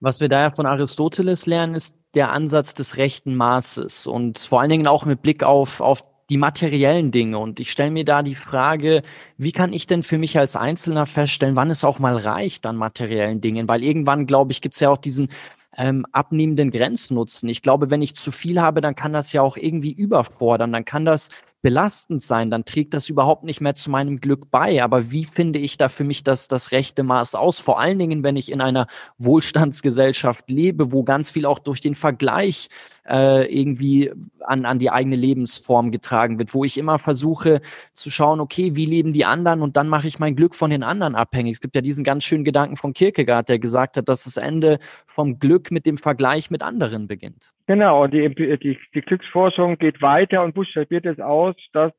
Was 0.00 0.20
wir 0.20 0.30
daher 0.30 0.50
von 0.50 0.64
Aristoteles 0.64 1.44
lernen, 1.44 1.74
ist 1.74 1.94
der 2.14 2.32
Ansatz 2.32 2.74
des 2.74 2.96
rechten 2.96 3.36
Maßes 3.36 4.06
und 4.06 4.38
vor 4.38 4.60
allen 4.60 4.70
Dingen 4.70 4.86
auch 4.86 5.04
mit 5.04 5.20
Blick 5.20 5.42
auf, 5.42 5.80
auf 5.80 6.02
die 6.30 6.38
materiellen 6.38 7.10
Dinge. 7.10 7.38
Und 7.38 7.60
ich 7.60 7.70
stelle 7.70 7.90
mir 7.90 8.04
da 8.06 8.22
die 8.22 8.34
Frage, 8.34 9.02
wie 9.36 9.52
kann 9.52 9.74
ich 9.74 9.86
denn 9.86 10.02
für 10.02 10.16
mich 10.16 10.38
als 10.38 10.56
Einzelner 10.56 11.04
feststellen, 11.06 11.56
wann 11.56 11.70
es 11.70 11.84
auch 11.84 11.98
mal 11.98 12.16
reicht 12.16 12.64
an 12.64 12.76
materiellen 12.76 13.42
Dingen? 13.42 13.68
Weil 13.68 13.84
irgendwann, 13.84 14.26
glaube 14.26 14.52
ich, 14.52 14.62
gibt 14.62 14.74
es 14.74 14.80
ja 14.80 14.88
auch 14.88 14.96
diesen 14.96 15.28
ähm, 15.76 16.06
abnehmenden 16.12 16.70
Grenznutzen. 16.70 17.48
Ich 17.48 17.62
glaube, 17.62 17.90
wenn 17.90 18.00
ich 18.00 18.16
zu 18.16 18.32
viel 18.32 18.60
habe, 18.60 18.80
dann 18.80 18.94
kann 18.94 19.12
das 19.12 19.32
ja 19.32 19.42
auch 19.42 19.56
irgendwie 19.56 19.92
überfordern. 19.92 20.72
Dann 20.72 20.84
kann 20.84 21.04
das 21.04 21.28
belastend 21.62 22.22
sein, 22.22 22.50
dann 22.50 22.64
trägt 22.64 22.94
das 22.94 23.08
überhaupt 23.08 23.44
nicht 23.44 23.60
mehr 23.60 23.74
zu 23.74 23.90
meinem 23.90 24.16
Glück 24.16 24.50
bei. 24.50 24.82
Aber 24.82 25.10
wie 25.10 25.24
finde 25.24 25.58
ich 25.58 25.76
da 25.76 25.88
für 25.88 26.04
mich 26.04 26.24
das, 26.24 26.48
das 26.48 26.72
rechte 26.72 27.02
Maß 27.02 27.34
aus? 27.34 27.58
Vor 27.58 27.78
allen 27.80 27.98
Dingen, 27.98 28.22
wenn 28.22 28.36
ich 28.36 28.50
in 28.50 28.60
einer 28.60 28.86
Wohlstandsgesellschaft 29.18 30.48
lebe, 30.50 30.92
wo 30.92 31.02
ganz 31.04 31.30
viel 31.30 31.46
auch 31.46 31.58
durch 31.58 31.80
den 31.80 31.94
Vergleich 31.94 32.68
äh, 33.08 33.44
irgendwie 33.46 34.12
an, 34.40 34.64
an 34.64 34.78
die 34.78 34.90
eigene 34.90 35.16
Lebensform 35.16 35.90
getragen 35.90 36.38
wird, 36.38 36.54
wo 36.54 36.64
ich 36.64 36.78
immer 36.78 36.98
versuche 36.98 37.60
zu 37.92 38.10
schauen, 38.10 38.40
okay, 38.40 38.76
wie 38.76 38.86
leben 38.86 39.12
die 39.12 39.24
anderen 39.24 39.62
und 39.62 39.76
dann 39.76 39.88
mache 39.88 40.06
ich 40.06 40.18
mein 40.18 40.36
Glück 40.36 40.54
von 40.54 40.70
den 40.70 40.82
anderen 40.82 41.14
abhängig. 41.14 41.52
Es 41.52 41.60
gibt 41.60 41.74
ja 41.74 41.80
diesen 41.80 42.04
ganz 42.04 42.24
schönen 42.24 42.44
Gedanken 42.44 42.76
von 42.76 42.92
Kierkegaard, 42.92 43.48
der 43.48 43.58
gesagt 43.58 43.96
hat, 43.96 44.08
dass 44.08 44.24
das 44.24 44.36
Ende 44.36 44.78
vom 45.06 45.38
Glück 45.38 45.70
mit 45.70 45.86
dem 45.86 45.96
Vergleich 45.96 46.50
mit 46.50 46.62
anderen 46.62 47.08
beginnt. 47.08 47.52
Genau, 47.66 48.06
die, 48.06 48.34
die, 48.34 48.78
die 48.94 49.00
Glücksforschung 49.00 49.78
geht 49.78 50.02
weiter 50.02 50.42
und 50.42 50.54
buchstabiert 50.54 51.06
es 51.06 51.20
aus, 51.20 51.54
dass 51.72 51.92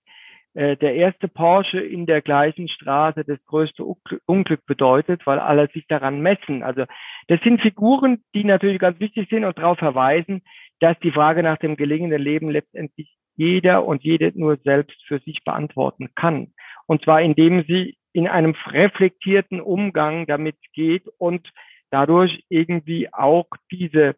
äh, 0.53 0.75
der 0.75 0.95
erste 0.95 1.29
Porsche 1.29 1.79
in 1.79 2.05
der 2.05 2.21
gleichen 2.21 2.67
Straße 2.67 3.23
das 3.23 3.39
größte 3.45 3.85
Unglück 4.25 4.65
bedeutet, 4.65 5.25
weil 5.25 5.39
alle 5.39 5.69
sich 5.69 5.87
daran 5.87 6.19
messen. 6.19 6.61
Also 6.61 6.83
das 7.27 7.39
sind 7.41 7.61
Figuren, 7.61 8.21
die 8.33 8.43
natürlich 8.43 8.79
ganz 8.79 8.99
wichtig 8.99 9.29
sind 9.29 9.45
und 9.45 9.57
darauf 9.57 9.77
verweisen, 9.77 10.41
dass 10.81 10.99
die 10.99 11.11
Frage 11.11 11.43
nach 11.43 11.57
dem 11.57 11.77
gelingenden 11.77 12.21
Leben 12.21 12.49
letztendlich 12.49 13.15
jeder 13.35 13.85
und 13.85 14.03
jede 14.03 14.37
nur 14.37 14.57
selbst 14.57 14.97
für 15.07 15.19
sich 15.19 15.43
beantworten 15.43 16.09
kann. 16.15 16.53
Und 16.87 17.03
zwar 17.03 17.21
indem 17.21 17.63
sie 17.67 17.97
in 18.13 18.27
einem 18.27 18.55
reflektierten 18.67 19.61
Umgang 19.61 20.27
damit 20.27 20.57
geht 20.73 21.07
und 21.17 21.49
dadurch 21.91 22.43
irgendwie 22.49 23.13
auch 23.13 23.47
diese, 23.71 24.15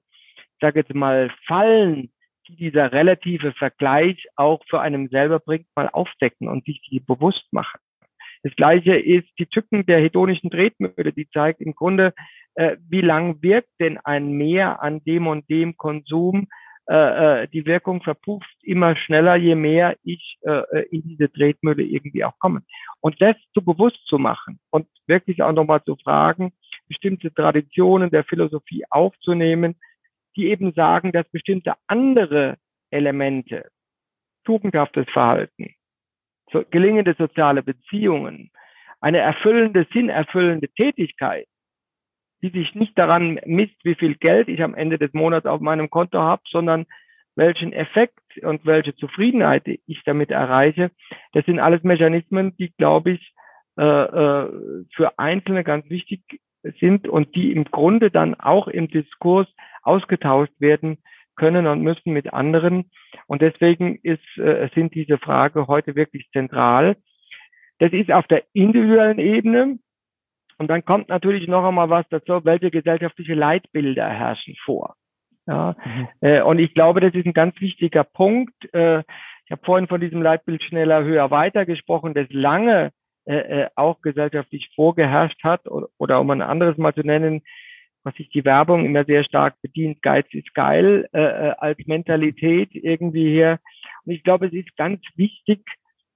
sage 0.59 0.79
jetzt 0.79 0.93
mal, 0.95 1.31
Fallen, 1.45 2.11
die 2.47 2.55
dieser 2.55 2.91
relative 2.91 3.53
Vergleich 3.53 4.25
auch 4.35 4.61
für 4.69 4.81
einen 4.81 5.09
selber 5.09 5.39
bringt, 5.39 5.67
mal 5.75 5.89
aufdecken 5.89 6.47
und 6.47 6.65
sich 6.65 6.81
die 6.89 6.99
bewusst 6.99 7.45
machen. 7.51 7.79
Das 8.43 8.55
gleiche 8.55 8.95
ist 8.95 9.27
die 9.39 9.45
Tücken 9.45 9.85
der 9.85 10.01
hedonischen 10.01 10.51
Tretmühle, 10.51 11.13
die 11.13 11.29
zeigt 11.29 11.61
im 11.61 11.73
Grunde, 11.73 12.13
äh, 12.55 12.77
wie 12.89 13.01
lang 13.01 13.41
wirkt 13.41 13.69
denn 13.79 13.97
ein 13.97 14.33
Mehr 14.33 14.83
an 14.83 15.03
dem 15.05 15.27
und 15.27 15.49
dem 15.49 15.77
Konsum. 15.77 16.47
Äh, 16.85 17.43
äh, 17.43 17.47
die 17.47 17.65
Wirkung 17.65 18.03
verpufft 18.03 18.57
immer 18.61 18.97
schneller, 18.97 19.37
je 19.37 19.55
mehr 19.55 19.95
ich 20.03 20.37
äh, 20.41 20.83
in 20.91 21.01
diese 21.03 21.31
Tretmühle 21.31 21.83
irgendwie 21.83 22.25
auch 22.25 22.37
komme. 22.39 22.63
Und 22.99 23.21
das 23.21 23.37
zu 23.53 23.63
bewusst 23.63 24.05
zu 24.05 24.17
machen 24.17 24.59
und 24.69 24.87
wirklich 25.07 25.41
auch 25.41 25.53
nochmal 25.53 25.81
zu 25.85 25.95
fragen, 25.95 26.51
bestimmte 26.89 27.33
Traditionen 27.33 28.09
der 28.09 28.25
Philosophie 28.25 28.83
aufzunehmen, 28.89 29.75
die 30.35 30.47
eben 30.47 30.73
sagen, 30.73 31.13
dass 31.13 31.29
bestimmte 31.29 31.75
andere 31.87 32.57
Elemente, 32.89 33.69
tugendhaftes 34.43 35.05
Verhalten, 35.09 35.73
so, 36.53 36.63
gelingende 36.69 37.15
soziale 37.17 37.63
Beziehungen, 37.63 38.51
eine 39.01 39.17
erfüllende, 39.17 39.85
sinnerfüllende 39.91 40.69
Tätigkeit, 40.69 41.47
die 42.41 42.49
sich 42.49 42.73
nicht 42.75 42.97
daran 42.97 43.39
misst, 43.45 43.75
wie 43.83 43.95
viel 43.95 44.15
Geld 44.15 44.47
ich 44.47 44.63
am 44.63 44.75
Ende 44.75 44.97
des 44.97 45.13
Monats 45.13 45.45
auf 45.45 45.59
meinem 45.59 45.89
Konto 45.89 46.19
habe, 46.19 46.43
sondern 46.49 46.85
welchen 47.35 47.73
Effekt 47.73 48.19
und 48.43 48.65
welche 48.65 48.95
Zufriedenheit 48.95 49.63
ich 49.67 50.03
damit 50.05 50.31
erreiche. 50.31 50.91
Das 51.33 51.45
sind 51.45 51.59
alles 51.59 51.83
Mechanismen, 51.83 52.55
die, 52.57 52.71
glaube 52.77 53.11
ich, 53.11 53.33
äh, 53.77 53.83
äh, 53.83 54.85
für 54.93 55.17
Einzelne 55.17 55.63
ganz 55.63 55.89
wichtig 55.89 56.21
sind 56.79 57.07
und 57.07 57.35
die 57.35 57.51
im 57.51 57.65
Grunde 57.65 58.11
dann 58.11 58.35
auch 58.35 58.67
im 58.67 58.87
Diskurs 58.87 59.47
ausgetauscht 59.81 60.53
werden 60.59 60.99
können 61.35 61.67
und 61.67 61.81
müssen 61.81 62.13
mit 62.13 62.33
anderen. 62.33 62.91
Und 63.27 63.41
deswegen 63.41 63.97
ist, 64.03 64.37
äh, 64.37 64.69
sind 64.75 64.93
diese 64.95 65.17
Frage 65.17 65.67
heute 65.67 65.95
wirklich 65.95 66.29
zentral. 66.31 66.97
Das 67.79 67.91
ist 67.91 68.11
auf 68.11 68.27
der 68.27 68.43
individuellen 68.53 69.19
Ebene. 69.19 69.79
Und 70.57 70.67
dann 70.67 70.85
kommt 70.85 71.09
natürlich 71.09 71.47
noch 71.47 71.65
einmal 71.65 71.89
was 71.89 72.07
dazu, 72.09 72.45
welche 72.45 72.71
gesellschaftliche 72.71 73.33
Leitbilder 73.33 74.07
herrschen 74.07 74.55
vor. 74.63 74.95
Ja, 75.45 75.75
mhm. 75.83 76.07
äh, 76.21 76.41
und 76.41 76.59
ich 76.59 76.73
glaube, 76.73 77.01
das 77.01 77.13
ist 77.13 77.25
ein 77.25 77.33
ganz 77.33 77.59
wichtiger 77.59 78.03
Punkt. 78.03 78.53
Äh, 78.73 78.99
ich 79.45 79.51
habe 79.51 79.65
vorhin 79.65 79.87
von 79.87 79.99
diesem 79.99 80.21
Leitbild 80.21 80.63
schneller, 80.63 81.03
höher, 81.03 81.31
weiter 81.31 81.65
gesprochen, 81.65 82.13
das 82.13 82.27
lange 82.29 82.91
äh, 83.25 83.35
äh, 83.35 83.69
auch 83.75 84.01
gesellschaftlich 84.01 84.69
vorgeherrscht 84.75 85.43
hat 85.43 85.65
oder, 85.67 85.87
oder 85.97 86.21
um 86.21 86.29
ein 86.29 86.41
anderes 86.41 86.77
mal 86.77 86.93
zu 86.93 87.01
nennen, 87.01 87.41
was 88.03 88.15
sich 88.15 88.29
die 88.29 88.45
Werbung 88.45 88.85
immer 88.85 89.05
sehr 89.05 89.23
stark 89.23 89.55
bedient, 89.61 90.01
Geiz 90.01 90.27
ist 90.31 90.53
geil 90.53 91.07
äh, 91.13 91.21
äh, 91.21 91.53
als 91.57 91.77
Mentalität 91.85 92.69
irgendwie 92.73 93.31
hier. 93.31 93.59
Und 94.05 94.13
ich 94.13 94.23
glaube, 94.23 94.47
es 94.47 94.53
ist 94.53 94.75
ganz 94.77 95.01
wichtig, 95.15 95.65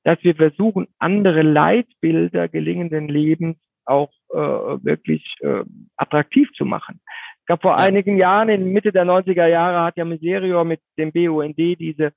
dass 0.04 0.22
wir 0.24 0.36
versuchen, 0.36 0.88
andere 1.00 1.42
Leitbilder 1.42 2.48
gelingenden 2.48 3.08
Lebens 3.08 3.58
auch 3.86 4.12
äh, 4.32 4.38
wirklich 4.38 5.24
äh, 5.42 5.64
attraktiv 5.96 6.50
zu 6.54 6.66
machen. 6.66 7.00
Ich 7.42 7.46
glaube, 7.46 7.62
vor 7.62 7.72
ja. 7.72 7.78
einigen 7.78 8.18
Jahren, 8.18 8.50
in 8.50 8.72
Mitte 8.74 8.92
der 8.92 9.06
90er 9.06 9.48
Jahre, 9.48 9.86
hat 9.86 9.98
ja 9.98 10.06
Miserior 10.06 10.66
mit 10.66 10.82
dem 10.98 11.12
BUND 11.12 11.58
diese 11.58 12.12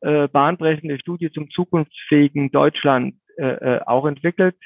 äh, 0.00 0.28
bahnbrechende 0.28 0.98
Studie 0.98 1.30
zum 1.30 1.50
zukunftsfähigen 1.50 2.50
Deutschland 2.50 3.14
äh, 3.36 3.44
äh, 3.44 3.80
auch 3.86 4.06
entwickelt. 4.06 4.56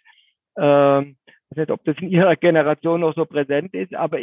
Ähm, 0.57 1.17
ich 1.51 1.57
weiß 1.57 1.63
nicht, 1.63 1.71
ob 1.71 1.85
das 1.85 1.97
in 1.99 2.11
Ihrer 2.11 2.37
Generation 2.37 3.01
noch 3.01 3.15
so 3.15 3.25
präsent 3.25 3.73
ist, 3.73 3.95
aber 3.95 4.19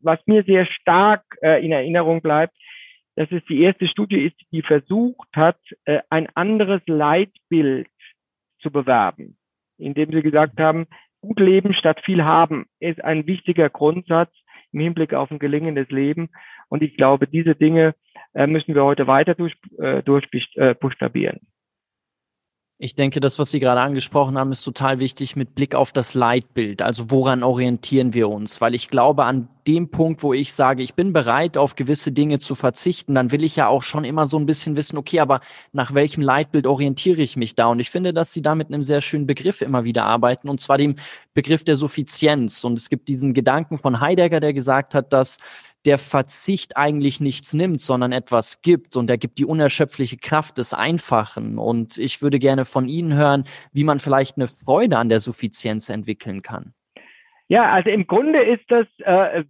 was 0.00 0.18
mir 0.26 0.42
sehr 0.42 0.66
stark 0.66 1.22
äh, 1.40 1.64
in 1.64 1.72
Erinnerung 1.72 2.20
bleibt, 2.20 2.56
dass 3.14 3.30
es 3.30 3.44
die 3.48 3.62
erste 3.62 3.86
Studie 3.86 4.26
ist, 4.26 4.36
die 4.50 4.62
versucht 4.62 5.28
hat, 5.34 5.58
äh, 5.84 6.00
ein 6.10 6.28
anderes 6.34 6.80
Leitbild 6.86 7.88
zu 8.60 8.70
bewerben, 8.72 9.36
indem 9.78 10.10
sie 10.12 10.22
gesagt 10.22 10.58
haben, 10.58 10.86
gut 11.20 11.38
leben 11.38 11.74
statt 11.74 12.00
viel 12.04 12.24
haben 12.24 12.66
ist 12.80 13.02
ein 13.04 13.26
wichtiger 13.26 13.70
Grundsatz 13.70 14.32
im 14.72 14.80
Hinblick 14.80 15.14
auf 15.14 15.30
ein 15.30 15.38
gelingendes 15.38 15.88
Leben. 15.90 16.28
Und 16.68 16.82
ich 16.82 16.96
glaube, 16.96 17.28
diese 17.28 17.54
Dinge 17.54 17.94
äh, 18.34 18.46
müssen 18.48 18.74
wir 18.74 18.84
heute 18.84 19.06
weiter 19.06 19.34
durch, 19.34 19.54
durchbuchstabieren. 20.04 21.40
Ich 22.80 22.94
denke, 22.94 23.18
das, 23.18 23.40
was 23.40 23.50
Sie 23.50 23.58
gerade 23.58 23.80
angesprochen 23.80 24.38
haben, 24.38 24.52
ist 24.52 24.62
total 24.62 25.00
wichtig 25.00 25.34
mit 25.34 25.56
Blick 25.56 25.74
auf 25.74 25.90
das 25.90 26.14
Leitbild. 26.14 26.80
Also 26.80 27.10
woran 27.10 27.42
orientieren 27.42 28.14
wir 28.14 28.28
uns? 28.28 28.60
Weil 28.60 28.72
ich 28.72 28.88
glaube, 28.88 29.24
an 29.24 29.48
dem 29.66 29.90
Punkt, 29.90 30.22
wo 30.22 30.32
ich 30.32 30.52
sage, 30.52 30.84
ich 30.84 30.94
bin 30.94 31.12
bereit, 31.12 31.58
auf 31.58 31.74
gewisse 31.74 32.12
Dinge 32.12 32.38
zu 32.38 32.54
verzichten, 32.54 33.14
dann 33.14 33.32
will 33.32 33.42
ich 33.42 33.56
ja 33.56 33.66
auch 33.66 33.82
schon 33.82 34.04
immer 34.04 34.28
so 34.28 34.38
ein 34.38 34.46
bisschen 34.46 34.76
wissen, 34.76 34.96
okay, 34.96 35.18
aber 35.18 35.40
nach 35.72 35.92
welchem 35.92 36.22
Leitbild 36.22 36.68
orientiere 36.68 37.20
ich 37.20 37.36
mich 37.36 37.56
da? 37.56 37.66
Und 37.66 37.80
ich 37.80 37.90
finde, 37.90 38.14
dass 38.14 38.32
Sie 38.32 38.42
da 38.42 38.54
mit 38.54 38.68
einem 38.68 38.84
sehr 38.84 39.00
schönen 39.00 39.26
Begriff 39.26 39.60
immer 39.60 39.82
wieder 39.82 40.04
arbeiten, 40.04 40.48
und 40.48 40.60
zwar 40.60 40.78
dem 40.78 40.94
Begriff 41.34 41.64
der 41.64 41.74
Suffizienz. 41.74 42.62
Und 42.62 42.78
es 42.78 42.88
gibt 42.88 43.08
diesen 43.08 43.34
Gedanken 43.34 43.80
von 43.80 44.00
Heidegger, 44.00 44.38
der 44.38 44.52
gesagt 44.52 44.94
hat, 44.94 45.12
dass 45.12 45.38
der 45.86 45.98
Verzicht 45.98 46.76
eigentlich 46.76 47.20
nichts 47.20 47.54
nimmt, 47.54 47.80
sondern 47.80 48.12
etwas 48.12 48.62
gibt 48.62 48.96
und 48.96 49.08
er 49.10 49.18
gibt 49.18 49.38
die 49.38 49.44
unerschöpfliche 49.44 50.16
Kraft 50.16 50.58
des 50.58 50.74
Einfachen. 50.74 51.58
Und 51.58 51.98
ich 51.98 52.20
würde 52.20 52.38
gerne 52.38 52.64
von 52.64 52.88
Ihnen 52.88 53.14
hören, 53.14 53.44
wie 53.72 53.84
man 53.84 53.98
vielleicht 53.98 54.36
eine 54.36 54.48
Freude 54.48 54.98
an 54.98 55.08
der 55.08 55.20
Suffizienz 55.20 55.88
entwickeln 55.88 56.42
kann. 56.42 56.74
Ja, 57.48 57.72
also 57.72 57.90
im 57.90 58.06
Grunde 58.06 58.42
ist 58.42 58.64
das, 58.68 58.86
äh, 58.98 59.44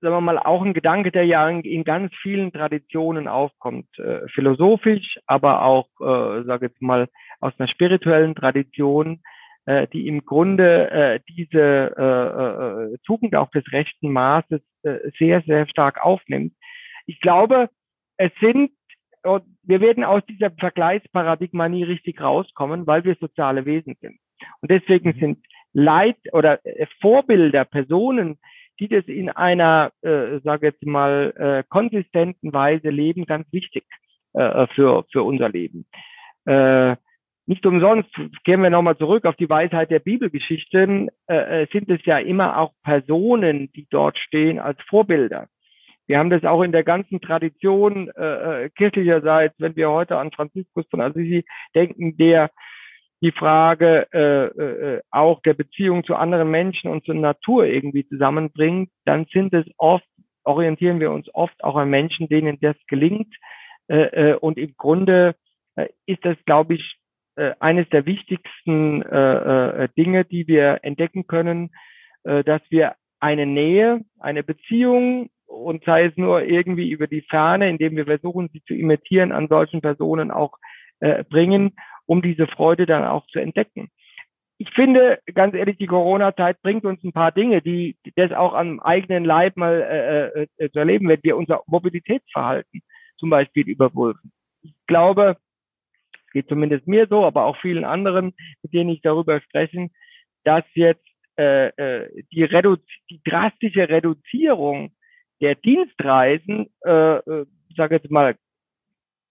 sagen 0.00 0.14
wir 0.14 0.20
mal, 0.20 0.38
auch 0.38 0.62
ein 0.62 0.74
Gedanke, 0.74 1.10
der 1.10 1.26
ja 1.26 1.48
in, 1.48 1.60
in 1.62 1.84
ganz 1.84 2.12
vielen 2.22 2.52
Traditionen 2.52 3.28
aufkommt, 3.28 3.86
äh, 3.98 4.26
philosophisch, 4.28 5.18
aber 5.26 5.62
auch, 5.62 5.88
äh, 6.00 6.44
sage 6.44 6.66
jetzt 6.66 6.80
mal, 6.80 7.08
aus 7.40 7.52
einer 7.58 7.68
spirituellen 7.68 8.34
Tradition 8.34 9.20
äh, 9.66 9.86
die 9.88 10.06
im 10.06 10.24
Grunde 10.24 10.90
äh, 10.90 11.20
diese 11.28 11.94
äh, 11.96 12.94
äh, 12.94 12.98
Tugend 13.06 13.34
auch 13.34 13.50
des 13.50 13.64
rechten 13.72 14.12
Maßes 14.12 14.60
äh, 14.82 15.10
sehr, 15.18 15.42
sehr 15.42 15.66
stark 15.68 16.04
aufnimmt. 16.04 16.54
Ich 17.06 17.20
glaube, 17.20 17.70
es 18.16 18.32
sind, 18.40 18.70
wir 19.22 19.80
werden 19.80 20.04
aus 20.04 20.22
dieser 20.26 20.50
Vergleichsparadigma 20.50 21.68
nie 21.68 21.82
richtig 21.82 22.20
rauskommen, 22.20 22.86
weil 22.86 23.04
wir 23.04 23.16
soziale 23.16 23.64
Wesen 23.64 23.96
sind. 24.00 24.18
Und 24.60 24.70
deswegen 24.70 25.10
mhm. 25.10 25.20
sind 25.20 25.46
Leit 25.72 26.16
oder 26.32 26.64
äh, 26.64 26.86
Vorbilder, 27.00 27.64
Personen, 27.64 28.38
die 28.80 28.88
das 28.88 29.04
in 29.06 29.30
einer, 29.30 29.92
äh, 30.02 30.40
sage 30.40 30.68
jetzt 30.68 30.84
mal, 30.84 31.32
äh, 31.36 31.64
konsistenten 31.68 32.52
Weise 32.52 32.90
leben, 32.90 33.24
ganz 33.24 33.50
wichtig 33.52 33.84
äh, 34.34 34.66
für, 34.74 35.04
für 35.12 35.22
unser 35.22 35.48
Leben. 35.48 35.86
Äh, 36.44 36.96
nicht 37.46 37.66
umsonst, 37.66 38.10
gehen 38.44 38.62
wir 38.62 38.70
nochmal 38.70 38.96
zurück 38.96 39.26
auf 39.26 39.36
die 39.36 39.48
Weisheit 39.48 39.90
der 39.90 39.98
Bibelgeschichten, 39.98 41.10
äh, 41.28 41.62
äh, 41.62 41.66
sind 41.72 41.90
es 41.90 42.04
ja 42.04 42.18
immer 42.18 42.58
auch 42.58 42.72
Personen, 42.82 43.70
die 43.72 43.86
dort 43.90 44.18
stehen 44.18 44.58
als 44.58 44.80
Vorbilder. 44.88 45.48
Wir 46.06 46.18
haben 46.18 46.30
das 46.30 46.44
auch 46.44 46.62
in 46.62 46.72
der 46.72 46.84
ganzen 46.84 47.20
Tradition 47.20 48.10
äh, 48.16 48.64
äh 48.64 48.70
kirchlicherseits, 48.70 49.54
wenn 49.58 49.76
wir 49.76 49.90
heute 49.90 50.18
an 50.18 50.32
Franziskus 50.32 50.86
von 50.90 51.00
Assisi 51.00 51.44
denken, 51.74 52.16
der 52.16 52.50
die 53.22 53.32
Frage 53.32 54.06
äh, 54.12 54.44
äh, 54.44 55.00
auch 55.10 55.40
der 55.40 55.54
Beziehung 55.54 56.04
zu 56.04 56.14
anderen 56.14 56.50
Menschen 56.50 56.90
und 56.90 57.06
zur 57.06 57.14
Natur 57.14 57.64
irgendwie 57.64 58.06
zusammenbringt, 58.06 58.90
dann 59.06 59.24
sind 59.32 59.54
es 59.54 59.64
oft, 59.78 60.04
orientieren 60.44 61.00
wir 61.00 61.10
uns 61.10 61.32
oft 61.32 61.64
auch 61.64 61.76
an 61.76 61.88
Menschen, 61.88 62.28
denen 62.28 62.58
das 62.60 62.76
gelingt. 62.86 63.34
Äh, 63.88 64.32
äh, 64.32 64.34
und 64.34 64.58
im 64.58 64.74
Grunde 64.76 65.36
äh, 65.74 65.86
ist 66.04 66.22
das, 66.24 66.36
glaube 66.44 66.74
ich, 66.74 66.82
äh, 66.82 67.03
eines 67.60 67.88
der 67.90 68.06
wichtigsten 68.06 69.02
äh, 69.02 69.84
äh, 69.84 69.88
Dinge, 69.96 70.24
die 70.24 70.46
wir 70.46 70.80
entdecken 70.82 71.26
können, 71.26 71.70
äh, 72.24 72.44
dass 72.44 72.62
wir 72.70 72.94
eine 73.20 73.46
Nähe, 73.46 74.02
eine 74.18 74.42
Beziehung 74.42 75.30
und 75.46 75.84
sei 75.84 76.06
es 76.06 76.16
nur 76.16 76.42
irgendwie 76.42 76.90
über 76.90 77.06
die 77.06 77.22
Ferne, 77.22 77.68
indem 77.68 77.96
wir 77.96 78.06
versuchen, 78.06 78.50
sie 78.52 78.62
zu 78.64 78.74
imitieren, 78.74 79.32
an 79.32 79.48
solchen 79.48 79.80
Personen 79.80 80.30
auch 80.30 80.58
äh, 81.00 81.24
bringen, 81.24 81.72
um 82.06 82.22
diese 82.22 82.46
Freude 82.46 82.86
dann 82.86 83.04
auch 83.04 83.26
zu 83.28 83.38
entdecken. 83.38 83.88
Ich 84.58 84.70
finde, 84.70 85.18
ganz 85.34 85.54
ehrlich, 85.54 85.78
die 85.78 85.86
Corona-Zeit 85.86 86.62
bringt 86.62 86.84
uns 86.84 87.02
ein 87.02 87.12
paar 87.12 87.32
Dinge, 87.32 87.60
die 87.60 87.96
das 88.14 88.30
auch 88.32 88.54
am 88.54 88.78
eigenen 88.80 89.24
Leib 89.24 89.56
mal 89.56 89.82
äh, 89.82 90.64
äh, 90.64 90.70
zu 90.70 90.78
erleben, 90.78 91.08
wenn 91.08 91.22
wir 91.22 91.36
unser 91.36 91.62
Mobilitätsverhalten 91.66 92.82
zum 93.18 93.30
Beispiel 93.30 93.68
überprüfen. 93.68 94.32
Ich 94.62 94.74
glaube, 94.86 95.36
geht 96.34 96.48
zumindest 96.48 96.86
mir 96.86 97.06
so, 97.08 97.24
aber 97.24 97.46
auch 97.46 97.56
vielen 97.56 97.84
anderen, 97.84 98.34
mit 98.62 98.74
denen 98.74 98.90
ich 98.90 99.00
darüber 99.00 99.40
spreche, 99.40 99.88
dass 100.44 100.64
jetzt 100.74 101.06
äh, 101.38 101.68
äh, 101.68 102.24
die, 102.32 102.44
Redu 102.44 102.76
die 103.10 103.22
drastische 103.24 103.88
Reduzierung 103.88 104.92
der 105.40 105.54
Dienstreisen, 105.54 106.68
äh, 106.84 107.16
äh, 107.16 107.46
sage 107.76 107.96
jetzt 107.96 108.10
mal, 108.10 108.36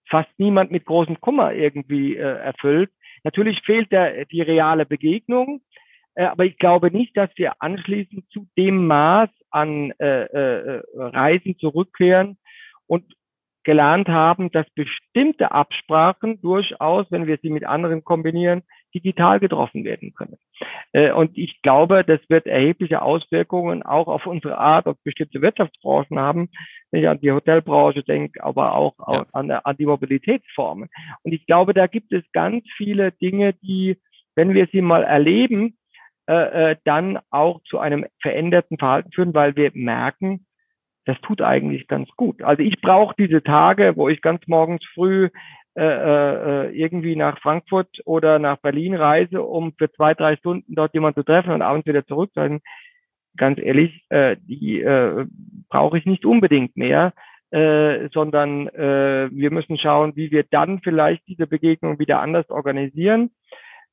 fast 0.08 0.30
niemand 0.38 0.70
mit 0.70 0.84
großem 0.84 1.20
Kummer 1.20 1.54
irgendwie 1.54 2.16
äh, 2.16 2.20
erfüllt. 2.20 2.90
Natürlich 3.22 3.60
fehlt 3.62 3.90
der, 3.90 4.26
die 4.26 4.42
reale 4.42 4.84
Begegnung, 4.84 5.62
äh, 6.14 6.24
aber 6.24 6.44
ich 6.44 6.58
glaube 6.58 6.90
nicht, 6.90 7.16
dass 7.16 7.30
wir 7.36 7.62
anschließend 7.62 8.28
zu 8.30 8.46
dem 8.56 8.86
Maß 8.86 9.30
an 9.50 9.92
äh, 9.98 10.24
äh, 10.24 10.82
Reisen 10.94 11.58
zurückkehren 11.58 12.38
und 12.86 13.14
gelernt 13.64 14.08
haben, 14.08 14.50
dass 14.52 14.66
bestimmte 14.74 15.52
Absprachen 15.52 16.40
durchaus, 16.40 17.06
wenn 17.10 17.26
wir 17.26 17.38
sie 17.42 17.50
mit 17.50 17.64
anderen 17.64 18.04
kombinieren, 18.04 18.62
digital 18.94 19.40
getroffen 19.40 19.84
werden 19.84 20.14
können. 20.14 20.36
Äh, 20.92 21.12
und 21.12 21.36
ich 21.36 21.60
glaube, 21.62 22.04
das 22.04 22.20
wird 22.28 22.46
erhebliche 22.46 23.02
Auswirkungen 23.02 23.82
auch 23.82 24.06
auf 24.06 24.26
unsere 24.26 24.58
Art, 24.58 24.86
auf 24.86 24.96
bestimmte 25.02 25.42
Wirtschaftsbranchen 25.42 26.18
haben, 26.18 26.48
wenn 26.90 27.02
ich 27.02 27.08
an 27.08 27.20
die 27.20 27.32
Hotelbranche 27.32 28.04
denke, 28.04 28.42
aber 28.44 28.74
auch 28.74 28.94
ja. 29.10 29.26
an, 29.32 29.50
an 29.50 29.76
die 29.76 29.86
Mobilitätsformen. 29.86 30.88
Und 31.22 31.32
ich 31.32 31.46
glaube, 31.46 31.74
da 31.74 31.86
gibt 31.86 32.12
es 32.12 32.22
ganz 32.32 32.64
viele 32.76 33.10
Dinge, 33.12 33.54
die, 33.54 33.98
wenn 34.36 34.54
wir 34.54 34.68
sie 34.70 34.80
mal 34.80 35.02
erleben, 35.02 35.76
äh, 36.26 36.70
äh, 36.70 36.76
dann 36.84 37.18
auch 37.30 37.60
zu 37.64 37.78
einem 37.78 38.06
veränderten 38.22 38.78
Verhalten 38.78 39.12
führen, 39.12 39.34
weil 39.34 39.56
wir 39.56 39.72
merken, 39.74 40.46
das 41.06 41.20
tut 41.20 41.42
eigentlich 41.42 41.86
ganz 41.88 42.08
gut. 42.16 42.42
Also 42.42 42.62
ich 42.62 42.80
brauche 42.80 43.14
diese 43.18 43.42
Tage, 43.42 43.94
wo 43.96 44.08
ich 44.08 44.22
ganz 44.22 44.46
morgens 44.46 44.84
früh 44.94 45.28
äh, 45.76 45.82
äh, 45.82 46.70
irgendwie 46.70 47.16
nach 47.16 47.40
Frankfurt 47.40 47.88
oder 48.04 48.38
nach 48.38 48.58
Berlin 48.58 48.94
reise, 48.94 49.42
um 49.42 49.72
für 49.76 49.90
zwei, 49.92 50.14
drei 50.14 50.36
Stunden 50.36 50.74
dort 50.74 50.94
jemanden 50.94 51.20
zu 51.20 51.24
treffen 51.24 51.52
und 51.52 51.62
abends 51.62 51.86
wieder 51.86 52.06
zurück 52.06 52.30
sein. 52.34 52.60
Ganz 53.36 53.58
ehrlich, 53.58 54.04
äh, 54.08 54.36
die 54.40 54.80
äh, 54.80 55.26
brauche 55.68 55.98
ich 55.98 56.06
nicht 56.06 56.24
unbedingt 56.24 56.76
mehr, 56.76 57.12
äh, 57.50 58.08
sondern 58.12 58.68
äh, 58.68 59.28
wir 59.32 59.50
müssen 59.50 59.76
schauen, 59.76 60.14
wie 60.14 60.30
wir 60.30 60.44
dann 60.44 60.80
vielleicht 60.80 61.26
diese 61.26 61.48
Begegnung 61.48 61.98
wieder 61.98 62.20
anders 62.20 62.48
organisieren 62.50 63.30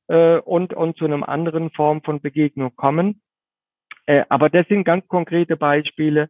äh, 0.06 0.38
und, 0.38 0.74
und 0.74 0.96
zu 0.96 1.04
einem 1.04 1.24
anderen 1.24 1.70
Form 1.70 2.02
von 2.02 2.20
Begegnung 2.20 2.76
kommen. 2.76 3.22
Äh, 4.06 4.24
aber 4.28 4.50
das 4.50 4.68
sind 4.68 4.84
ganz 4.84 5.06
konkrete 5.08 5.56
Beispiele, 5.56 6.28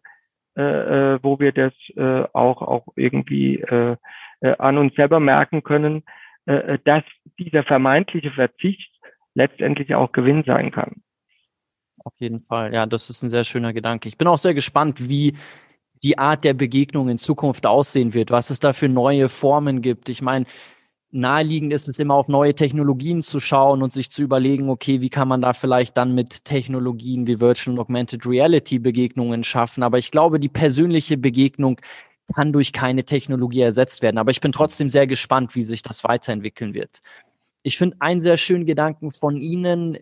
äh, 0.57 1.15
äh, 1.15 1.19
wo 1.23 1.39
wir 1.41 1.53
das 1.53 1.73
äh, 1.97 2.25
auch, 2.33 2.61
auch 2.63 2.87
irgendwie 2.97 3.61
äh, 3.61 3.97
äh, 4.41 4.57
an 4.59 4.77
uns 4.77 4.95
selber 4.95 5.21
merken 5.21 5.63
können, 5.63 6.03
äh, 6.47 6.75
äh, 6.75 6.79
dass 6.85 7.05
dieser 7.39 7.63
vermeintliche 7.65 8.33
Verzicht 8.33 8.91
letztendlich 9.35 9.95
auch 9.95 10.13
Gewinn 10.13 10.43
sein 10.45 10.71
kann. 10.71 11.03
Auf 12.05 12.15
jeden 12.19 12.43
Fall, 12.43 12.75
ja, 12.75 12.85
das 12.85 13.09
ist 13.09 13.23
ein 13.23 13.29
sehr 13.29 13.45
schöner 13.45 13.73
Gedanke. 13.73 14.09
Ich 14.09 14.19
bin 14.19 14.29
auch 14.29 14.39
sehr 14.39 14.55
gespannt, 14.55 15.09
wie 15.09 15.35
die 16.03 16.19
Art 16.19 16.45
der 16.45 16.55
Begegnung 16.55 17.09
in 17.09 17.19
Zukunft 17.19 17.65
aussehen 17.65 18.13
wird, 18.13 18.31
was 18.31 18.51
es 18.51 18.59
da 18.59 18.73
für 18.73 18.89
neue 18.89 19.29
Formen 19.29 19.81
gibt. 19.83 20.09
Ich 20.09 20.21
meine, 20.21 20.47
naheliegend 21.13 21.73
ist 21.73 21.89
es 21.89 21.99
immer 21.99 22.15
auf 22.15 22.29
neue 22.29 22.55
Technologien 22.55 23.23
zu 23.23 23.39
schauen 23.39 23.83
und 23.83 23.93
sich 23.93 24.11
zu 24.11 24.23
überlegen, 24.23 24.71
okay, 24.71 25.01
wie 25.01 25.11
kann 25.11 25.29
man 25.29 25.43
da 25.43 25.53
vielleicht 25.53 25.97
dann 25.97 26.15
mit 26.15 26.45
Technologien 26.45 27.27
wie 27.27 27.41
Virtual 27.41 27.75
und 27.75 27.81
Augmented 27.81 28.27
Reality 28.27 28.79
Begegnungen 28.79 29.45
schaffen. 29.45 29.83
Aber 29.83 29.99
ich 29.99 30.11
glaube, 30.11 30.41
die 30.41 30.49
persönliche 30.49 31.19
Begegnung 31.19 31.79
kann 32.35 32.53
durch 32.53 32.73
keine 32.73 33.05
Technologie 33.05 33.61
ersetzt 33.61 34.03
werden. 34.03 34.19
Aber 34.19 34.31
ich 34.31 34.41
bin 34.41 34.53
trotzdem 34.53 34.89
sehr 34.89 35.07
gespannt, 35.07 35.55
wie 35.55 35.63
sich 35.63 35.83
das 35.83 36.03
weiterentwickeln 36.05 36.73
wird. 36.73 37.01
Ich 37.63 37.77
finde 37.77 37.97
einen 38.01 38.21
sehr 38.21 38.39
schönen 38.39 38.65
Gedanken 38.67 39.11
von 39.11 39.37
Ihnen, 39.37 39.99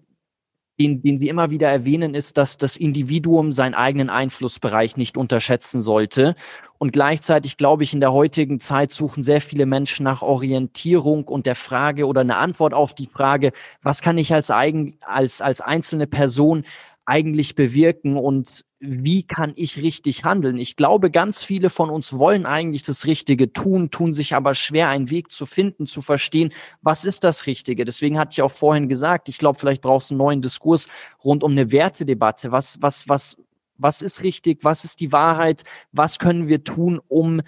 den, 0.80 1.02
den 1.02 1.18
Sie 1.18 1.28
immer 1.28 1.50
wieder 1.50 1.68
erwähnen, 1.68 2.14
ist, 2.14 2.38
dass 2.38 2.56
das 2.56 2.76
Individuum 2.76 3.52
seinen 3.52 3.74
eigenen 3.74 4.08
Einflussbereich 4.08 4.96
nicht 4.96 5.18
unterschätzen 5.18 5.82
sollte. 5.82 6.34
Und 6.78 6.92
gleichzeitig 6.92 7.58
glaube 7.58 7.82
ich, 7.84 7.92
in 7.92 8.00
der 8.00 8.14
heutigen 8.14 8.58
Zeit 8.58 8.90
suchen 8.90 9.22
sehr 9.22 9.42
viele 9.42 9.66
Menschen 9.66 10.04
nach 10.04 10.22
Orientierung 10.22 11.24
und 11.24 11.44
der 11.44 11.54
Frage 11.54 12.06
oder 12.06 12.22
eine 12.22 12.38
Antwort 12.38 12.72
auf 12.72 12.94
die 12.94 13.06
Frage, 13.06 13.52
was 13.82 14.00
kann 14.00 14.16
ich 14.16 14.32
als, 14.32 14.50
eigen, 14.50 14.96
als, 15.02 15.42
als 15.42 15.60
einzelne 15.60 16.06
Person 16.06 16.64
eigentlich 17.10 17.56
bewirken 17.56 18.16
und 18.16 18.64
wie 18.78 19.24
kann 19.24 19.52
ich 19.56 19.78
richtig 19.78 20.22
handeln? 20.22 20.58
Ich 20.58 20.76
glaube, 20.76 21.10
ganz 21.10 21.42
viele 21.42 21.68
von 21.68 21.90
uns 21.90 22.12
wollen 22.12 22.46
eigentlich 22.46 22.84
das 22.84 23.04
Richtige 23.04 23.52
tun, 23.52 23.90
tun 23.90 24.12
sich 24.12 24.36
aber 24.36 24.54
schwer, 24.54 24.90
einen 24.90 25.10
Weg 25.10 25.32
zu 25.32 25.44
finden, 25.44 25.86
zu 25.86 26.02
verstehen, 26.02 26.52
was 26.82 27.04
ist 27.04 27.24
das 27.24 27.48
Richtige. 27.48 27.84
Deswegen 27.84 28.16
hatte 28.16 28.34
ich 28.34 28.42
auch 28.42 28.52
vorhin 28.52 28.88
gesagt, 28.88 29.28
ich 29.28 29.38
glaube, 29.38 29.58
vielleicht 29.58 29.82
brauchst 29.82 30.10
du 30.10 30.14
einen 30.14 30.18
neuen 30.18 30.40
Diskurs 30.40 30.86
rund 31.24 31.42
um 31.42 31.50
eine 31.50 31.72
Wertedebatte. 31.72 32.52
Was, 32.52 32.80
was, 32.80 33.08
was, 33.08 33.36
was 33.76 34.02
ist 34.02 34.22
richtig? 34.22 34.62
Was 34.62 34.84
ist 34.84 35.00
die 35.00 35.10
Wahrheit? 35.10 35.64
Was 35.90 36.20
können 36.20 36.46
wir 36.46 36.62
tun, 36.62 37.00
um 37.08 37.42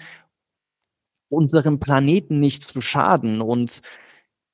unserem 1.29 1.79
Planeten 1.79 2.41
nicht 2.41 2.65
zu 2.65 2.81
schaden? 2.81 3.39
Und 3.39 3.81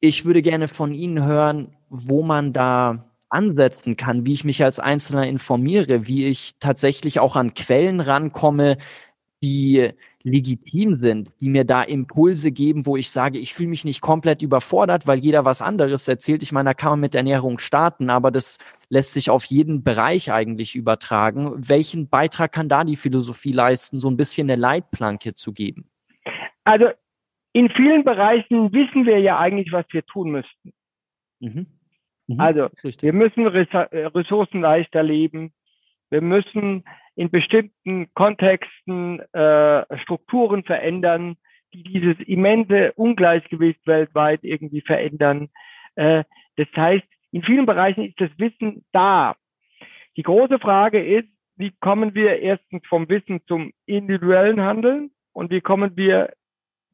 ich 0.01 0.24
würde 0.24 0.43
gerne 0.43 0.68
von 0.68 0.93
Ihnen 0.93 1.26
hören, 1.26 1.76
wo 1.89 2.22
man 2.22 2.53
da 2.53 3.09
ansetzen 3.30 3.97
kann, 3.97 4.25
wie 4.25 4.34
ich 4.34 4.43
mich 4.43 4.63
als 4.63 4.80
Einzelner 4.80 5.27
informiere, 5.27 6.07
wie 6.07 6.25
ich 6.25 6.55
tatsächlich 6.59 7.19
auch 7.19 7.36
an 7.36 7.53
Quellen 7.53 8.01
rankomme, 8.01 8.77
die 9.41 9.91
legitim 10.23 10.95
sind, 10.95 11.30
die 11.39 11.49
mir 11.49 11.63
da 11.63 11.82
Impulse 11.82 12.51
geben, 12.51 12.86
wo 12.86 12.97
ich 12.97 13.09
sage, 13.09 13.39
ich 13.39 13.53
fühle 13.53 13.69
mich 13.69 13.86
nicht 13.86 14.01
komplett 14.01 14.41
überfordert, 14.41 15.07
weil 15.07 15.19
jeder 15.19 15.45
was 15.45 15.61
anderes 15.61 16.07
erzählt. 16.07 16.43
Ich 16.43 16.51
meine, 16.51 16.71
da 16.71 16.73
kann 16.73 16.91
man 16.91 16.99
mit 16.99 17.15
Ernährung 17.15 17.59
starten, 17.59 18.09
aber 18.09 18.32
das 18.32 18.57
lässt 18.89 19.13
sich 19.13 19.30
auf 19.30 19.45
jeden 19.45 19.84
Bereich 19.84 20.32
eigentlich 20.32 20.75
übertragen. 20.75 21.53
Welchen 21.55 22.09
Beitrag 22.09 22.51
kann 22.51 22.67
da 22.67 22.84
die 22.84 22.97
Philosophie 22.97 23.53
leisten, 23.53 23.97
so 23.97 24.09
ein 24.09 24.17
bisschen 24.17 24.49
eine 24.49 24.59
Leitplanke 24.59 25.34
zu 25.34 25.53
geben? 25.53 25.89
Also 26.65 26.88
in 27.53 27.69
vielen 27.69 28.03
Bereichen 28.03 28.73
wissen 28.73 29.05
wir 29.05 29.19
ja 29.19 29.39
eigentlich, 29.39 29.71
was 29.71 29.86
wir 29.91 30.05
tun 30.05 30.32
müssten. 30.32 30.73
Mhm. 31.39 31.78
Mhm, 32.30 32.39
also 32.39 32.69
wir 33.01 33.13
müssen 33.13 33.45
äh, 33.47 34.05
Ressourcen 34.05 34.61
leichter 34.61 35.01
leben. 35.01 35.51
Wir 36.11 36.21
müssen 36.21 36.84
in 37.15 37.30
bestimmten 37.30 38.13
Kontexten 38.13 39.19
äh, 39.34 39.97
Strukturen 40.03 40.63
verändern, 40.63 41.38
die 41.73 41.84
dieses 41.84 42.19
immense 42.27 42.93
Ungleichgewicht 42.93 43.86
weltweit 43.86 44.43
irgendwie 44.43 44.82
verändern. 44.82 45.49
Äh, 45.95 46.23
das 46.55 46.67
heißt, 46.75 47.05
in 47.32 47.43
vielen 47.43 47.65
Bereichen 47.65 48.05
ist 48.05 48.21
das 48.21 48.30
Wissen 48.38 48.86
da. 48.91 49.36
Die 50.15 50.23
große 50.23 50.59
Frage 50.59 51.03
ist, 51.03 51.30
wie 51.55 51.71
kommen 51.80 52.13
wir 52.15 52.39
erstens 52.39 52.86
vom 52.88 53.09
Wissen 53.09 53.41
zum 53.47 53.71
individuellen 53.86 54.61
Handeln 54.61 55.11
und 55.34 55.51
wie 55.51 55.61
kommen 55.61 55.97
wir 55.97 56.34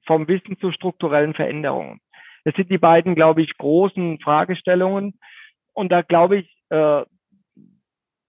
vom 0.06 0.28
Wissen 0.28 0.58
zu 0.60 0.72
strukturellen 0.72 1.34
Veränderungen? 1.34 2.00
Das 2.46 2.56
sind 2.56 2.70
die 2.70 2.78
beiden, 2.78 3.16
glaube 3.16 3.42
ich, 3.42 3.58
großen 3.58 4.20
Fragestellungen. 4.20 5.20
Und 5.74 5.92
da 5.92 6.04
glaube 6.04 6.38
ich, 6.38 6.58
äh, 6.70 7.04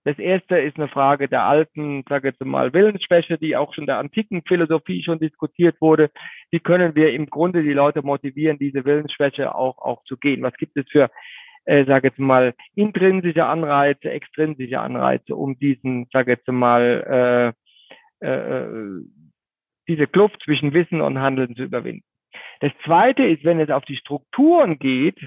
das 0.06 0.18
erste 0.20 0.58
ist 0.58 0.76
eine 0.76 0.86
Frage 0.86 1.28
der 1.28 1.42
alten, 1.42 2.04
sage 2.08 2.28
jetzt 2.28 2.44
mal, 2.44 2.72
Willensschwäche, 2.72 3.38
die 3.38 3.56
auch 3.56 3.74
schon 3.74 3.86
der 3.86 3.98
antiken 3.98 4.42
Philosophie 4.46 5.02
schon 5.02 5.18
diskutiert 5.18 5.80
wurde. 5.80 6.10
Wie 6.52 6.60
können 6.60 6.94
wir 6.94 7.12
im 7.12 7.26
Grunde 7.26 7.62
die 7.62 7.72
Leute 7.72 8.02
motivieren, 8.02 8.56
diese 8.56 8.84
Willensschwäche 8.84 9.52
auch, 9.54 9.78
auch 9.78 10.04
zu 10.04 10.16
gehen? 10.16 10.42
Was 10.42 10.54
gibt 10.54 10.76
es 10.76 10.86
für, 10.90 11.10
äh, 11.64 11.84
sage 11.86 12.08
jetzt 12.08 12.20
mal, 12.20 12.54
intrinsische 12.76 13.44
Anreize, 13.44 14.08
extrinsische 14.10 14.80
Anreize, 14.80 15.34
um 15.34 15.58
diesen, 15.58 16.06
sage 16.12 16.30
jetzt 16.30 16.46
mal, 16.46 17.54
äh, 18.22 18.26
äh, 18.26 19.02
diese 19.88 20.06
Kluft 20.06 20.40
zwischen 20.44 20.72
Wissen 20.72 21.00
und 21.00 21.18
Handeln 21.18 21.56
zu 21.56 21.64
überwinden? 21.64 22.04
Das 22.61 22.72
zweite 22.84 23.24
ist, 23.24 23.44
wenn 23.44 23.61
es 23.61 23.70
auf 23.70 23.84
die 23.84 23.96
Strukturen 23.96 24.78
geht, 24.78 25.18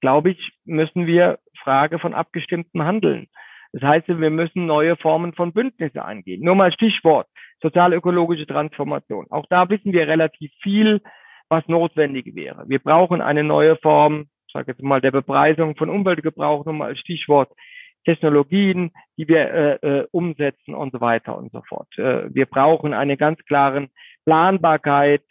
glaube 0.00 0.30
ich, 0.30 0.52
müssen 0.64 1.06
wir 1.06 1.38
Frage 1.62 1.98
von 1.98 2.14
abgestimmtem 2.14 2.82
Handeln. 2.82 3.28
Das 3.72 3.82
heißt, 3.82 4.08
wir 4.08 4.30
müssen 4.30 4.66
neue 4.66 4.96
Formen 4.96 5.32
von 5.32 5.52
Bündnisse 5.52 6.04
eingehen. 6.04 6.42
Nur 6.44 6.54
mal 6.54 6.72
Stichwort, 6.72 7.26
sozialökologische 7.62 8.46
Transformation. 8.46 9.26
Auch 9.30 9.46
da 9.48 9.68
wissen 9.70 9.92
wir 9.92 10.06
relativ 10.06 10.52
viel, 10.62 11.00
was 11.48 11.66
notwendig 11.68 12.34
wäre. 12.34 12.64
Wir 12.68 12.80
brauchen 12.80 13.22
eine 13.22 13.44
neue 13.44 13.76
Form, 13.76 14.26
ich 14.46 14.52
sage 14.52 14.72
jetzt 14.72 14.82
mal, 14.82 15.00
der 15.00 15.10
Bepreisung 15.10 15.76
von 15.76 15.88
Umweltgebrauch, 15.88 16.64
nur 16.66 16.74
mal 16.74 16.96
Stichwort 16.96 17.50
Technologien, 18.04 18.90
die 19.16 19.28
wir 19.28 19.50
äh, 19.82 19.86
äh, 19.86 20.06
umsetzen 20.10 20.74
und 20.74 20.92
so 20.92 21.00
weiter 21.00 21.36
und 21.36 21.52
so 21.52 21.62
fort. 21.68 21.88
Äh, 21.96 22.34
wir 22.34 22.46
brauchen 22.46 22.94
eine 22.94 23.16
ganz 23.16 23.38
klaren 23.44 23.90
Planbarkeit 24.24 25.22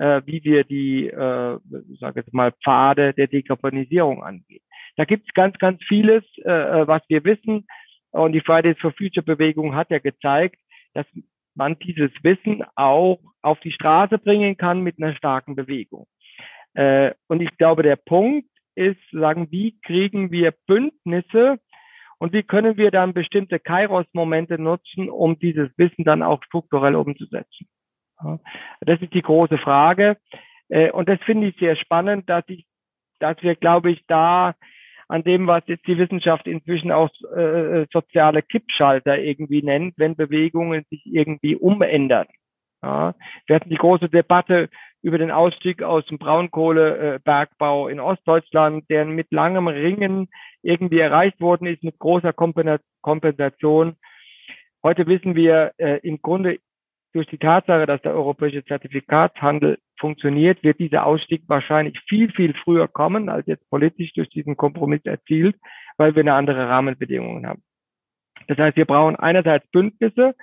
äh, 0.00 0.22
wie 0.24 0.42
wir 0.42 0.64
die, 0.64 1.08
äh, 1.08 1.58
sage 2.00 2.20
jetzt 2.20 2.32
mal, 2.32 2.52
Pfade 2.64 3.12
der 3.12 3.26
Dekarbonisierung 3.26 4.22
angehen. 4.24 4.62
Da 4.96 5.04
gibt 5.04 5.28
es 5.28 5.34
ganz, 5.34 5.58
ganz 5.58 5.82
vieles, 5.86 6.24
äh, 6.38 6.50
äh, 6.50 6.88
was 6.88 7.02
wir 7.08 7.22
wissen. 7.24 7.66
Und 8.10 8.32
die 8.32 8.40
Fridays 8.40 8.78
for 8.80 8.92
Future 8.92 9.24
Bewegung 9.24 9.74
hat 9.74 9.90
ja 9.90 9.98
gezeigt, 9.98 10.56
dass 10.94 11.06
man 11.54 11.78
dieses 11.78 12.10
Wissen 12.22 12.64
auch 12.76 13.20
auf 13.42 13.60
die 13.60 13.72
Straße 13.72 14.18
bringen 14.18 14.56
kann 14.56 14.80
mit 14.80 14.96
einer 14.98 15.14
starken 15.14 15.54
Bewegung. 15.54 16.06
Äh, 16.72 17.12
und 17.28 17.42
ich 17.42 17.54
glaube, 17.58 17.82
der 17.82 17.96
Punkt 17.96 18.48
ist, 18.74 19.00
sagen, 19.12 19.48
wie 19.50 19.78
kriegen 19.82 20.30
wir 20.30 20.54
Bündnisse 20.66 21.58
und 22.18 22.32
wie 22.32 22.42
können 22.42 22.78
wir 22.78 22.90
dann 22.90 23.12
bestimmte 23.12 23.60
Kairos-Momente 23.60 24.58
nutzen, 24.58 25.10
um 25.10 25.38
dieses 25.38 25.68
Wissen 25.76 26.04
dann 26.04 26.22
auch 26.22 26.42
strukturell 26.44 26.94
umzusetzen. 26.94 27.68
Das 28.80 29.00
ist 29.00 29.14
die 29.14 29.22
große 29.22 29.58
Frage. 29.58 30.16
Äh, 30.68 30.90
und 30.90 31.08
das 31.08 31.20
finde 31.22 31.48
ich 31.48 31.56
sehr 31.56 31.76
spannend, 31.76 32.28
dass 32.28 32.44
ich, 32.48 32.66
dass 33.18 33.36
wir, 33.42 33.54
glaube 33.54 33.90
ich, 33.90 34.04
da 34.06 34.54
an 35.08 35.24
dem, 35.24 35.46
was 35.48 35.64
jetzt 35.66 35.86
die 35.86 35.98
Wissenschaft 35.98 36.46
inzwischen 36.46 36.92
auch 36.92 37.10
äh, 37.36 37.86
soziale 37.92 38.42
Kippschalter 38.42 39.18
irgendwie 39.18 39.62
nennt, 39.62 39.94
wenn 39.98 40.14
Bewegungen 40.14 40.84
sich 40.88 41.02
irgendwie 41.04 41.56
umändern. 41.56 42.26
Ja, 42.82 43.14
wir 43.46 43.56
hatten 43.56 43.68
die 43.68 43.76
große 43.76 44.08
Debatte 44.08 44.70
über 45.02 45.18
den 45.18 45.30
Ausstieg 45.30 45.82
aus 45.82 46.06
dem 46.06 46.18
Braunkohlebergbau 46.18 47.88
in 47.88 48.00
Ostdeutschland, 48.00 48.88
der 48.88 49.04
mit 49.04 49.32
langem 49.32 49.68
Ringen 49.68 50.28
irgendwie 50.62 51.00
erreicht 51.00 51.40
worden 51.40 51.66
ist, 51.66 51.82
mit 51.82 51.98
großer 51.98 52.32
Kompensation. 52.32 53.96
Heute 54.82 55.06
wissen 55.06 55.34
wir 55.34 55.72
äh, 55.78 55.98
im 56.06 56.22
Grunde 56.22 56.58
durch 57.12 57.26
die 57.26 57.38
Tatsache, 57.38 57.86
dass 57.86 58.02
der 58.02 58.14
europäische 58.14 58.64
Zertifikatshandel 58.64 59.78
funktioniert, 59.98 60.62
wird 60.62 60.78
dieser 60.78 61.06
Ausstieg 61.06 61.42
wahrscheinlich 61.46 61.98
viel, 62.08 62.30
viel 62.32 62.54
früher 62.54 62.88
kommen, 62.88 63.28
als 63.28 63.46
jetzt 63.46 63.68
politisch 63.68 64.12
durch 64.14 64.28
diesen 64.30 64.56
Kompromiss 64.56 65.04
erzielt, 65.04 65.56
weil 65.96 66.14
wir 66.14 66.20
eine 66.20 66.34
andere 66.34 66.68
Rahmenbedingungen 66.68 67.46
haben. 67.46 67.62
Das 68.48 68.58
heißt, 68.58 68.76
wir 68.76 68.86
brauchen 68.86 69.16
einerseits 69.16 69.68
Bündnisse 69.70 70.34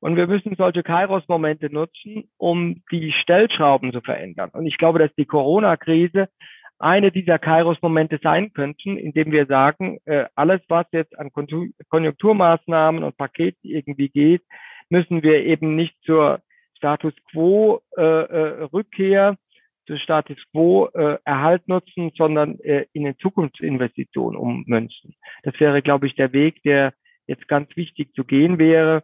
und 0.00 0.16
wir 0.16 0.26
müssen 0.26 0.54
solche 0.56 0.82
Kairos-Momente 0.82 1.72
nutzen, 1.72 2.28
um 2.36 2.82
die 2.90 3.12
Stellschrauben 3.12 3.92
zu 3.92 4.00
verändern. 4.00 4.50
Und 4.52 4.66
ich 4.66 4.76
glaube, 4.76 4.98
dass 4.98 5.14
die 5.14 5.26
Corona-Krise 5.26 6.28
eine 6.78 7.10
dieser 7.10 7.38
Kairos-Momente 7.38 8.20
sein 8.22 8.52
könnten, 8.52 8.98
indem 8.98 9.32
wir 9.32 9.46
sagen, 9.46 9.98
äh, 10.04 10.26
alles, 10.34 10.60
was 10.68 10.86
jetzt 10.92 11.18
an 11.18 11.30
Konjunkturmaßnahmen 11.88 13.02
und 13.02 13.16
Paketen 13.16 13.70
irgendwie 13.70 14.08
geht, 14.08 14.42
müssen 14.90 15.22
wir 15.22 15.44
eben 15.44 15.76
nicht 15.76 15.94
zur 16.04 16.40
Status 16.76 17.14
Quo 17.32 17.80
äh, 17.96 18.02
äh, 18.02 18.62
Rückkehr, 18.64 19.36
zur 19.86 19.98
Status 19.98 20.36
Quo 20.50 20.88
äh, 20.94 21.18
Erhalt 21.24 21.66
nutzen, 21.68 22.12
sondern 22.16 22.58
äh, 22.60 22.86
in 22.92 23.04
den 23.04 23.18
Zukunftsinvestitionen 23.18 24.38
ummünzen. 24.38 25.14
Das 25.42 25.58
wäre, 25.60 25.82
glaube 25.82 26.06
ich, 26.06 26.14
der 26.14 26.32
Weg, 26.32 26.62
der 26.62 26.92
jetzt 27.26 27.48
ganz 27.48 27.74
wichtig 27.76 28.14
zu 28.14 28.24
gehen 28.24 28.58
wäre. 28.58 29.02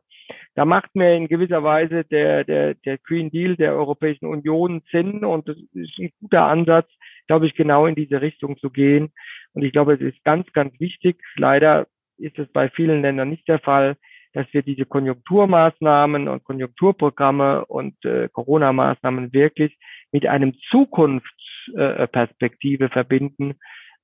Da 0.54 0.64
macht 0.64 0.94
mir 0.94 1.14
in 1.14 1.28
gewisser 1.28 1.62
Weise 1.62 2.04
der, 2.04 2.44
der, 2.44 2.74
der 2.74 2.98
Green 2.98 3.30
Deal 3.30 3.56
der 3.56 3.74
Europäischen 3.74 4.26
Union 4.26 4.82
Sinn 4.90 5.24
und 5.24 5.48
das 5.48 5.56
ist 5.72 5.98
ein 5.98 6.12
guter 6.20 6.44
Ansatz, 6.44 6.88
glaube 7.26 7.46
ich, 7.46 7.54
genau 7.54 7.86
in 7.86 7.94
diese 7.94 8.20
Richtung 8.20 8.58
zu 8.58 8.70
gehen. 8.70 9.12
Und 9.54 9.62
ich 9.62 9.72
glaube, 9.72 9.94
es 9.94 10.00
ist 10.00 10.22
ganz, 10.24 10.50
ganz 10.52 10.78
wichtig. 10.78 11.16
Leider 11.36 11.86
ist 12.18 12.38
es 12.38 12.48
bei 12.52 12.68
vielen 12.68 13.02
Ländern 13.02 13.30
nicht 13.30 13.48
der 13.48 13.58
Fall, 13.58 13.96
dass 14.32 14.46
wir 14.52 14.62
diese 14.62 14.86
Konjunkturmaßnahmen 14.86 16.28
und 16.28 16.44
Konjunkturprogramme 16.44 17.66
und 17.66 17.96
äh, 18.04 18.28
Corona-Maßnahmen 18.28 19.32
wirklich 19.32 19.76
mit 20.12 20.26
einem 20.26 20.54
Zukunftsperspektive 20.70 22.84
äh, 22.84 22.90
verbinden, 22.90 23.54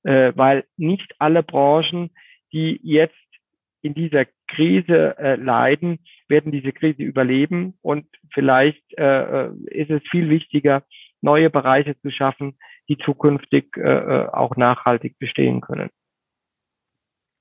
äh, 0.03 0.33
weil 0.35 0.65
nicht 0.77 1.15
alle 1.19 1.43
Branchen, 1.43 2.09
die 2.51 2.81
jetzt 2.83 3.15
in 3.81 3.93
dieser 3.93 4.25
Krise 4.47 5.17
äh, 5.17 5.35
leiden, 5.35 5.99
werden 6.27 6.51
diese 6.51 6.73
Krise 6.73 7.03
überleben. 7.03 7.77
Und 7.81 8.07
vielleicht 8.33 8.83
äh, 8.97 9.45
äh, 9.45 9.51
ist 9.67 9.91
es 9.91 10.01
viel 10.09 10.29
wichtiger, 10.29 10.83
neue 11.21 11.49
Bereiche 11.49 11.97
zu 12.01 12.11
schaffen, 12.11 12.57
die 12.89 12.97
zukünftig 12.97 13.75
auch 13.75 14.55
nachhaltig 14.55 15.19
bestehen 15.19 15.59
können. 15.59 15.89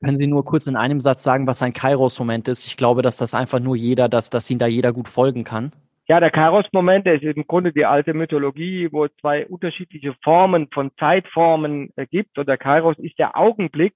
Können 0.05 0.19
Sie 0.19 0.27
nur 0.27 0.45
kurz 0.45 0.67
in 0.67 0.77
einem 0.77 1.01
Satz 1.01 1.25
sagen, 1.25 1.47
was 1.47 1.63
ein 1.63 1.73
Kairos-Moment 1.73 2.49
ist? 2.49 2.67
Ich 2.67 2.77
glaube, 2.77 3.03
dass 3.03 3.17
das 3.17 3.35
einfach 3.35 3.61
nur 3.61 3.77
jeder, 3.77 4.09
dass, 4.09 4.31
dass 4.31 4.51
Ihnen 4.51 4.59
da 4.59 4.67
jeder 4.67 4.93
gut 4.93 5.09
folgen 5.09 5.45
kann. 5.45 5.73
Ja, 6.09 6.21
der 6.21 6.31
Kairos-Moment 6.31 7.07
ist 7.07 7.25
im 7.25 7.47
Grunde 7.47 7.73
die 7.73 7.85
alte 7.85 8.15
Mythologie, 8.15 8.89
wo 8.93 9.07
es 9.07 9.11
zwei 9.21 9.47
unterschiedliche 9.47 10.15
Formen 10.23 10.69
von 10.73 10.93
Zeitformen 10.99 11.91
äh, 11.97 12.07
gibt. 12.07 12.39
Und 12.39 12.47
der 12.47 12.59
Kairos 12.59 12.97
ist 12.99 13.19
der 13.19 13.37
Augenblick, 13.37 13.95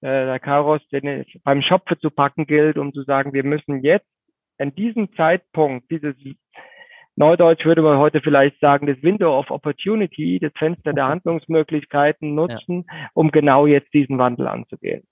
äh, 0.00 0.06
der 0.06 0.38
Kairos, 0.38 0.80
den 0.90 1.06
es 1.06 1.26
beim 1.44 1.60
Schopfe 1.60 1.98
zu 1.98 2.10
packen 2.10 2.46
gilt, 2.46 2.78
um 2.78 2.94
zu 2.94 3.02
sagen, 3.02 3.34
wir 3.34 3.44
müssen 3.44 3.82
jetzt 3.82 4.06
an 4.58 4.74
diesem 4.74 5.12
Zeitpunkt, 5.14 5.90
dieses 5.90 6.16
Neudeutsch 7.18 7.64
würde 7.64 7.82
man 7.82 7.98
heute 7.98 8.20
vielleicht 8.20 8.60
sagen, 8.60 8.86
das 8.86 9.02
Window 9.02 9.36
of 9.36 9.50
Opportunity, 9.50 10.38
das 10.40 10.52
Fenster 10.56 10.92
der 10.92 11.08
Handlungsmöglichkeiten 11.08 12.36
nutzen, 12.36 12.84
ja. 12.88 13.10
um 13.12 13.32
genau 13.32 13.66
jetzt 13.66 13.92
diesen 13.92 14.18
Wandel 14.18 14.46
anzugehen. 14.46 15.02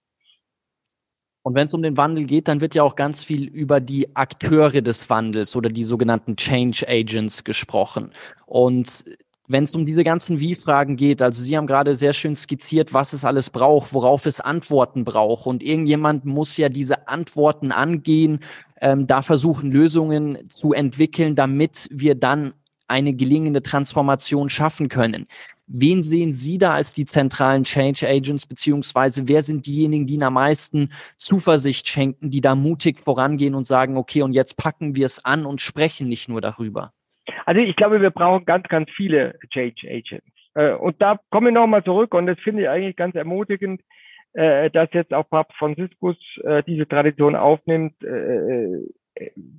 Und 1.43 1.57
wenn 1.57 1.67
es 1.67 1.75
um 1.75 1.83
den 1.83 1.97
Wandel 1.97 2.25
geht, 2.25 2.47
dann 2.47 2.61
wird 2.61 2.77
ja 2.77 2.85
auch 2.85 2.95
ganz 2.95 3.25
viel 3.25 3.49
über 3.49 3.81
die 3.81 4.15
Akteure 4.15 4.83
des 4.83 5.11
Wandels 5.11 5.57
oder 5.57 5.69
die 5.69 5.83
sogenannten 5.83 6.37
Change 6.37 6.87
Agents 6.89 7.43
gesprochen. 7.43 8.13
Und 8.47 9.05
wenn 9.49 9.65
es 9.65 9.75
um 9.75 9.85
diese 9.85 10.05
ganzen 10.05 10.39
Wie-Fragen 10.41 10.97
geht, 10.97 11.23
also 11.23 11.43
Sie 11.43 11.57
haben 11.57 11.67
gerade 11.67 11.95
sehr 11.95 12.13
schön 12.13 12.35
skizziert, 12.35 12.93
was 12.93 13.13
es 13.13 13.25
alles 13.25 13.51
braucht, 13.51 13.95
worauf 13.95 14.27
es 14.27 14.41
Antworten 14.41 15.05
braucht. 15.05 15.47
Und 15.47 15.63
irgendjemand 15.63 16.25
muss 16.25 16.57
ja 16.57 16.69
diese 16.69 17.09
Antworten 17.09 17.73
angehen, 17.73 18.41
ähm, 18.81 19.07
da 19.07 19.23
versuchen, 19.23 19.71
Lösungen 19.71 20.49
zu 20.51 20.73
entwickeln, 20.73 21.35
damit 21.35 21.89
wir 21.91 22.15
dann 22.15 22.55
eine 22.89 23.15
gelingende 23.15 23.63
Transformation 23.63 24.49
schaffen 24.49 24.89
können. 24.89 25.27
Wen 25.69 26.05
sehen 26.05 26.33
Sie 26.33 26.59
da 26.59 26.75
als 26.75 26.95
die 26.95 27.07
zentralen 27.07 27.65
Change 27.65 28.07
Agents, 28.09 28.47
beziehungsweise 28.47 29.27
wer 29.27 29.43
sind 29.43 29.67
diejenigen, 29.67 30.07
die 30.07 30.15
Ihnen 30.15 30.23
am 30.23 30.35
meisten 30.35 30.91
Zuversicht 31.19 31.89
schenken, 31.89 32.31
die 32.31 32.41
da 32.41 32.55
mutig 32.55 33.01
vorangehen 33.01 33.57
und 33.57 33.67
sagen, 33.67 33.97
okay, 33.97 34.23
und 34.23 34.33
jetzt 34.33 34.57
packen 34.57 34.95
wir 34.95 35.07
es 35.07 35.25
an 35.25 35.45
und 35.45 35.61
sprechen 35.61 36.09
nicht 36.09 36.29
nur 36.29 36.41
darüber? 36.41 36.93
Also 37.47 37.61
ich 37.61 37.75
glaube, 37.75 38.01
wir 38.01 38.11
brauchen 38.11 38.45
ganz, 38.45 38.69
ganz 38.69 38.89
viele 38.95 39.37
Change 39.53 39.89
Agents. 39.89 40.27
Äh, 40.55 40.75
und 40.75 41.03
da 41.03 41.19
komme 41.31 41.49
ich 41.49 41.55
nochmal 41.55 41.83
zurück 41.83 42.15
und 42.15 42.27
das 42.27 42.39
finde 42.39 42.63
ich 42.63 42.69
eigentlich 42.69 42.95
ganz 42.95 43.17
ermutigend, 43.17 43.81
äh, 44.37 44.71
dass 44.71 44.93
jetzt 44.93 45.15
auch 45.15 45.29
Papst 45.29 45.57
Franziskus 45.57 46.17
äh, 46.45 46.63
diese 46.65 46.87
Tradition 46.87 47.37
aufnimmt, 47.37 47.95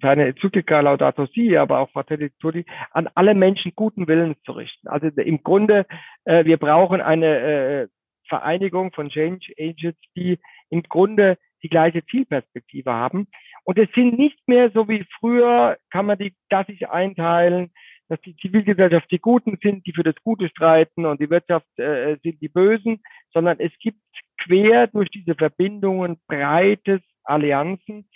seine 0.01 0.27
Enzyklika 0.27 0.81
Laudato 0.81 1.25
Si, 1.33 1.57
aber 1.57 1.79
auch 1.79 1.89
Fratelli 1.89 2.29
Tutti, 2.39 2.63
an 2.91 3.09
alle 3.15 3.33
Menschen 3.33 3.71
guten 3.75 4.07
Willens 4.07 4.37
zu 4.43 4.51
richten. 4.51 4.87
Also 4.87 5.07
im 5.07 5.41
Grunde, 5.41 5.87
wir 6.25 6.57
brauchen 6.57 7.01
eine 7.01 7.89
Vereinigung 8.27 8.91
von 8.93 9.09
Change 9.09 9.51
Agents, 9.57 9.99
die 10.15 10.37
im 10.69 10.83
Grunde 10.83 11.39
die 11.63 11.69
gleiche 11.69 12.05
Zielperspektive 12.05 12.93
haben. 12.93 13.27
Und 13.63 13.79
es 13.79 13.89
sind 13.95 14.19
nicht 14.19 14.47
mehr 14.47 14.69
so 14.69 14.87
wie 14.87 15.03
früher, 15.19 15.77
kann 15.89 16.05
man 16.05 16.19
die 16.19 16.35
klassisch 16.49 16.83
einteilen, 16.83 17.71
dass 18.09 18.21
die 18.21 18.35
Zivilgesellschaft 18.37 19.11
die 19.11 19.19
Guten 19.19 19.57
sind, 19.61 19.85
die 19.85 19.93
für 19.93 20.03
das 20.03 20.15
Gute 20.23 20.47
streiten 20.49 21.05
und 21.05 21.19
die 21.19 21.29
Wirtschaft 21.29 21.67
äh, 21.77 22.17
sind 22.23 22.41
die 22.41 22.47
Bösen, 22.47 23.03
sondern 23.33 23.59
es 23.59 23.71
gibt 23.79 23.99
quer 24.47 24.87
durch 24.87 25.09
diese 25.09 25.35
Verbindungen 25.35 26.17
breites 26.27 27.01
Allianzen. 27.23 28.07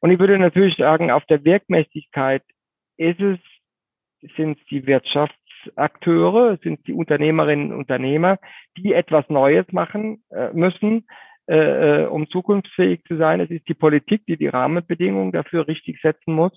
Und 0.00 0.10
ich 0.10 0.18
würde 0.18 0.38
natürlich 0.38 0.76
sagen, 0.76 1.10
auf 1.10 1.24
der 1.26 1.44
Wirkmächtigkeit 1.44 2.42
ist 2.96 3.20
es, 3.20 3.38
sind 4.36 4.58
es 4.58 4.66
die 4.66 4.86
Wirtschaftsakteure, 4.86 6.58
sind 6.62 6.86
die 6.86 6.92
Unternehmerinnen 6.92 7.72
und 7.72 7.78
Unternehmer, 7.78 8.38
die 8.76 8.92
etwas 8.92 9.28
Neues 9.28 9.66
machen 9.72 10.22
äh, 10.30 10.52
müssen, 10.52 11.06
äh, 11.46 12.02
äh, 12.02 12.06
um 12.06 12.28
zukunftsfähig 12.28 13.02
zu 13.04 13.16
sein. 13.16 13.40
Es 13.40 13.50
ist 13.50 13.68
die 13.68 13.74
Politik, 13.74 14.24
die 14.26 14.36
die 14.36 14.48
Rahmenbedingungen 14.48 15.32
dafür 15.32 15.68
richtig 15.68 16.00
setzen 16.00 16.34
muss. 16.34 16.52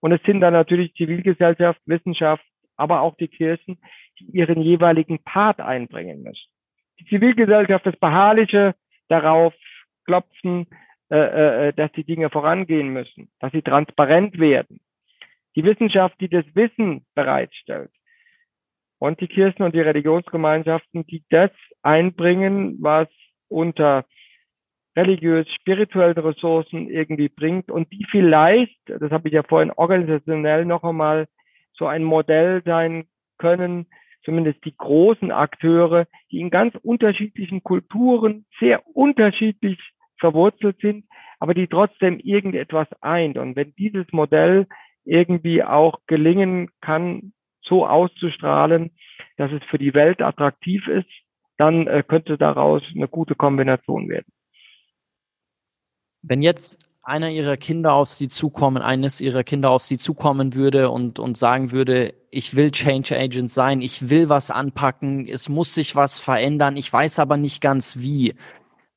Und 0.00 0.12
es 0.12 0.22
sind 0.24 0.40
dann 0.40 0.52
natürlich 0.52 0.94
Zivilgesellschaft, 0.94 1.80
Wissenschaft, 1.86 2.44
aber 2.76 3.00
auch 3.00 3.16
die 3.16 3.28
Kirchen, 3.28 3.78
die 4.18 4.24
ihren 4.32 4.62
jeweiligen 4.62 5.22
Part 5.22 5.60
einbringen 5.60 6.22
müssen. 6.22 6.48
Die 7.00 7.06
Zivilgesellschaft, 7.06 7.86
das 7.86 7.96
Beharrliche 7.96 8.74
darauf 9.08 9.54
klopfen, 10.04 10.66
äh, 11.10 11.16
äh, 11.16 11.68
äh, 11.68 11.72
dass 11.72 11.90
die 11.92 12.04
Dinge 12.04 12.30
vorangehen 12.30 12.90
müssen, 12.90 13.30
dass 13.40 13.50
sie 13.50 13.62
transparent 13.62 14.38
werden. 14.38 14.80
Die 15.56 15.64
Wissenschaft, 15.64 16.20
die 16.20 16.28
das 16.28 16.44
Wissen 16.54 17.04
bereitstellt. 17.16 17.90
Und 18.98 19.20
die 19.20 19.26
Kirchen 19.26 19.64
und 19.64 19.74
die 19.74 19.80
Religionsgemeinschaften, 19.80 21.06
die 21.06 21.24
das 21.30 21.50
einbringen, 21.82 22.76
was 22.80 23.08
unter 23.48 24.04
religiös-spirituellen 24.96 26.18
Ressourcen 26.18 26.88
irgendwie 26.88 27.28
bringt 27.28 27.70
und 27.70 27.90
die 27.92 28.06
vielleicht, 28.10 28.78
das 28.86 29.10
habe 29.10 29.28
ich 29.28 29.34
ja 29.34 29.42
vorhin 29.42 29.72
organisationell 29.72 30.64
noch 30.64 30.84
einmal, 30.84 31.26
so 31.72 31.86
ein 31.86 32.04
Modell 32.04 32.62
sein 32.64 33.06
können, 33.38 33.86
zumindest 34.24 34.64
die 34.64 34.76
großen 34.76 35.30
Akteure, 35.30 36.06
die 36.30 36.40
in 36.40 36.50
ganz 36.50 36.74
unterschiedlichen 36.82 37.62
Kulturen 37.62 38.46
sehr 38.58 38.82
unterschiedlich 38.94 39.78
verwurzelt 40.18 40.78
sind, 40.80 41.06
aber 41.38 41.54
die 41.54 41.66
trotzdem 41.66 42.18
irgendetwas 42.18 42.88
eint. 43.00 43.38
Und 43.38 43.56
wenn 43.56 43.74
dieses 43.76 44.06
Modell 44.12 44.66
irgendwie 45.04 45.64
auch 45.64 46.00
gelingen 46.06 46.70
kann, 46.80 47.32
so 47.62 47.86
auszustrahlen, 47.86 48.90
dass 49.36 49.50
es 49.52 49.62
für 49.70 49.78
die 49.78 49.94
Welt 49.94 50.20
attraktiv 50.20 50.86
ist, 50.88 51.08
dann 51.56 51.86
äh, 51.86 52.02
könnte 52.06 52.36
daraus 52.36 52.82
eine 52.94 53.08
gute 53.08 53.34
Kombination 53.34 54.08
werden. 54.08 54.32
Wenn 56.22 56.42
jetzt 56.42 56.89
einer 57.02 57.30
ihrer 57.30 57.56
Kinder 57.56 57.94
auf 57.94 58.10
sie 58.10 58.28
zukommen, 58.28 58.82
eines 58.82 59.20
ihrer 59.20 59.42
Kinder 59.42 59.70
auf 59.70 59.82
sie 59.82 59.98
zukommen 59.98 60.54
würde 60.54 60.90
und, 60.90 61.18
und 61.18 61.36
sagen 61.36 61.72
würde, 61.72 62.14
ich 62.30 62.54
will 62.54 62.70
Change 62.70 63.18
Agent 63.18 63.50
sein, 63.50 63.80
ich 63.80 64.10
will 64.10 64.28
was 64.28 64.50
anpacken, 64.50 65.26
es 65.26 65.48
muss 65.48 65.74
sich 65.74 65.96
was 65.96 66.20
verändern, 66.20 66.76
ich 66.76 66.92
weiß 66.92 67.18
aber 67.18 67.36
nicht 67.36 67.60
ganz 67.60 67.98
wie. 67.98 68.34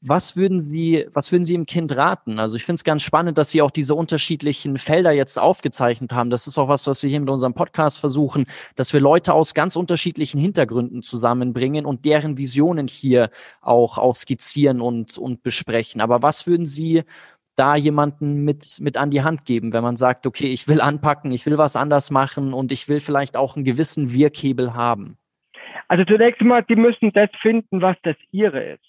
Was 0.06 0.36
würden 0.36 0.60
Sie, 0.60 1.08
was 1.14 1.32
würden 1.32 1.46
Sie 1.46 1.54
im 1.54 1.66
Kind 1.66 1.96
raten? 1.96 2.38
Also 2.38 2.58
ich 2.58 2.66
finde 2.66 2.76
es 2.76 2.84
ganz 2.84 3.04
spannend, 3.04 3.38
dass 3.38 3.52
Sie 3.52 3.62
auch 3.62 3.72
diese 3.72 3.96
unterschiedlichen 3.96 4.78
Felder 4.78 5.14
jetzt 5.14 5.40
aufgezeichnet 5.40 6.12
haben. 6.12 6.30
Das 6.30 6.46
ist 6.46 6.58
auch 6.58 6.68
was, 6.68 6.88
was 6.88 7.04
wir 7.04 7.10
hier 7.10 7.22
mit 7.22 7.30
unserem 7.30 7.54
Podcast 7.54 8.00
versuchen, 8.02 8.46
dass 8.76 8.92
wir 8.92 9.00
Leute 9.00 9.34
aus 9.34 9.54
ganz 9.54 9.78
unterschiedlichen 9.78 10.42
Hintergründen 10.42 11.04
zusammenbringen 11.04 11.86
und 11.86 12.04
deren 12.04 12.38
Visionen 12.38 12.90
hier 12.90 13.30
auch, 13.62 13.98
auch 13.98 14.14
skizzieren 14.14 14.82
und, 14.82 15.18
und 15.18 15.42
besprechen. 15.42 16.02
Aber 16.02 16.22
was 16.22 16.48
würden 16.48 16.66
Sie 16.66 17.04
da 17.56 17.76
jemanden 17.76 18.44
mit, 18.44 18.80
mit 18.82 18.98
an 18.98 19.12
die 19.12 19.22
Hand 19.22 19.46
geben, 19.46 19.74
wenn 19.74 19.84
man 19.84 19.98
sagt, 19.98 20.26
okay, 20.26 20.48
ich 20.48 20.68
will 20.68 20.82
anpacken, 20.82 21.32
ich 21.32 21.46
will 21.46 21.58
was 21.58 21.76
anders 21.76 22.12
machen 22.12 22.54
und 22.54 22.72
ich 22.72 22.90
will 22.90 23.00
vielleicht 23.00 23.38
auch 23.38 23.56
einen 23.56 23.66
gewissen 23.66 24.12
Wirkhebel 24.12 24.74
haben? 24.74 25.18
Also 25.88 26.06
zunächst 26.06 26.42
mal, 26.42 26.64
die 26.64 26.76
müssen 26.76 27.12
das 27.14 27.30
finden, 27.42 27.82
was 27.82 27.98
das 28.04 28.16
ihre 28.32 28.64
ist. 28.64 28.84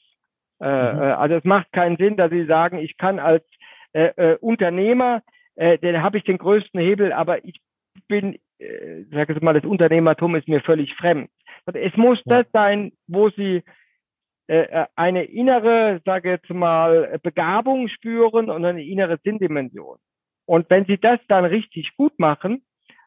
Äh, 0.60 0.66
mhm. 0.92 1.00
Äh, 1.00 1.12
also 1.12 1.34
es 1.36 1.44
macht 1.44 1.70
keinen 1.72 1.96
Sinn, 1.96 2.16
dass 2.16 2.30
sie 2.30 2.46
sagen, 2.46 2.78
ich 2.78 2.96
kann 2.96 3.18
als 3.18 3.44
äh, 3.92 4.12
äh, 4.16 4.38
Unternehmer, 4.40 5.22
äh, 5.56 5.78
dann 5.78 6.02
habe 6.02 6.18
ich 6.18 6.24
den 6.24 6.38
größten 6.38 6.80
Hebel, 6.80 7.12
aber 7.12 7.44
ich 7.44 7.60
bin, 8.08 8.38
äh, 8.58 9.04
sag 9.12 9.30
ich 9.30 9.40
mal, 9.40 9.54
das 9.54 9.64
Unternehmertum 9.64 10.34
ist 10.36 10.48
mir 10.48 10.60
völlig 10.60 10.94
fremd. 10.94 11.30
Es 11.72 11.96
muss 11.96 12.18
ja. 12.24 12.42
das 12.42 12.52
sein, 12.52 12.92
wo 13.06 13.30
sie 13.30 13.62
eine 14.46 15.24
innere, 15.24 16.02
sage 16.04 16.30
jetzt 16.30 16.50
mal, 16.50 17.18
Begabung 17.22 17.88
spüren 17.88 18.50
und 18.50 18.64
eine 18.64 18.84
innere 18.84 19.18
Sinndimension. 19.24 19.98
Und 20.46 20.68
wenn 20.68 20.84
sie 20.84 20.98
das 20.98 21.18
dann 21.28 21.44
richtig 21.44 21.96
gut 21.96 22.18
machen, 22.18 22.62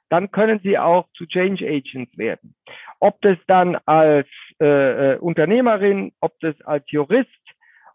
dann 0.10 0.32
können 0.32 0.60
sie 0.64 0.78
auch 0.78 1.08
zu 1.14 1.26
Change 1.26 1.66
Agents 1.68 2.18
werden. 2.18 2.56
Ob 3.00 3.22
das 3.22 3.38
dann 3.48 3.76
als 3.86 4.28
äh, 4.60 5.14
äh, 5.14 5.18
Unternehmerin, 5.18 6.14
ob 6.22 6.40
das 6.40 6.60
als 6.62 6.90
Jurist, 6.90 7.30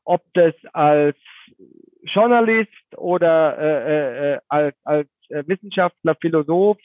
ob 0.04 0.22
das 0.34 0.54
als 0.72 1.16
Journalist 2.02 2.96
oder 2.96 3.58
äh, 3.58 4.34
äh, 4.34 4.38
als, 4.48 4.76
als 4.84 5.08
äh, 5.28 5.42
Wissenschaftler, 5.46 6.14
Philosoph 6.20 6.78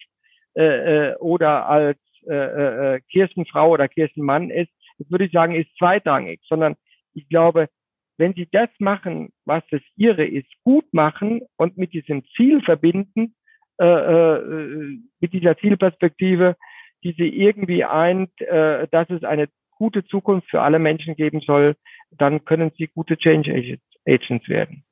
äh, 0.56 1.10
äh, 1.12 1.16
oder 1.18 1.68
als 1.68 2.00
äh, 2.28 2.96
äh, 2.96 3.02
Kirchenfrau 3.12 3.72
oder 3.72 3.88
Kirchenmann 3.88 4.50
ist, 4.50 4.72
das 4.98 5.10
würde 5.10 5.26
ich 5.26 5.32
sagen, 5.32 5.56
ist 5.56 5.76
zweitrangig, 5.78 6.42
sondern 6.48 6.76
ich 7.14 7.28
glaube, 7.30 7.70
wenn 8.18 8.34
Sie 8.34 8.48
das 8.52 8.70
machen, 8.80 9.30
was 9.46 9.64
das 9.70 9.82
Ihre 9.96 10.26
ist, 10.26 10.50
gut 10.64 10.86
machen 10.92 11.42
und 11.58 11.78
mit 11.78 11.94
diesem 11.94 12.24
Ziel 12.36 12.62
verbinden, 12.62 13.36
äh, 13.80 13.86
äh, 13.86 14.98
mit 15.20 15.34
dieser 15.34 15.58
Zielperspektive, 15.58 16.56
die 17.04 17.14
Sie 17.14 17.28
irgendwie 17.28 17.84
eint, 17.84 18.32
äh, 18.42 18.88
dass 18.88 19.10
es 19.12 19.24
eine 19.24 19.50
gute 19.78 20.04
Zukunft 20.06 20.50
für 20.50 20.62
alle 20.62 20.80
Menschen 20.80 21.16
geben 21.16 21.42
soll, 21.42 21.76
dann 22.10 22.44
können 22.44 22.72
Sie 22.78 22.88
gute 22.88 23.18
Change 23.18 23.78
Agents 24.06 24.50
werden. 24.50 24.84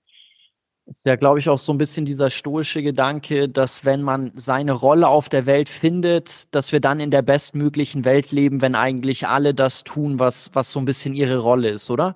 Ist 0.87 1.05
ja, 1.05 1.15
glaube 1.15 1.39
ich, 1.39 1.49
auch 1.49 1.57
so 1.57 1.73
ein 1.73 1.79
bisschen 1.79 2.05
dieser 2.05 2.29
stoische 2.29 2.83
Gedanke, 2.83 3.49
dass 3.49 3.85
wenn 3.85 4.03
man 4.03 4.31
seine 4.35 4.71
Rolle 4.71 5.07
auf 5.07 5.29
der 5.29 5.47
Welt 5.47 5.67
findet, 5.67 6.53
dass 6.53 6.71
wir 6.71 6.79
dann 6.79 6.99
in 6.99 7.09
der 7.09 7.23
bestmöglichen 7.23 8.05
Welt 8.05 8.31
leben, 8.31 8.61
wenn 8.61 8.75
eigentlich 8.75 9.27
alle 9.27 9.55
das 9.55 9.83
tun, 9.83 10.19
was, 10.19 10.53
was 10.53 10.71
so 10.71 10.79
ein 10.79 10.85
bisschen 10.85 11.15
ihre 11.15 11.39
Rolle 11.39 11.69
ist, 11.69 11.89
oder? 11.89 12.15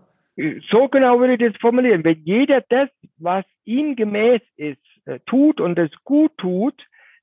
So 0.70 0.88
genau 0.88 1.20
würde 1.20 1.34
ich 1.34 1.52
das 1.52 1.60
formulieren. 1.60 2.04
Wenn 2.04 2.22
jeder 2.24 2.62
das, 2.70 2.90
was 3.18 3.44
ihm 3.66 3.96
gemäß 3.96 4.42
ist, 4.56 4.78
äh, 5.06 5.20
tut 5.26 5.60
und 5.60 5.78
es 5.80 5.92
gut 6.04 6.32
tut, 6.38 6.76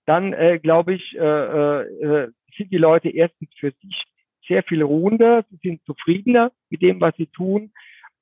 dann 0.05 0.32
äh, 0.32 0.59
glaube 0.59 0.94
ich, 0.94 1.16
äh, 1.16 1.80
äh, 1.80 2.28
sind 2.57 2.72
die 2.72 2.78
Leute 2.78 3.09
erstens 3.09 3.51
für 3.59 3.72
sich 3.82 4.05
sehr 4.49 4.62
viel 4.64 4.82
ruhender, 4.82 5.44
sie 5.51 5.59
sind 5.62 5.84
zufriedener 5.84 6.51
mit 6.70 6.82
dem, 6.82 7.01
was 7.01 7.14
sie 7.16 7.26
tun 7.26 7.72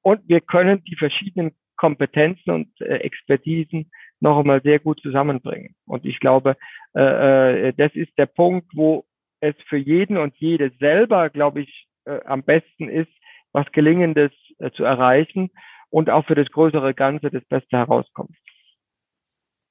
und 0.03 0.21
wir 0.29 0.41
können 0.41 0.85
die 0.85 0.97
verschiedenen 0.97 1.53
Kompetenzen 1.85 2.51
und 2.51 2.81
äh, 2.81 2.97
Expertisen 3.09 3.91
noch 4.19 4.39
einmal 4.39 4.63
sehr 4.63 4.79
gut 4.79 5.01
zusammenbringen. 5.03 5.75
Und 5.85 6.07
ich 6.07 6.19
glaube, 6.19 6.57
äh, 6.97 7.69
äh, 7.69 7.73
das 7.77 7.95
ist 7.95 8.17
der 8.17 8.25
Punkt, 8.25 8.69
wo 8.73 9.05
es 9.41 9.55
für 9.69 9.77
jeden 9.77 10.17
und 10.17 10.35
jede 10.39 10.71
selber, 10.81 11.29
glaube 11.29 11.61
ich, 11.61 11.87
äh, 12.07 12.21
am 12.25 12.43
besten 12.43 12.89
ist, 12.89 13.13
was 13.53 13.71
Gelingendes 13.73 14.33
äh, 14.61 14.71
zu 14.71 14.85
erreichen 14.85 15.51
und 15.91 16.09
auch 16.09 16.25
für 16.25 16.35
das 16.35 16.49
größere 16.49 16.95
Ganze 16.95 17.31
das 17.31 17.45
Beste 17.45 17.77
herauskommt. 17.77 18.35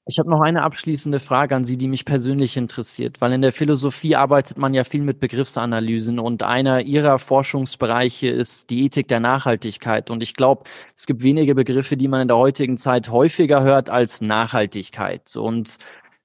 Ich 0.06 0.20
habe 0.20 0.30
noch 0.30 0.42
eine 0.42 0.64
abschließende 0.64 1.22
Frage 1.22 1.56
an 1.56 1.64
Sie, 1.64 1.78
die 1.78 1.88
mich 1.88 2.04
persönlich 2.04 2.58
interessiert, 2.58 3.22
weil 3.22 3.32
in 3.32 3.42
der 3.42 3.54
Philosophie 3.54 4.18
arbeitet 4.18 4.58
man 4.58 4.74
ja 4.74 4.84
viel 4.84 5.02
mit 5.02 5.22
Begriffsanalysen 5.22 6.20
und 6.20 6.44
einer 6.44 6.82
Ihrer 6.82 7.20
Forschungsbereiche 7.20 8.28
ist 8.28 8.70
die 8.70 8.84
Ethik 8.84 9.08
der 9.08 9.22
Nachhaltigkeit. 9.22 10.10
Und 10.10 10.22
ich 10.22 10.34
glaube, 10.34 10.66
es 10.94 11.06
gibt 11.06 11.24
wenige 11.24 11.56
Begriffe, 11.56 11.96
die 11.96 12.10
man 12.10 12.22
in 12.22 12.28
der 12.28 12.36
heutigen 12.36 12.78
Zeit 12.78 13.10
häufiger 13.12 13.64
hört 13.64 13.90
als 13.90 14.20
Nachhaltigkeit. 14.20 15.38
Und 15.38 15.78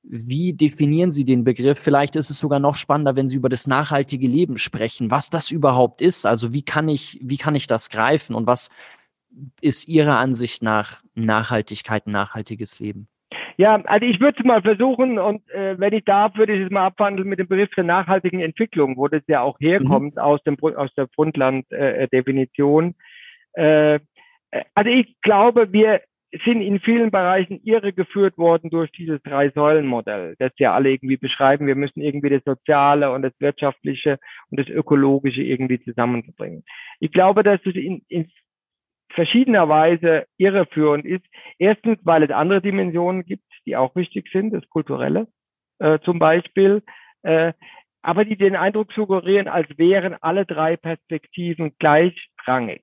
wie 0.02 0.54
definieren 0.54 1.12
Sie 1.12 1.24
den 1.24 1.44
Begriff? 1.44 1.78
Vielleicht 1.78 2.16
ist 2.16 2.30
es 2.30 2.38
sogar 2.40 2.58
noch 2.58 2.74
spannender, 2.74 3.14
wenn 3.14 3.28
Sie 3.28 3.36
über 3.36 3.48
das 3.48 3.68
nachhaltige 3.68 4.26
Leben 4.26 4.58
sprechen, 4.58 5.12
was 5.12 5.30
das 5.30 5.52
überhaupt 5.52 6.00
ist. 6.02 6.26
Also 6.26 6.52
wie 6.52 6.62
kann 6.62 6.88
ich, 6.88 7.20
wie 7.22 7.36
kann 7.36 7.54
ich 7.54 7.68
das 7.68 7.90
greifen 7.90 8.34
und 8.34 8.48
was 8.48 8.70
ist 9.60 9.86
Ihrer 9.86 10.18
Ansicht 10.18 10.64
nach 10.64 11.00
Nachhaltigkeit, 11.14 12.08
nachhaltiges 12.08 12.80
Leben? 12.80 13.06
Ja, 13.60 13.74
also 13.86 14.06
ich 14.06 14.20
würde 14.20 14.38
es 14.38 14.44
mal 14.44 14.62
versuchen 14.62 15.18
und 15.18 15.42
äh, 15.50 15.78
wenn 15.80 15.92
ich 15.92 16.04
darf, 16.04 16.36
würde 16.36 16.52
ich 16.52 16.64
es 16.64 16.70
mal 16.70 16.86
abwandeln 16.86 17.28
mit 17.28 17.40
dem 17.40 17.48
Begriff 17.48 17.70
der 17.74 17.82
nachhaltigen 17.82 18.38
Entwicklung, 18.38 18.96
wo 18.96 19.08
das 19.08 19.22
ja 19.26 19.40
auch 19.40 19.58
herkommt 19.58 20.14
mhm. 20.14 20.20
aus 20.20 20.40
dem 20.44 20.56
aus 20.62 20.94
der 20.94 21.08
Grundland-Definition. 21.08 22.94
Äh, 23.54 23.96
äh, 23.96 23.98
also 24.76 24.90
ich 24.90 25.20
glaube, 25.22 25.72
wir 25.72 26.02
sind 26.44 26.60
in 26.60 26.78
vielen 26.78 27.10
Bereichen 27.10 27.60
irregeführt 27.64 28.38
worden 28.38 28.70
durch 28.70 28.92
dieses 28.92 29.20
Drei-Säulen-Modell, 29.22 30.36
das 30.38 30.52
ja 30.58 30.72
alle 30.74 30.90
irgendwie 30.90 31.16
beschreiben. 31.16 31.66
Wir 31.66 31.74
müssen 31.74 32.00
irgendwie 32.00 32.30
das 32.30 32.44
Soziale 32.44 33.10
und 33.10 33.22
das 33.22 33.32
Wirtschaftliche 33.40 34.20
und 34.50 34.60
das 34.60 34.68
Ökologische 34.68 35.42
irgendwie 35.42 35.82
zusammenbringen. 35.82 36.62
Ich 37.00 37.10
glaube, 37.10 37.42
dass 37.42 37.58
es 37.64 37.74
in, 37.74 38.02
in 38.08 38.30
verschiedener 39.10 39.68
Weise 39.68 40.26
irreführend 40.36 41.04
ist. 41.04 41.24
Erstens, 41.58 41.98
weil 42.02 42.22
es 42.22 42.30
andere 42.30 42.60
Dimensionen 42.60 43.24
gibt, 43.24 43.42
die 43.68 43.76
auch 43.76 43.94
wichtig 43.94 44.28
sind, 44.32 44.52
das 44.52 44.68
Kulturelle 44.70 45.28
äh, 45.78 45.98
zum 46.00 46.18
Beispiel, 46.18 46.82
äh, 47.22 47.52
aber 48.00 48.24
die 48.24 48.36
den 48.36 48.56
Eindruck 48.56 48.92
suggerieren, 48.92 49.46
als 49.46 49.68
wären 49.76 50.16
alle 50.22 50.46
drei 50.46 50.76
Perspektiven 50.76 51.76
gleichrangig. 51.78 52.82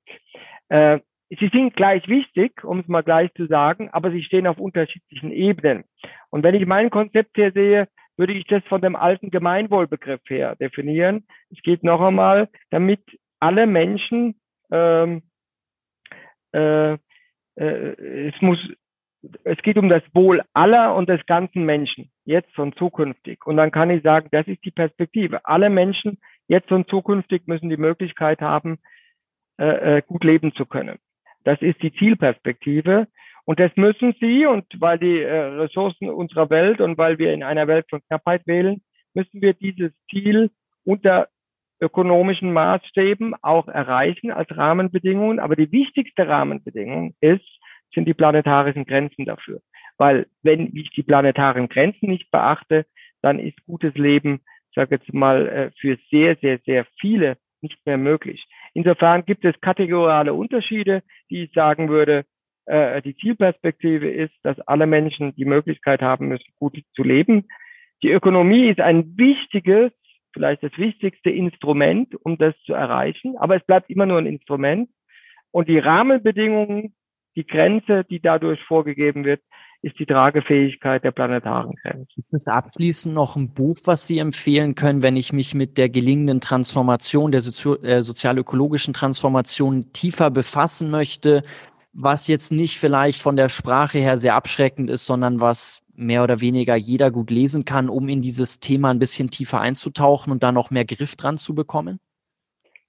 Äh, 0.69 0.99
sie 1.29 1.49
sind 1.51 1.75
gleich 1.75 2.07
wichtig, 2.07 2.63
um 2.63 2.79
es 2.81 2.87
mal 2.87 3.01
gleich 3.01 3.33
zu 3.33 3.47
sagen, 3.47 3.89
aber 3.91 4.11
sie 4.11 4.23
stehen 4.23 4.45
auf 4.45 4.59
unterschiedlichen 4.59 5.31
Ebenen. 5.31 5.85
Und 6.29 6.43
wenn 6.43 6.53
ich 6.53 6.67
mein 6.67 6.91
Konzept 6.91 7.31
hier 7.35 7.51
sehe, 7.51 7.87
würde 8.17 8.33
ich 8.33 8.45
das 8.45 8.63
von 8.65 8.81
dem 8.81 8.95
alten 8.95 9.31
Gemeinwohlbegriff 9.31 10.21
her 10.27 10.55
definieren. 10.55 11.25
Es 11.49 11.61
geht 11.63 11.83
noch 11.83 11.99
einmal, 11.99 12.49
damit 12.69 13.01
alle 13.39 13.65
Menschen 13.65 14.39
ähm, 14.71 15.23
äh, 16.53 16.93
äh, 16.93 18.27
es 18.29 18.41
muss, 18.41 18.59
es 19.43 19.57
geht 19.59 19.77
um 19.77 19.89
das 19.89 20.03
Wohl 20.13 20.41
aller 20.53 20.95
und 20.95 21.09
des 21.09 21.25
ganzen 21.25 21.65
Menschen, 21.65 22.11
jetzt 22.25 22.57
und 22.57 22.77
zukünftig. 22.77 23.45
Und 23.45 23.57
dann 23.57 23.71
kann 23.71 23.89
ich 23.89 24.03
sagen, 24.03 24.29
das 24.31 24.47
ist 24.47 24.63
die 24.65 24.71
Perspektive. 24.71 25.45
Alle 25.45 25.69
Menschen, 25.69 26.19
jetzt 26.47 26.71
und 26.71 26.89
zukünftig, 26.89 27.47
müssen 27.47 27.69
die 27.69 27.77
Möglichkeit 27.77 28.41
haben, 28.41 28.79
äh, 29.57 29.97
äh, 29.97 30.01
gut 30.01 30.23
leben 30.23 30.53
zu 30.53 30.65
können. 30.65 30.99
Das 31.43 31.61
ist 31.61 31.81
die 31.81 31.93
Zielperspektive. 31.93 33.07
Und 33.45 33.59
das 33.59 33.71
müssen 33.75 34.15
sie, 34.19 34.45
und 34.47 34.65
weil 34.79 34.97
die 34.97 35.21
äh, 35.21 35.31
Ressourcen 35.31 36.09
unserer 36.09 36.49
Welt 36.49 36.81
und 36.81 36.97
weil 36.97 37.19
wir 37.19 37.31
in 37.33 37.43
einer 37.43 37.67
Welt 37.67 37.85
von 37.89 38.01
Knappheit 38.07 38.45
wählen, 38.47 38.81
müssen 39.13 39.41
wir 39.41 39.53
dieses 39.53 39.91
Ziel 40.09 40.49
unter 40.83 41.27
ökonomischen 41.79 42.53
Maßstäben 42.53 43.35
auch 43.41 43.67
erreichen 43.67 44.31
als 44.31 44.49
Rahmenbedingungen. 44.55 45.39
Aber 45.39 45.55
die 45.55 45.71
wichtigste 45.71 46.27
Rahmenbedingung 46.27 47.13
ist, 47.21 47.54
sind 47.93 48.05
die 48.07 48.13
planetarischen 48.13 48.85
Grenzen 48.85 49.25
dafür. 49.25 49.61
Weil 49.97 50.27
wenn 50.43 50.75
ich 50.75 50.89
die 50.91 51.03
planetaren 51.03 51.69
Grenzen 51.69 52.09
nicht 52.09 52.31
beachte, 52.31 52.85
dann 53.21 53.39
ist 53.39 53.65
gutes 53.65 53.93
Leben, 53.95 54.41
sage 54.73 54.95
jetzt 54.95 55.13
mal, 55.13 55.47
äh, 55.47 55.71
für 55.79 55.97
sehr, 56.11 56.35
sehr, 56.37 56.59
sehr 56.65 56.85
viele 56.99 57.37
nicht 57.61 57.77
mehr 57.85 57.97
möglich. 57.97 58.45
Insofern 58.73 59.25
gibt 59.25 59.45
es 59.45 59.59
kategoriale 59.61 60.33
Unterschiede, 60.33 61.01
die 61.29 61.43
ich 61.43 61.51
sagen 61.53 61.89
würde, 61.89 62.25
äh, 62.65 63.01
die 63.01 63.15
Zielperspektive 63.15 64.09
ist, 64.09 64.33
dass 64.43 64.59
alle 64.61 64.85
Menschen 64.85 65.33
die 65.35 65.45
Möglichkeit 65.45 66.01
haben 66.01 66.27
müssen, 66.27 66.53
gut 66.59 66.77
zu 66.93 67.03
leben. 67.03 67.47
Die 68.03 68.11
Ökonomie 68.11 68.69
ist 68.69 68.81
ein 68.81 69.17
wichtiges 69.17 69.91
vielleicht 70.35 70.63
das 70.63 70.77
wichtigste 70.77 71.29
Instrument, 71.31 72.13
um 72.23 72.37
das 72.37 72.53
zu 72.65 72.73
erreichen. 72.73 73.37
Aber 73.37 73.55
es 73.55 73.65
bleibt 73.65 73.89
immer 73.89 74.05
nur 74.05 74.19
ein 74.19 74.27
Instrument. 74.27 74.89
Und 75.51 75.69
die 75.69 75.79
Rahmenbedingungen, 75.79 76.93
die 77.35 77.45
Grenze, 77.45 78.03
die 78.09 78.19
dadurch 78.19 78.61
vorgegeben 78.63 79.25
wird, 79.25 79.41
ist 79.81 79.99
die 79.99 80.05
Tragefähigkeit 80.05 81.03
der 81.03 81.11
planetaren 81.11 81.75
Grenze. 81.75 82.07
Gibt 82.15 82.33
es 82.33 82.47
abschließend 82.47 83.13
noch 83.13 83.35
ein 83.35 83.53
Buch, 83.53 83.77
was 83.85 84.07
Sie 84.07 84.17
empfehlen 84.17 84.73
können, 84.73 85.03
wenn 85.03 85.15
ich 85.15 85.31
mich 85.31 85.53
mit 85.53 85.77
der 85.77 85.89
gelingenden 85.89 86.41
Transformation, 86.41 87.31
der 87.31 87.41
Sozio 87.41 87.75
äh, 87.83 88.01
sozial-ökologischen 88.01 88.93
Transformation 88.93 89.93
tiefer 89.93 90.31
befassen 90.31 90.89
möchte? 90.89 91.43
was 91.97 92.27
jetzt 92.27 92.51
nicht 92.51 92.77
vielleicht 92.77 93.21
von 93.21 93.37
der 93.37 93.47
Sprache 93.47 93.99
her 93.99 94.17
sehr 94.17 94.35
abschreckend 94.35 94.89
ist, 94.89 95.05
sondern 95.05 95.39
was 95.39 95.81
mehr 95.95 96.23
oder 96.23 96.41
weniger 96.41 96.75
jeder 96.75 97.09
gut 97.09 97.29
lesen 97.29 97.63
kann, 97.63 97.87
um 97.87 98.09
in 98.09 98.21
dieses 98.21 98.59
Thema 98.59 98.89
ein 98.89 98.99
bisschen 98.99 99.29
tiefer 99.29 99.61
einzutauchen 99.61 100.31
und 100.31 100.43
da 100.43 100.51
noch 100.51 100.71
mehr 100.71 100.83
Griff 100.83 101.15
dran 101.15 101.37
zu 101.37 101.55
bekommen? 101.55 101.99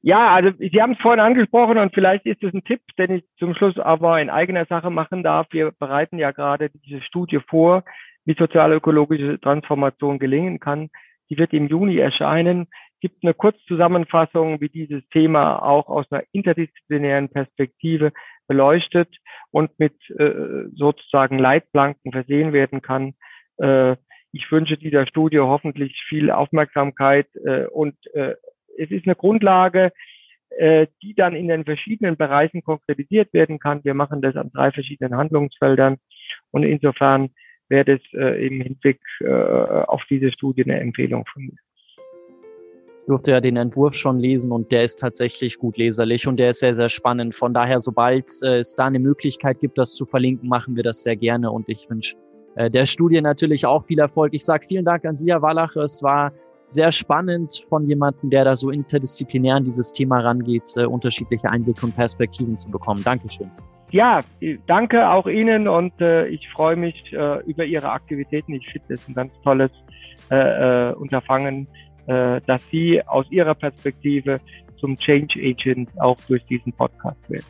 Ja, 0.03 0.35
also 0.35 0.51
Sie 0.59 0.81
haben 0.81 0.93
es 0.93 1.01
vorhin 1.01 1.21
angesprochen 1.21 1.79
und 1.79 1.93
vielleicht 1.93 2.27
ist 2.27 2.43
es 2.43 2.55
ein 2.55 2.65
Tipp, 2.65 2.81
den 2.99 3.17
ich 3.17 3.25
zum 3.39 3.55
Schluss 3.55 3.79
aber 3.79 4.21
in 4.21 4.31
eigener 4.31 4.65
Sache 4.67 4.91
machen 4.91 5.23
darf. 5.23 5.49
Wir 5.51 5.73
bereiten 5.79 6.19
ja 6.19 6.31
gerade 6.31 6.71
diese 6.71 7.03
Studie 7.03 7.41
vor, 7.49 7.85
wie 8.25 8.35
sozialökologische 8.35 9.41
Transformation 9.41 10.19
gelingen 10.19 10.61
kann. 10.61 10.91
Die 11.29 11.39
wird 11.39 11.53
im 11.53 11.67
Juni 11.67 11.99
erscheinen. 11.99 12.69
Gibt 13.01 13.25
eine 13.25 13.35
Kurzzusammenfassung, 13.35 14.61
wie 14.61 14.69
dieses 14.69 15.07
Thema 15.09 15.63
auch 15.63 15.89
aus 15.89 16.11
einer 16.11 16.23
interdisziplinären 16.33 17.29
Perspektive 17.29 18.13
beleuchtet 18.47 19.09
und 19.51 19.79
mit 19.79 19.95
äh, 20.11 20.69
sozusagen 20.75 21.39
Leitplanken 21.39 22.13
versehen 22.13 22.53
werden 22.53 22.81
kann. 22.81 23.15
Äh, 23.59 23.97
ich 24.33 24.51
wünsche 24.51 24.77
dieser 24.77 25.07
Studie 25.07 25.41
hoffentlich 25.41 26.01
viel 26.09 26.31
Aufmerksamkeit 26.31 27.27
äh, 27.45 27.67
und 27.67 27.95
äh, 28.15 28.35
es 28.79 28.91
ist 28.91 29.07
eine 29.07 29.15
Grundlage, 29.15 29.93
äh, 30.51 30.87
die 31.03 31.15
dann 31.15 31.35
in 31.35 31.49
den 31.49 31.65
verschiedenen 31.65 32.17
Bereichen 32.17 32.63
konkretisiert 32.63 33.33
werden 33.33 33.59
kann. 33.59 33.85
Wir 33.85 33.95
machen 33.95 34.23
das 34.23 34.37
an 34.37 34.51
drei 34.53 34.71
verschiedenen 34.71 35.17
Handlungsfeldern 35.17 35.97
und 36.51 36.63
insofern 36.63 37.31
wäre 37.69 37.85
das 37.85 38.01
äh, 38.13 38.47
im 38.47 38.61
Hinblick 38.61 39.01
äh, 39.21 39.27
auf 39.27 40.03
diese 40.09 40.31
Studie 40.31 40.65
eine 40.65 40.81
Empfehlung 40.81 41.25
von 41.33 41.43
mir. 41.43 41.57
Ich 43.01 43.09
durfte 43.09 43.31
ja 43.33 43.41
den 43.41 43.57
Entwurf 43.57 43.95
schon 43.95 44.19
lesen 44.19 44.51
und 44.51 44.73
der 44.73 44.83
ist 44.83 44.99
tatsächlich 44.99 45.59
gut 45.59 45.77
leserlich 45.77 46.27
und 46.27 46.39
der 46.39 46.51
ist 46.51 46.61
sehr, 46.61 46.75
sehr 46.75 46.89
spannend. 46.89 47.35
Von 47.35 47.55
daher, 47.55 47.81
sobald 47.81 48.31
äh, 48.43 48.59
es 48.59 48.75
da 48.75 48.87
eine 48.87 48.99
Möglichkeit 48.99 49.61
gibt, 49.61 49.79
das 49.79 49.95
zu 49.95 50.07
verlinken, 50.07 50.49
machen 50.49 50.75
wir 50.75 50.83
das 50.83 51.03
sehr 51.03 51.17
gerne 51.17 51.51
und 51.51 51.69
ich 51.69 51.89
wünsche 51.89 52.17
äh, 52.57 52.71
der 52.71 52.87
Studie 52.87 53.21
natürlich 53.21 53.65
auch 53.67 53.85
viel 53.85 53.99
Erfolg. 53.99 54.35
Ich 54.35 54.45
sage 54.45 54.67
vielen 54.67 54.85
Dank 54.85 55.05
an 55.05 55.17
Sie, 55.17 55.31
Herr 55.31 55.43
Wallach. 55.43 55.77
Es 55.77 56.03
war 56.03 56.33
sehr 56.67 56.93
spannend 56.93 57.65
von 57.69 57.89
jemandem, 57.89 58.31
der 58.31 58.45
da 58.45 58.57
so 58.57 58.71
interdisziplinär 58.71 59.57
an 59.57 59.65
dieses 59.65 59.93
Thema 59.93 60.21
rangeht, 60.21 60.65
äh, 60.77 60.85
unterschiedliche 60.85 61.49
Einblicke 61.49 61.87
und 61.87 61.95
Perspektiven 61.95 62.57
zu 62.57 62.71
bekommen. 62.71 63.03
Dankeschön. 63.05 63.51
Ja, 63.93 64.25
danke 64.67 65.09
auch 65.09 65.27
Ihnen 65.27 65.69
und 65.69 65.93
äh, 66.01 66.27
ich 66.27 66.49
freue 66.51 66.77
mich 66.77 67.13
äh, 67.13 67.43
über 67.45 67.65
Ihre 67.65 67.91
Aktivitäten. 67.91 68.55
Ich 68.55 68.69
finde 68.69 68.95
es 68.95 69.09
ein 69.09 69.15
ganz 69.15 69.33
tolles 69.45 69.71
äh, 70.31 70.91
äh, 70.91 70.93
Unterfangen, 70.95 71.69
äh, 72.07 72.41
dass 72.47 72.61
Sie 72.71 73.01
aus 73.07 73.27
Ihrer 73.31 73.55
Perspektive 73.55 74.41
zum 74.79 74.97
Change 74.97 75.39
Agent 75.41 75.89
auch 76.01 76.19
durch 76.29 76.45
diesen 76.47 76.73
Podcast 76.73 77.31
werden. 77.31 77.47